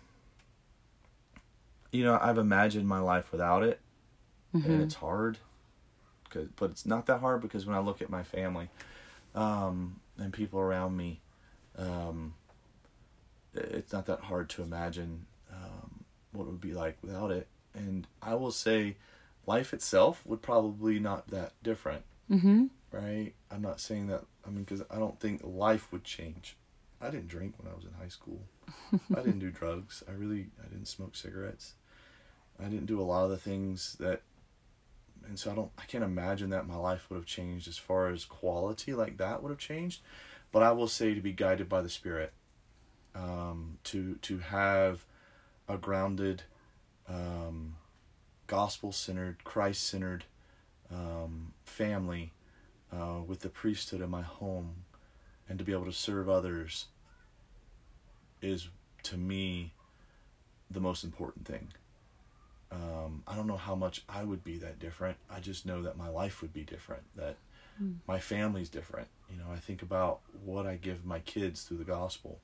you 1.92 2.05
know, 2.05 2.19
I've 2.21 2.38
imagined 2.38 2.88
my 2.88 3.01
life 3.01 3.33
without 3.33 3.62
it, 3.62 3.81
mm-hmm. 4.55 4.71
and 4.71 4.83
it's 4.83 4.97
hard. 4.97 5.38
Cause, 6.31 6.49
but 6.57 6.71
it's 6.71 6.87
not 6.87 7.07
that 7.07 7.21
hard 7.21 7.40
because 7.40 7.66
when 7.66 7.77
I 7.77 7.81
look 7.81 8.03
at 8.03 8.11
my 8.11 8.23
family 8.23 8.69
um, 9.35 10.01
and 10.19 10.33
people 10.33 10.59
around 10.59 10.97
me, 10.97 11.21
um, 11.79 12.35
it's 13.55 13.92
not 13.92 14.07
that 14.07 14.21
hard 14.21 14.49
to 14.51 14.62
imagine 14.62 15.27
would 16.57 16.69
be 16.69 16.75
like 16.75 16.97
without 17.03 17.31
it. 17.31 17.49
And 17.75 18.07
I 18.23 18.35
will 18.35 18.51
say, 18.51 18.97
life 19.47 19.75
itself 19.75 20.23
would 20.25 20.40
probably 20.40 20.99
not 20.99 21.29
that 21.29 21.53
different. 21.62 22.03
Mm-hmm. 22.31 22.66
Right? 22.90 23.35
I'm 23.51 23.62
not 23.62 23.81
saying 23.81 24.07
that. 24.09 24.25
I 24.47 24.51
mean, 24.51 24.64
because 24.64 24.83
I 24.90 24.99
don't 24.99 25.21
think 25.21 25.42
life 25.45 25.92
would 25.92 26.05
change. 26.05 26.57
I 27.01 27.11
didn't 27.11 27.29
drink 27.29 27.55
when 27.59 27.71
I 27.71 27.77
was 27.77 27.85
in 27.85 27.92
high 27.92 28.09
school. 28.09 28.40
I 29.14 29.21
didn't 29.21 29.40
do 29.40 29.51
drugs. 29.61 30.03
I 30.09 30.12
really 30.12 30.47
I 30.64 30.69
didn't 30.69 30.88
smoke 30.88 31.14
cigarettes. 31.14 31.75
I 32.59 32.64
didn't 32.64 32.87
do 32.87 33.01
a 33.01 33.05
lot 33.05 33.25
of 33.25 33.31
the 33.31 33.37
things 33.37 33.97
that 34.01 34.23
and 35.29 35.38
so 35.38 35.51
I 35.51 35.55
don't 35.55 35.71
I 35.77 35.83
can't 35.83 36.05
imagine 36.05 36.51
that 36.51 36.66
my 36.66 36.77
life 36.77 37.11
would 37.11 37.16
have 37.16 37.27
changed 37.27 37.69
as 37.69 37.77
far 37.77 38.09
as 38.09 38.25
quality 38.25 38.95
like 38.95 39.19
that 39.19 39.42
would 39.42 39.51
have 39.51 39.59
changed. 39.59 40.01
But 40.53 40.62
I 40.62 40.73
will 40.73 40.88
say 40.88 41.12
to 41.12 41.21
be 41.21 41.33
guided 41.33 41.69
by 41.69 41.83
the 41.83 41.90
Spirit, 41.90 42.33
um, 43.14 43.77
to 43.85 44.14
to 44.23 44.38
have 44.38 45.05
a 45.68 45.76
grounded, 45.76 46.42
um, 47.09 47.76
gospel 48.46 48.92
centered, 48.92 49.44
Christ 49.44 49.87
centered 49.87 50.24
um, 50.90 51.52
family 51.64 52.33
uh, 52.92 53.20
with 53.26 53.40
the 53.40 53.48
priesthood 53.48 54.00
in 54.00 54.11
my 54.11 54.22
home, 54.22 54.85
and 55.48 55.59
to 55.59 55.64
be 55.64 55.72
able 55.72 55.85
to 55.87 55.92
serve 55.92 56.29
others 56.29 56.87
is 58.42 58.68
to 59.05 59.16
me 59.16 59.72
the 60.70 60.81
most 60.81 61.05
important 61.05 61.46
thing. 61.46 61.68
Um, 62.70 63.22
I 63.26 63.37
don't 63.37 63.46
know 63.46 63.57
how 63.57 63.74
much 63.74 64.02
I 64.09 64.24
would 64.24 64.42
be 64.42 64.59
that 64.59 64.79
different. 64.79 65.16
I 65.31 65.40
just 65.40 65.66
know 65.66 65.83
that 65.83 65.96
my 65.96 66.09
life 66.09 66.42
would 66.42 66.52
be 66.52 66.62
different, 66.62 67.05
that 67.14 67.37
mm. 67.83 67.96
my 68.09 68.18
family's 68.18 68.68
different. 68.68 69.09
You 69.31 69.38
know, 69.38 69.46
I 69.52 69.59
think 69.59 69.83
about 69.83 70.20
what 70.44 70.66
I 70.66 70.76
give 70.76 71.05
my 71.05 71.20
kids 71.20 71.62
through 71.62 71.79
the 71.79 71.85
gospel 71.85 72.40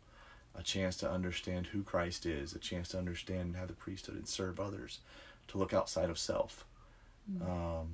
a 0.54 0.62
chance 0.62 0.96
to 0.98 1.10
understand 1.10 1.68
who 1.68 1.82
Christ 1.82 2.26
is, 2.26 2.54
a 2.54 2.58
chance 2.58 2.88
to 2.88 2.98
understand 2.98 3.56
how 3.56 3.66
the 3.66 3.72
priesthood 3.72 4.16
and 4.16 4.28
serve 4.28 4.60
others, 4.60 5.00
to 5.48 5.58
look 5.58 5.72
outside 5.72 6.10
of 6.10 6.18
self. 6.18 6.64
Mm. 7.30 7.42
Um, 7.48 7.88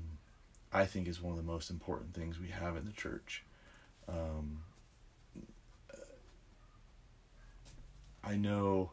I 0.73 0.85
think 0.85 1.09
is 1.09 1.23
one 1.23 1.33
of 1.33 1.39
the 1.39 1.51
most 1.51 1.71
important 1.71 2.15
things 2.15 2.39
we 2.39 2.49
have 2.49 2.77
in 2.77 2.85
the 2.85 2.93
church. 2.93 3.45
Um, 4.09 4.63
I 8.25 8.37
know 8.37 8.91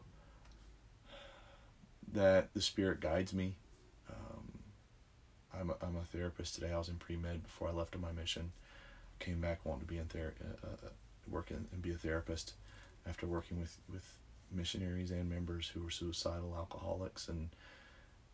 that 2.12 2.54
the 2.54 2.62
Spirit 2.62 3.00
guides 3.00 3.34
me. 3.34 3.56
Um, 4.08 4.58
I'm, 5.58 5.70
a, 5.70 5.74
I'm 5.82 5.96
a 5.96 6.04
therapist 6.04 6.54
today. 6.54 6.72
I 6.72 6.78
was 6.78 6.88
in 6.88 6.96
pre 6.96 7.16
med 7.16 7.42
before 7.42 7.68
I 7.68 7.72
left 7.72 7.94
on 7.94 8.00
my 8.00 8.12
mission. 8.12 8.52
Came 9.18 9.40
back 9.40 9.60
wanting 9.64 9.86
to 9.86 9.86
be 9.86 9.98
in 9.98 10.06
ther- 10.06 10.34
uh, 10.40 10.66
uh, 10.66 10.90
work 11.28 11.50
in, 11.50 11.66
and 11.72 11.82
be 11.82 11.90
a 11.90 11.96
therapist 11.96 12.54
after 13.08 13.26
working 13.26 13.60
with, 13.60 13.78
with 13.92 14.04
missionaries 14.52 15.10
and 15.10 15.28
members 15.28 15.68
who 15.68 15.82
were 15.82 15.90
suicidal 15.90 16.54
alcoholics. 16.56 17.28
And 17.28 17.50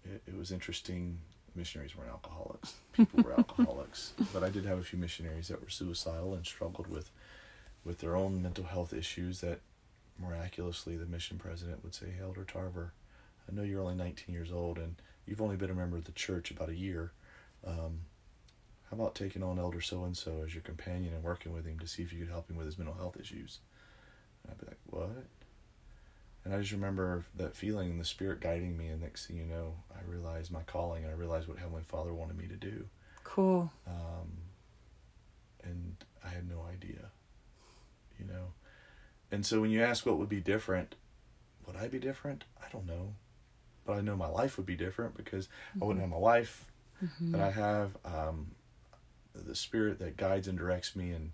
it, 0.04 0.22
it 0.26 0.36
was 0.36 0.52
interesting. 0.52 1.20
Missionaries 1.54 1.94
weren't 1.94 2.10
alcoholics, 2.10 2.74
people 2.94 3.22
were 3.22 3.32
alcoholics. 3.38 4.14
But 4.32 4.42
I 4.42 4.48
did 4.48 4.64
have 4.64 4.78
a 4.78 4.82
few 4.82 4.98
missionaries 4.98 5.48
that 5.48 5.60
were 5.60 5.68
suicidal 5.68 6.34
and 6.34 6.46
struggled 6.46 6.86
with, 6.86 7.10
with 7.84 7.98
their 7.98 8.16
own 8.16 8.42
mental 8.42 8.64
health 8.64 8.94
issues 8.94 9.42
that 9.42 9.60
miraculously 10.18 10.96
the 10.96 11.04
mission 11.04 11.38
president 11.38 11.84
would 11.84 11.94
say, 11.94 12.14
Elder 12.20 12.44
Tarver, 12.44 12.92
I 13.48 13.54
know 13.54 13.62
you're 13.62 13.82
only 13.82 13.94
19 13.94 14.34
years 14.34 14.50
old 14.50 14.78
and 14.78 14.96
you've 15.26 15.42
only 15.42 15.56
been 15.56 15.70
a 15.70 15.74
member 15.74 15.98
of 15.98 16.04
the 16.04 16.12
church 16.12 16.50
about 16.50 16.70
a 16.70 16.74
year. 16.74 17.12
Um, 17.66 18.00
how 18.90 18.96
about 18.96 19.14
taking 19.14 19.42
on 19.42 19.58
Elder 19.58 19.80
so 19.80 20.04
and 20.04 20.16
so 20.16 20.42
as 20.44 20.54
your 20.54 20.62
companion 20.62 21.14
and 21.14 21.22
working 21.22 21.52
with 21.52 21.66
him 21.66 21.78
to 21.80 21.86
see 21.86 22.02
if 22.02 22.12
you 22.12 22.20
could 22.20 22.28
help 22.28 22.50
him 22.50 22.56
with 22.56 22.66
his 22.66 22.78
mental 22.78 22.94
health 22.94 23.16
issues? 23.20 23.58
And 24.42 24.52
I'd 24.52 24.58
be 24.58 24.66
like, 24.66 24.80
what? 24.86 25.26
And 26.44 26.54
I 26.54 26.58
just 26.58 26.72
remember 26.72 27.24
that 27.36 27.56
feeling 27.56 27.90
and 27.90 28.00
the 28.00 28.04
Spirit 28.04 28.40
guiding 28.40 28.76
me. 28.76 28.88
And 28.88 29.00
next 29.00 29.26
thing 29.26 29.36
you 29.36 29.44
know, 29.44 29.74
I 29.94 30.10
realized 30.10 30.50
my 30.50 30.62
calling 30.62 31.04
and 31.04 31.12
I 31.12 31.16
realized 31.16 31.48
what 31.48 31.58
Heavenly 31.58 31.84
Father 31.84 32.12
wanted 32.12 32.36
me 32.36 32.46
to 32.48 32.56
do. 32.56 32.86
Cool. 33.22 33.70
Um, 33.86 34.38
and 35.62 35.96
I 36.24 36.28
had 36.28 36.48
no 36.48 36.64
idea, 36.70 37.10
you 38.18 38.26
know. 38.26 38.54
And 39.30 39.46
so 39.46 39.60
when 39.60 39.70
you 39.70 39.82
ask 39.82 40.04
what 40.04 40.18
would 40.18 40.28
be 40.28 40.40
different, 40.40 40.96
would 41.66 41.76
I 41.76 41.86
be 41.86 42.00
different? 42.00 42.44
I 42.60 42.66
don't 42.72 42.86
know 42.86 43.14
but 43.84 43.96
I 43.98 44.00
know 44.00 44.16
my 44.16 44.28
life 44.28 44.56
would 44.56 44.66
be 44.66 44.76
different 44.76 45.16
because 45.16 45.46
mm-hmm. 45.46 45.82
I 45.82 45.86
wouldn't 45.86 46.04
mm-hmm. 46.04 46.12
have 46.12 46.20
my 46.20 46.24
wife 46.24 46.66
mm-hmm. 47.02 47.32
that 47.32 47.40
I 47.40 47.50
have, 47.50 47.96
um, 48.04 48.52
the 49.34 49.54
spirit 49.54 49.98
that 50.00 50.18
guides 50.18 50.46
and 50.46 50.58
directs 50.58 50.94
me, 50.94 51.10
and 51.10 51.32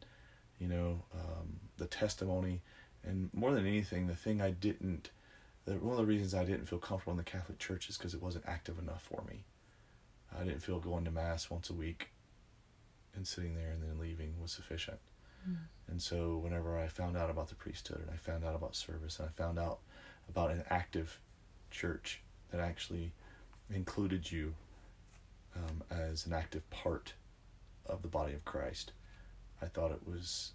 you 0.60 0.68
know 0.68 1.02
um, 1.12 1.58
the 1.78 1.86
testimony, 1.86 2.62
and 3.08 3.30
more 3.34 3.52
than 3.52 3.66
anything, 3.66 4.06
the 4.06 4.14
thing 4.14 4.40
I 4.40 4.50
didn't. 4.50 5.10
The, 5.64 5.74
one 5.74 5.92
of 5.92 5.98
the 5.98 6.06
reasons 6.06 6.34
I 6.34 6.44
didn't 6.44 6.66
feel 6.66 6.78
comfortable 6.78 7.12
in 7.12 7.18
the 7.18 7.24
Catholic 7.24 7.58
Church 7.58 7.88
is 7.88 7.96
because 7.96 8.14
it 8.14 8.22
wasn't 8.22 8.44
active 8.46 8.78
enough 8.78 9.02
for 9.02 9.24
me. 9.28 9.44
I 10.38 10.44
didn't 10.44 10.62
feel 10.62 10.78
going 10.78 11.04
to 11.04 11.10
mass 11.10 11.50
once 11.50 11.70
a 11.70 11.74
week 11.74 12.10
and 13.14 13.26
sitting 13.26 13.54
there 13.54 13.70
and 13.70 13.82
then 13.82 13.98
leaving 13.98 14.34
was 14.40 14.52
sufficient. 14.52 14.98
Mm. 15.48 15.56
And 15.88 16.02
so 16.02 16.36
whenever 16.36 16.78
I 16.78 16.86
found 16.88 17.16
out 17.16 17.30
about 17.30 17.48
the 17.48 17.54
priesthood 17.54 18.00
and 18.00 18.10
I 18.10 18.16
found 18.16 18.44
out 18.44 18.54
about 18.54 18.76
service 18.76 19.18
and 19.18 19.28
I 19.28 19.32
found 19.32 19.58
out 19.58 19.78
about 20.28 20.50
an 20.50 20.64
active 20.68 21.18
church 21.70 22.20
that 22.50 22.60
actually 22.60 23.12
included 23.70 24.30
you 24.30 24.54
um, 25.56 25.82
as 25.90 26.26
an 26.26 26.32
active 26.32 26.68
part 26.70 27.14
of 27.86 28.02
the 28.02 28.08
body 28.08 28.34
of 28.34 28.44
Christ. 28.44 28.92
I 29.62 29.66
thought 29.66 29.90
it 29.90 30.06
was 30.06 30.52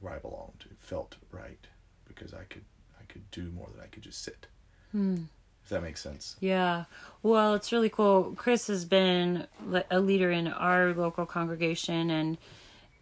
where 0.00 0.14
I 0.14 0.18
belonged. 0.18 0.64
It 0.70 0.76
felt 0.78 1.16
right 1.30 1.66
because 2.06 2.34
I 2.34 2.44
could 2.44 2.64
I 3.00 3.04
could 3.12 3.30
do 3.30 3.50
more 3.50 3.68
than 3.72 3.82
I 3.82 3.86
could 3.86 4.02
just 4.02 4.22
sit. 4.22 4.46
Hmm. 4.92 5.24
that 5.68 5.82
makes 5.82 6.00
sense. 6.00 6.36
Yeah. 6.40 6.84
Well, 7.22 7.54
it's 7.54 7.70
really 7.70 7.90
cool. 7.90 8.34
Chris 8.36 8.66
has 8.66 8.84
been 8.84 9.46
a 9.90 10.00
leader 10.00 10.30
in 10.30 10.48
our 10.48 10.92
local 10.94 11.26
congregation 11.26 12.10
and 12.10 12.38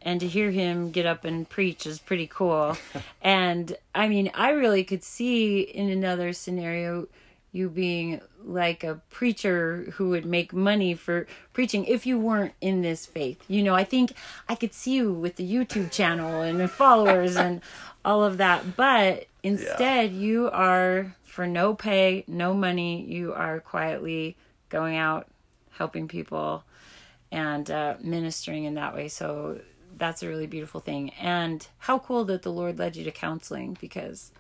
and 0.02 0.20
to 0.20 0.28
hear 0.28 0.50
him 0.50 0.90
get 0.90 1.06
up 1.06 1.24
and 1.24 1.48
preach 1.48 1.86
is 1.86 1.98
pretty 1.98 2.26
cool. 2.26 2.76
and 3.22 3.76
I 3.94 4.08
mean, 4.08 4.30
I 4.34 4.50
really 4.50 4.84
could 4.84 5.02
see 5.02 5.60
in 5.60 5.88
another 5.88 6.32
scenario 6.32 7.08
you 7.52 7.68
being 7.68 8.20
like 8.44 8.84
a 8.84 9.00
preacher 9.10 9.92
who 9.94 10.10
would 10.10 10.24
make 10.24 10.52
money 10.52 10.94
for 10.94 11.26
preaching 11.52 11.84
if 11.84 12.06
you 12.06 12.18
weren't 12.18 12.54
in 12.60 12.82
this 12.82 13.06
faith. 13.06 13.42
You 13.48 13.62
know, 13.62 13.74
I 13.74 13.84
think 13.84 14.12
I 14.48 14.54
could 14.54 14.74
see 14.74 14.94
you 14.94 15.12
with 15.12 15.36
the 15.36 15.50
YouTube 15.50 15.90
channel 15.90 16.42
and 16.42 16.60
the 16.60 16.68
followers 16.68 17.36
and 17.36 17.60
all 18.04 18.22
of 18.22 18.38
that. 18.38 18.76
But 18.76 19.26
instead, 19.42 20.12
yeah. 20.12 20.18
you 20.18 20.50
are 20.50 21.14
for 21.24 21.46
no 21.46 21.74
pay, 21.74 22.24
no 22.26 22.54
money, 22.54 23.02
you 23.02 23.32
are 23.32 23.60
quietly 23.60 24.36
going 24.68 24.96
out 24.96 25.26
helping 25.70 26.08
people 26.08 26.64
and 27.30 27.70
uh, 27.70 27.94
ministering 28.00 28.64
in 28.64 28.74
that 28.74 28.94
way. 28.94 29.08
So 29.08 29.60
that's 29.96 30.22
a 30.22 30.28
really 30.28 30.46
beautiful 30.46 30.80
thing. 30.80 31.10
And 31.20 31.66
how 31.78 31.98
cool 31.98 32.24
that 32.26 32.42
the 32.42 32.52
Lord 32.52 32.78
led 32.78 32.96
you 32.96 33.04
to 33.04 33.10
counseling 33.10 33.76
because 33.80 34.32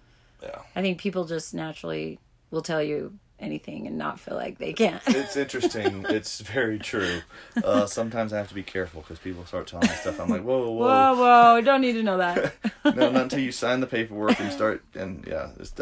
yeah. 0.42 0.60
I 0.74 0.82
think 0.82 0.98
people 0.98 1.24
just 1.24 1.54
naturally 1.54 2.18
will 2.50 2.62
tell 2.62 2.82
you 2.82 3.18
anything 3.40 3.86
and 3.86 3.96
not 3.96 4.18
feel 4.18 4.34
like 4.34 4.58
they 4.58 4.72
can. 4.72 5.00
it's 5.06 5.36
interesting. 5.36 6.04
it's 6.08 6.40
very 6.40 6.78
true. 6.78 7.20
Uh, 7.62 7.86
sometimes 7.86 8.32
I 8.32 8.38
have 8.38 8.48
to 8.48 8.54
be 8.54 8.62
careful 8.62 9.02
because 9.02 9.18
people 9.18 9.44
start 9.46 9.66
telling 9.66 9.88
me 9.88 9.94
stuff. 9.94 10.20
I'm 10.20 10.28
like, 10.28 10.42
whoa, 10.42 10.70
whoa, 10.70 10.72
whoa, 10.72 11.14
whoa! 11.14 11.60
Don't 11.60 11.80
need 11.80 11.94
to 11.94 12.02
know 12.02 12.18
that. 12.18 12.54
no, 12.84 13.10
not 13.10 13.22
until 13.22 13.40
you 13.40 13.52
sign 13.52 13.80
the 13.80 13.86
paperwork 13.86 14.40
and 14.40 14.52
start. 14.52 14.84
And 14.94 15.24
yeah, 15.26 15.50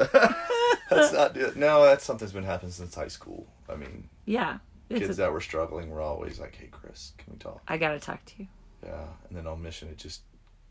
that's 0.91 1.12
not. 1.12 1.37
No, 1.57 1.85
that's 1.85 2.05
something's 2.05 2.33
been 2.33 2.45
happening 2.45 2.73
since 2.73 2.95
high 2.95 3.09
school. 3.09 3.47
I 3.69 3.77
mean, 3.77 4.09
yeah, 4.25 4.59
kids 4.91 5.11
a, 5.19 5.23
that 5.23 5.33
were 5.33 5.41
struggling 5.41 5.91
were 5.91 6.01
always 6.01 6.39
like, 6.39 6.57
"Hey, 6.57 6.69
Chris, 6.71 7.12
can 7.19 7.33
we 7.33 7.39
talk?" 7.39 7.62
I 7.69 7.79
gotta 7.79 8.01
talk 8.01 8.25
to 8.27 8.33
you. 8.39 8.49
Yeah, 8.85 9.07
and 9.29 9.37
then 9.37 9.47
on 9.47 9.62
mission, 9.62 9.89
it 9.89 9.99
just 9.99 10.23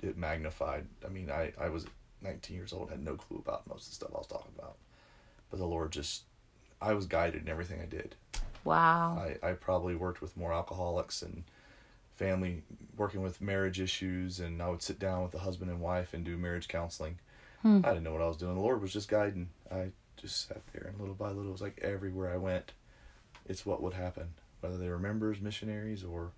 it 0.02 0.18
magnified. 0.18 0.86
I 1.06 1.10
mean, 1.10 1.30
I 1.30 1.52
I 1.60 1.70
was 1.70 1.86
19 2.22 2.56
years 2.56 2.74
old, 2.74 2.90
had 2.90 3.04
no 3.04 3.16
clue 3.16 3.38
about 3.38 3.68
most 3.68 3.86
of 3.86 3.90
the 3.90 3.96
stuff 3.96 4.12
I 4.14 4.18
was 4.18 4.28
talking 4.28 4.52
about, 4.58 4.78
the 5.58 5.66
Lord 5.66 5.92
just, 5.92 6.24
I 6.82 6.94
was 6.94 7.06
guided 7.06 7.44
in 7.44 7.50
everything 7.50 7.82
I 7.82 7.86
did. 7.86 8.16
Wow. 8.66 9.18
I 9.18 9.48
I 9.48 9.54
probably 9.54 9.96
worked 9.96 10.22
with 10.22 10.36
more 10.36 10.52
alcoholics 10.52 11.22
and 11.22 11.44
family 12.16 12.64
working 12.98 13.22
with 13.22 13.42
marriage 13.42 13.80
issues 13.80 14.40
and 14.40 14.62
I 14.62 14.70
would 14.70 14.82
sit 14.82 15.00
down 15.00 15.22
with 15.22 15.32
the 15.32 15.40
husband 15.40 15.70
and 15.70 15.80
wife 15.80 16.14
and 16.14 16.26
do 16.26 16.36
marriage 16.36 16.68
counseling. 16.68 17.20
Hmm. 17.62 17.82
I 17.84 17.90
didn't 17.90 18.04
know 18.04 18.14
what 18.14 18.22
I 18.22 18.28
was 18.28 18.38
doing. 18.38 18.56
The 18.56 18.62
Lord 18.62 18.82
was 18.82 18.92
just 18.92 19.08
guiding. 19.08 19.50
I 19.72 19.90
just 20.18 20.48
sat 20.48 20.62
there 20.74 20.88
and 20.88 21.00
little 21.00 21.14
by 21.14 21.28
little 21.28 21.50
it 21.50 21.52
was 21.52 21.62
like 21.62 21.80
everywhere 21.82 22.34
I 22.34 22.38
went, 22.38 22.72
it's 23.46 23.66
what 23.66 23.84
would 23.84 23.94
happen. 23.94 24.34
Whether 24.62 24.78
they 24.78 24.90
were 24.90 24.98
members, 24.98 25.42
missionaries 25.42 26.04
or 26.04 26.32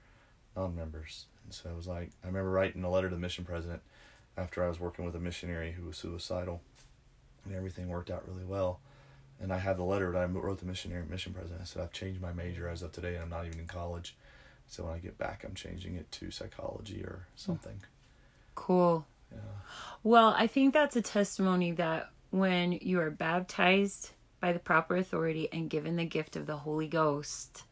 non 0.56 0.76
members. 0.76 1.26
And 1.46 1.54
so 1.54 1.70
it 1.70 1.76
was 1.76 1.88
like 1.88 2.12
I 2.24 2.28
remember 2.28 2.52
writing 2.52 2.84
a 2.84 2.92
letter 2.92 3.10
to 3.10 3.16
the 3.16 3.22
mission 3.22 3.46
president 3.46 3.82
after 4.36 4.64
I 4.66 4.68
was 4.68 4.82
working 4.82 5.06
with 5.06 5.16
a 5.16 5.20
missionary 5.20 5.72
who 5.72 5.86
was 5.86 5.98
suicidal 5.98 6.62
and 7.46 7.56
everything 7.56 7.88
worked 7.88 8.12
out 8.12 8.28
really 8.28 8.44
well. 8.44 8.82
And 9.40 9.54
I 9.54 9.60
have 9.60 9.78
the 9.78 9.84
letter 9.84 10.12
that 10.12 10.18
I 10.18 10.26
wrote 10.26 10.60
the 10.60 10.66
missionary 10.66 11.06
mission 11.08 11.34
president. 11.34 11.62
I 11.62 11.66
said, 11.66 11.84
I've 11.84 11.92
changed 11.92 12.22
my 12.22 12.34
major 12.34 12.68
as 12.68 12.82
of 12.82 12.92
today 12.92 13.16
and 13.16 13.24
I'm 13.24 13.30
not 13.30 13.46
even 13.46 13.60
in 13.60 13.68
college. 13.68 14.16
So 14.68 14.84
when 14.84 14.94
I 14.94 14.98
get 14.98 15.18
back, 15.18 15.44
I'm 15.46 15.54
changing 15.54 15.96
it 15.96 16.12
to 16.14 16.32
psychology 16.32 17.02
or 17.02 17.28
something. 17.36 17.82
Cool. 18.56 19.06
Yeah. 19.32 19.40
Well, 20.04 20.34
I 20.38 20.48
think 20.48 20.74
that's 20.74 20.96
a 20.96 21.02
testimony 21.02 21.72
that 21.74 22.10
when 22.32 22.74
you 22.74 23.00
are 23.00 23.12
baptized 23.12 24.12
by 24.40 24.54
the 24.54 24.60
proper 24.60 24.96
authority 24.96 25.50
and 25.52 25.70
given 25.70 25.96
the 25.96 26.06
gift 26.06 26.36
of 26.36 26.46
the 26.46 26.58
Holy 26.58 26.88
Ghost 26.88 27.64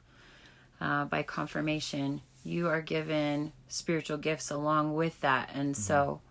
uh, 0.80 1.06
by 1.06 1.24
confirmation, 1.24 2.22
you 2.44 2.68
are 2.68 2.82
given 2.82 3.52
spiritual 3.68 4.18
gifts 4.18 4.52
along 4.52 4.94
with 4.94 5.20
that. 5.22 5.50
And 5.54 5.74
mm-hmm. 5.74 5.82
so, 5.82 6.22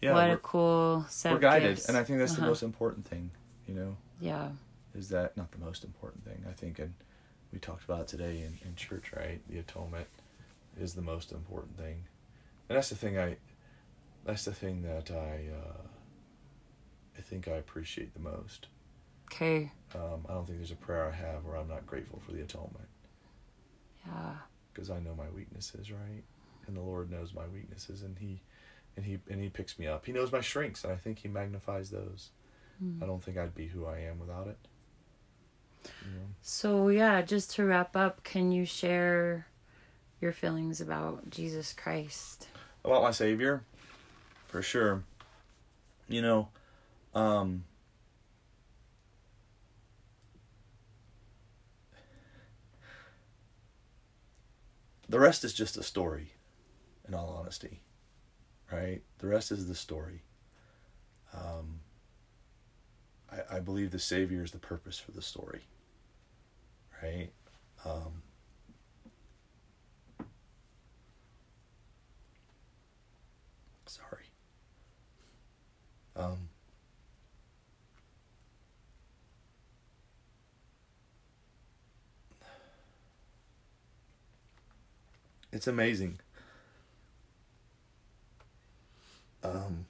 yeah, 0.00 0.12
what 0.12 0.30
a 0.30 0.36
cool 0.36 1.04
set 1.08 1.32
We're 1.32 1.38
guided. 1.40 1.76
Gifts. 1.76 1.88
And 1.88 1.96
I 1.96 2.04
think 2.04 2.18
that's 2.18 2.32
uh-huh. 2.32 2.42
the 2.42 2.46
most 2.48 2.62
important 2.62 3.06
thing, 3.06 3.30
you 3.66 3.74
know? 3.74 3.96
Yeah. 4.24 4.48
Is 4.94 5.10
that 5.10 5.36
not 5.36 5.52
the 5.52 5.58
most 5.58 5.84
important 5.84 6.24
thing? 6.24 6.46
I 6.48 6.52
think, 6.52 6.78
and 6.78 6.94
we 7.52 7.58
talked 7.58 7.84
about 7.84 8.08
today 8.08 8.38
in, 8.38 8.58
in 8.66 8.74
church, 8.74 9.12
right? 9.14 9.38
The 9.50 9.58
atonement 9.58 10.06
is 10.80 10.94
the 10.94 11.02
most 11.02 11.30
important 11.30 11.76
thing. 11.76 12.04
And 12.68 12.76
that's 12.78 12.88
the 12.88 12.94
thing 12.94 13.18
I, 13.18 13.36
that's 14.24 14.46
the 14.46 14.54
thing 14.54 14.80
that 14.82 15.10
I, 15.10 15.50
uh, 15.54 15.82
I 17.18 17.20
think 17.20 17.48
I 17.48 17.56
appreciate 17.56 18.14
the 18.14 18.20
most. 18.20 18.68
Okay. 19.30 19.70
Um, 19.94 20.24
I 20.26 20.32
don't 20.32 20.46
think 20.46 20.58
there's 20.58 20.70
a 20.70 20.76
prayer 20.76 21.06
I 21.06 21.14
have 21.14 21.44
where 21.44 21.56
I'm 21.56 21.68
not 21.68 21.86
grateful 21.86 22.22
for 22.24 22.32
the 22.32 22.40
atonement. 22.40 22.88
Yeah. 24.06 24.36
Because 24.72 24.88
I 24.88 25.00
know 25.00 25.14
my 25.14 25.28
weaknesses, 25.34 25.92
right? 25.92 26.24
And 26.66 26.74
the 26.74 26.80
Lord 26.80 27.10
knows 27.10 27.34
my 27.34 27.46
weaknesses, 27.52 28.00
and 28.00 28.18
He, 28.18 28.40
and 28.96 29.04
He, 29.04 29.18
and 29.28 29.42
He 29.42 29.50
picks 29.50 29.78
me 29.78 29.86
up. 29.86 30.06
He 30.06 30.12
knows 30.12 30.32
my 30.32 30.40
strengths, 30.40 30.82
and 30.82 30.94
I 30.94 30.96
think 30.96 31.18
He 31.18 31.28
magnifies 31.28 31.90
those. 31.90 32.30
Mm. 32.82 33.02
I 33.02 33.06
don't 33.06 33.22
think 33.22 33.36
I'd 33.36 33.54
be 33.54 33.66
who 33.66 33.86
I 33.86 33.98
am 33.98 34.18
without 34.18 34.46
it. 34.46 34.58
So, 36.42 36.88
yeah, 36.88 37.22
just 37.22 37.54
to 37.54 37.64
wrap 37.64 37.96
up, 37.96 38.22
can 38.22 38.52
you 38.52 38.66
share 38.66 39.46
your 40.20 40.32
feelings 40.32 40.80
about 40.80 41.30
Jesus 41.30 41.72
Christ? 41.72 42.48
About 42.84 43.02
my 43.02 43.10
Savior? 43.10 43.62
For 44.48 44.62
sure. 44.62 45.02
You 46.08 46.20
know, 46.20 46.48
um, 47.14 47.64
the 55.08 55.18
rest 55.18 55.44
is 55.44 55.54
just 55.54 55.78
a 55.78 55.82
story, 55.82 56.32
in 57.08 57.14
all 57.14 57.36
honesty, 57.40 57.80
right? 58.70 59.00
The 59.18 59.28
rest 59.28 59.50
is 59.50 59.66
the 59.66 59.74
story. 59.74 60.22
Um, 61.32 61.80
I, 63.34 63.56
I 63.56 63.60
believe 63.60 63.90
the 63.90 63.98
Savior 63.98 64.42
is 64.42 64.52
the 64.52 64.58
purpose 64.58 64.98
for 64.98 65.12
the 65.12 65.22
story 65.22 65.62
right? 67.02 67.30
Um, 67.84 68.22
sorry. 73.86 74.24
Um, 76.16 76.48
it's 85.52 85.66
amazing. 85.66 86.18
Um, 89.42 89.86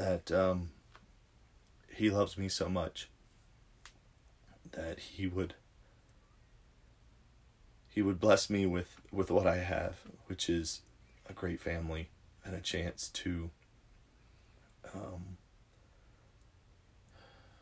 that 0.00 0.32
um, 0.32 0.70
he 1.94 2.08
loves 2.08 2.38
me 2.38 2.48
so 2.48 2.70
much 2.70 3.10
that 4.72 4.98
he 4.98 5.26
would 5.26 5.52
he 7.90 8.00
would 8.00 8.18
bless 8.18 8.48
me 8.48 8.64
with 8.64 8.98
with 9.12 9.30
what 9.30 9.46
I 9.46 9.58
have, 9.58 9.96
which 10.26 10.48
is 10.48 10.80
a 11.28 11.34
great 11.34 11.60
family 11.60 12.08
and 12.42 12.54
a 12.54 12.62
chance 12.62 13.08
to 13.08 13.50
um, 14.94 15.36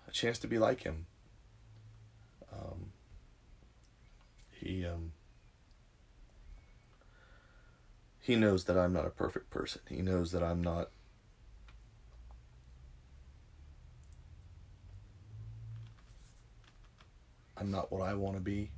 a 0.07 0.13
chance 0.13 0.39
to 0.39 0.47
be 0.47 0.59
like 0.59 0.85
him. 0.85 1.07
Um, 2.53 2.93
he 4.53 4.87
um, 4.87 5.11
he 8.21 8.37
knows 8.37 8.67
that 8.67 8.79
I'm 8.79 8.93
not 8.93 9.07
a 9.07 9.11
perfect 9.11 9.51
person. 9.51 9.81
He 9.89 10.03
knows 10.03 10.31
that 10.31 10.45
I'm 10.45 10.63
not 10.63 10.91
I'm 17.61 17.71
not 17.71 17.91
what 17.91 18.03
I 18.03 18.15
want 18.15 18.37
to 18.37 18.41
be. 18.41 18.71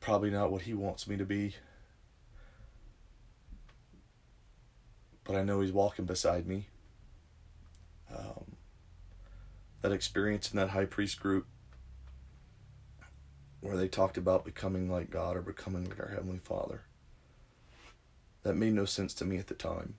Probably 0.00 0.30
not 0.30 0.50
what 0.50 0.62
he 0.62 0.74
wants 0.74 1.06
me 1.06 1.16
to 1.16 1.24
be. 1.24 1.54
But 5.24 5.36
I 5.36 5.42
know 5.42 5.60
he's 5.60 5.72
walking 5.72 6.04
beside 6.04 6.46
me. 6.46 6.66
Um, 8.14 8.56
that 9.80 9.92
experience 9.92 10.50
in 10.52 10.58
that 10.58 10.70
high 10.70 10.84
priest 10.84 11.20
group 11.20 11.46
where 13.60 13.76
they 13.76 13.88
talked 13.88 14.16
about 14.16 14.44
becoming 14.44 14.90
like 14.90 15.10
God 15.10 15.36
or 15.36 15.42
becoming 15.42 15.84
like 15.84 16.00
our 16.00 16.08
Heavenly 16.08 16.40
Father. 16.42 16.82
That 18.42 18.56
made 18.56 18.72
no 18.72 18.84
sense 18.84 19.14
to 19.14 19.24
me 19.24 19.38
at 19.38 19.46
the 19.46 19.54
time. 19.54 19.94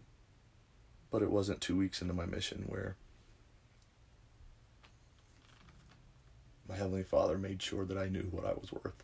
But 1.09 1.21
it 1.21 1.31
wasn't 1.31 1.61
two 1.61 1.77
weeks 1.77 2.01
into 2.01 2.13
my 2.13 2.25
mission 2.25 2.65
where 2.67 2.97
my 6.67 6.75
Heavenly 6.75 7.03
Father 7.03 7.37
made 7.37 7.61
sure 7.61 7.85
that 7.85 7.97
I 7.97 8.07
knew 8.07 8.27
what 8.31 8.45
I 8.45 8.53
was 8.53 8.71
worth. 8.71 9.03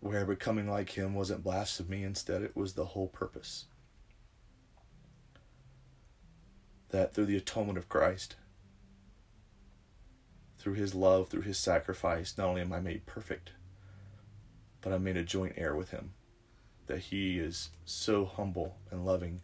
Where 0.00 0.24
becoming 0.24 0.68
like 0.68 0.90
Him 0.90 1.14
wasn't 1.14 1.44
blasphemy, 1.44 2.02
instead, 2.02 2.42
it 2.42 2.56
was 2.56 2.74
the 2.74 2.86
whole 2.86 3.08
purpose. 3.08 3.66
that 6.90 7.14
through 7.14 7.26
the 7.26 7.36
atonement 7.36 7.78
of 7.78 7.88
Christ, 7.88 8.36
through 10.58 10.74
his 10.74 10.94
love, 10.94 11.28
through 11.28 11.42
his 11.42 11.58
sacrifice, 11.58 12.36
not 12.36 12.48
only 12.48 12.62
am 12.62 12.72
I 12.72 12.80
made 12.80 13.06
perfect, 13.06 13.52
but 14.80 14.92
I'm 14.92 15.04
made 15.04 15.16
a 15.16 15.22
joint 15.22 15.54
heir 15.56 15.74
with 15.74 15.90
him. 15.90 16.12
That 16.86 16.98
he 16.98 17.38
is 17.38 17.70
so 17.84 18.24
humble 18.24 18.76
and 18.90 19.04
loving 19.04 19.42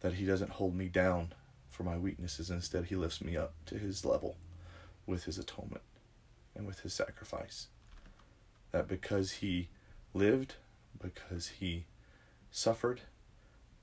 that 0.00 0.14
he 0.14 0.24
doesn't 0.24 0.52
hold 0.52 0.76
me 0.76 0.88
down 0.88 1.32
for 1.78 1.84
my 1.84 1.96
weaknesses. 1.96 2.50
Instead, 2.50 2.86
he 2.86 2.96
lifts 2.96 3.22
me 3.22 3.36
up 3.36 3.54
to 3.66 3.78
his 3.78 4.04
level 4.04 4.36
with 5.06 5.24
his 5.24 5.38
atonement 5.38 5.84
and 6.56 6.66
with 6.66 6.80
his 6.80 6.92
sacrifice. 6.92 7.68
That 8.72 8.88
because 8.88 9.30
he 9.34 9.68
lived, 10.12 10.56
because 11.00 11.46
he 11.60 11.84
suffered, 12.50 13.02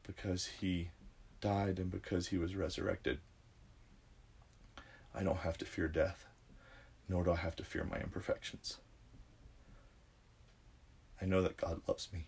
because 0.05 0.49
he 0.59 0.89
died, 1.39 1.79
and 1.79 1.89
because 1.89 2.27
he 2.27 2.37
was 2.37 2.57
resurrected, 2.57 3.19
I 5.13 5.23
don't 5.23 5.37
have 5.37 5.57
to 5.59 5.65
fear 5.65 5.87
death, 5.87 6.25
nor 7.07 7.23
do 7.23 7.31
I 7.31 7.37
have 7.37 7.55
to 7.55 7.63
fear 7.63 7.85
my 7.85 7.97
imperfections. 7.97 8.77
I 11.21 11.25
know 11.25 11.41
that 11.41 11.55
God 11.55 11.79
loves 11.87 12.09
me. 12.11 12.27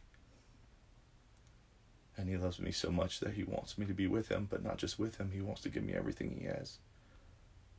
And 2.17 2.27
he 2.27 2.35
loves 2.35 2.59
me 2.59 2.71
so 2.71 2.89
much 2.89 3.19
that 3.19 3.35
he 3.35 3.43
wants 3.43 3.77
me 3.77 3.85
to 3.85 3.93
be 3.93 4.07
with 4.07 4.29
him, 4.29 4.47
but 4.49 4.63
not 4.63 4.77
just 4.77 4.97
with 4.97 5.17
him, 5.17 5.31
he 5.31 5.41
wants 5.41 5.61
to 5.61 5.69
give 5.69 5.83
me 5.83 5.93
everything 5.93 6.35
he 6.39 6.47
has. 6.47 6.79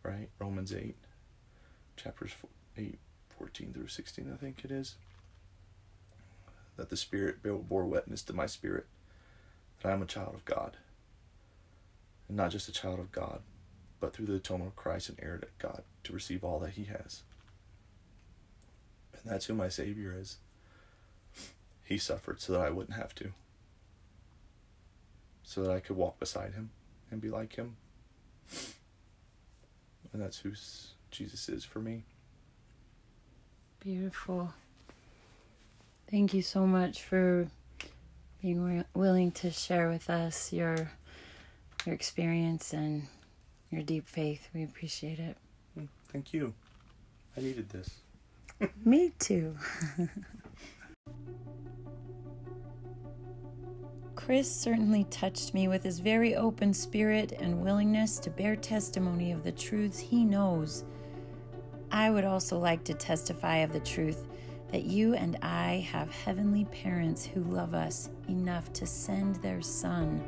Right? 0.04 0.28
Romans 0.38 0.72
8, 0.72 0.94
chapters 1.96 2.30
8, 2.76 2.98
14 3.36 3.72
through 3.72 3.88
16, 3.88 4.30
I 4.32 4.36
think 4.36 4.64
it 4.64 4.70
is. 4.70 4.94
That 6.76 6.88
the 6.88 6.96
Spirit 6.96 7.42
bore 7.42 7.84
witness 7.84 8.22
to 8.22 8.32
my 8.32 8.46
spirit 8.46 8.86
that 9.82 9.88
I 9.88 9.92
am 9.92 10.02
a 10.02 10.06
child 10.06 10.34
of 10.34 10.44
God. 10.44 10.76
And 12.28 12.36
not 12.36 12.52
just 12.52 12.68
a 12.68 12.72
child 12.72 13.00
of 13.00 13.10
God, 13.10 13.40
but 13.98 14.12
through 14.12 14.26
the 14.26 14.36
atonement 14.36 14.70
of 14.70 14.76
Christ 14.76 15.08
and 15.08 15.18
heir 15.20 15.38
to 15.38 15.48
God 15.58 15.82
to 16.04 16.12
receive 16.12 16.44
all 16.44 16.60
that 16.60 16.74
he 16.74 16.84
has. 16.84 17.22
And 19.12 19.22
that's 19.24 19.46
who 19.46 19.54
my 19.54 19.68
Savior 19.68 20.14
is. 20.16 20.36
He 21.84 21.98
suffered 21.98 22.40
so 22.40 22.52
that 22.52 22.60
I 22.60 22.70
wouldn't 22.70 22.98
have 22.98 23.14
to 23.16 23.32
so 25.48 25.62
that 25.62 25.70
I 25.70 25.80
could 25.80 25.96
walk 25.96 26.20
beside 26.20 26.52
him 26.52 26.68
and 27.10 27.22
be 27.22 27.30
like 27.30 27.56
him. 27.56 27.76
And 30.12 30.20
that's 30.20 30.40
who 30.40 30.52
Jesus 31.10 31.48
is 31.48 31.64
for 31.64 31.78
me. 31.78 32.02
Beautiful. 33.80 34.52
Thank 36.10 36.34
you 36.34 36.42
so 36.42 36.66
much 36.66 37.02
for 37.02 37.48
being 38.42 38.84
willing 38.92 39.32
to 39.32 39.50
share 39.50 39.88
with 39.88 40.10
us 40.10 40.52
your 40.52 40.90
your 41.86 41.94
experience 41.94 42.74
and 42.74 43.04
your 43.70 43.82
deep 43.82 44.06
faith. 44.06 44.50
We 44.52 44.64
appreciate 44.64 45.18
it. 45.18 45.38
Mm, 45.78 45.88
thank 46.12 46.34
you. 46.34 46.52
I 47.38 47.40
needed 47.40 47.70
this. 47.70 47.88
Me 48.84 49.12
too. 49.18 49.56
Chris 54.28 54.52
certainly 54.54 55.04
touched 55.04 55.54
me 55.54 55.68
with 55.68 55.82
his 55.82 56.00
very 56.00 56.36
open 56.36 56.74
spirit 56.74 57.32
and 57.40 57.62
willingness 57.62 58.18
to 58.18 58.28
bear 58.28 58.54
testimony 58.54 59.32
of 59.32 59.42
the 59.42 59.50
truths 59.50 59.98
he 59.98 60.22
knows. 60.22 60.84
I 61.90 62.10
would 62.10 62.24
also 62.24 62.58
like 62.58 62.84
to 62.84 62.92
testify 62.92 63.56
of 63.60 63.72
the 63.72 63.80
truth 63.80 64.26
that 64.70 64.84
you 64.84 65.14
and 65.14 65.38
I 65.40 65.88
have 65.90 66.12
heavenly 66.12 66.66
parents 66.66 67.24
who 67.24 67.42
love 67.44 67.72
us 67.72 68.10
enough 68.28 68.70
to 68.74 68.86
send 68.86 69.36
their 69.36 69.62
Son. 69.62 70.22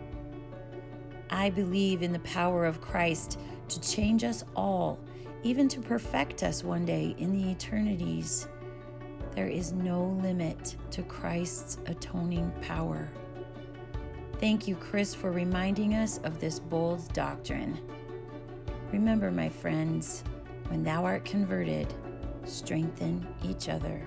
I 1.28 1.50
believe 1.50 2.00
in 2.00 2.14
the 2.14 2.20
power 2.20 2.64
of 2.64 2.80
Christ 2.80 3.38
to 3.68 3.80
change 3.82 4.24
us 4.24 4.44
all, 4.56 4.98
even 5.42 5.68
to 5.68 5.80
perfect 5.82 6.42
us 6.42 6.64
one 6.64 6.86
day 6.86 7.14
in 7.18 7.32
the 7.32 7.50
eternities. 7.50 8.48
There 9.34 9.48
is 9.48 9.74
no 9.74 10.18
limit 10.22 10.76
to 10.92 11.02
Christ's 11.02 11.76
atoning 11.84 12.50
power. 12.62 13.10
Thank 14.40 14.66
you, 14.66 14.74
Chris, 14.74 15.14
for 15.14 15.30
reminding 15.30 15.92
us 15.92 16.16
of 16.24 16.40
this 16.40 16.58
bold 16.58 17.12
doctrine. 17.12 17.78
Remember, 18.90 19.30
my 19.30 19.50
friends, 19.50 20.24
when 20.68 20.82
thou 20.82 21.04
art 21.04 21.26
converted, 21.26 21.92
strengthen 22.46 23.26
each 23.44 23.68
other. 23.68 24.00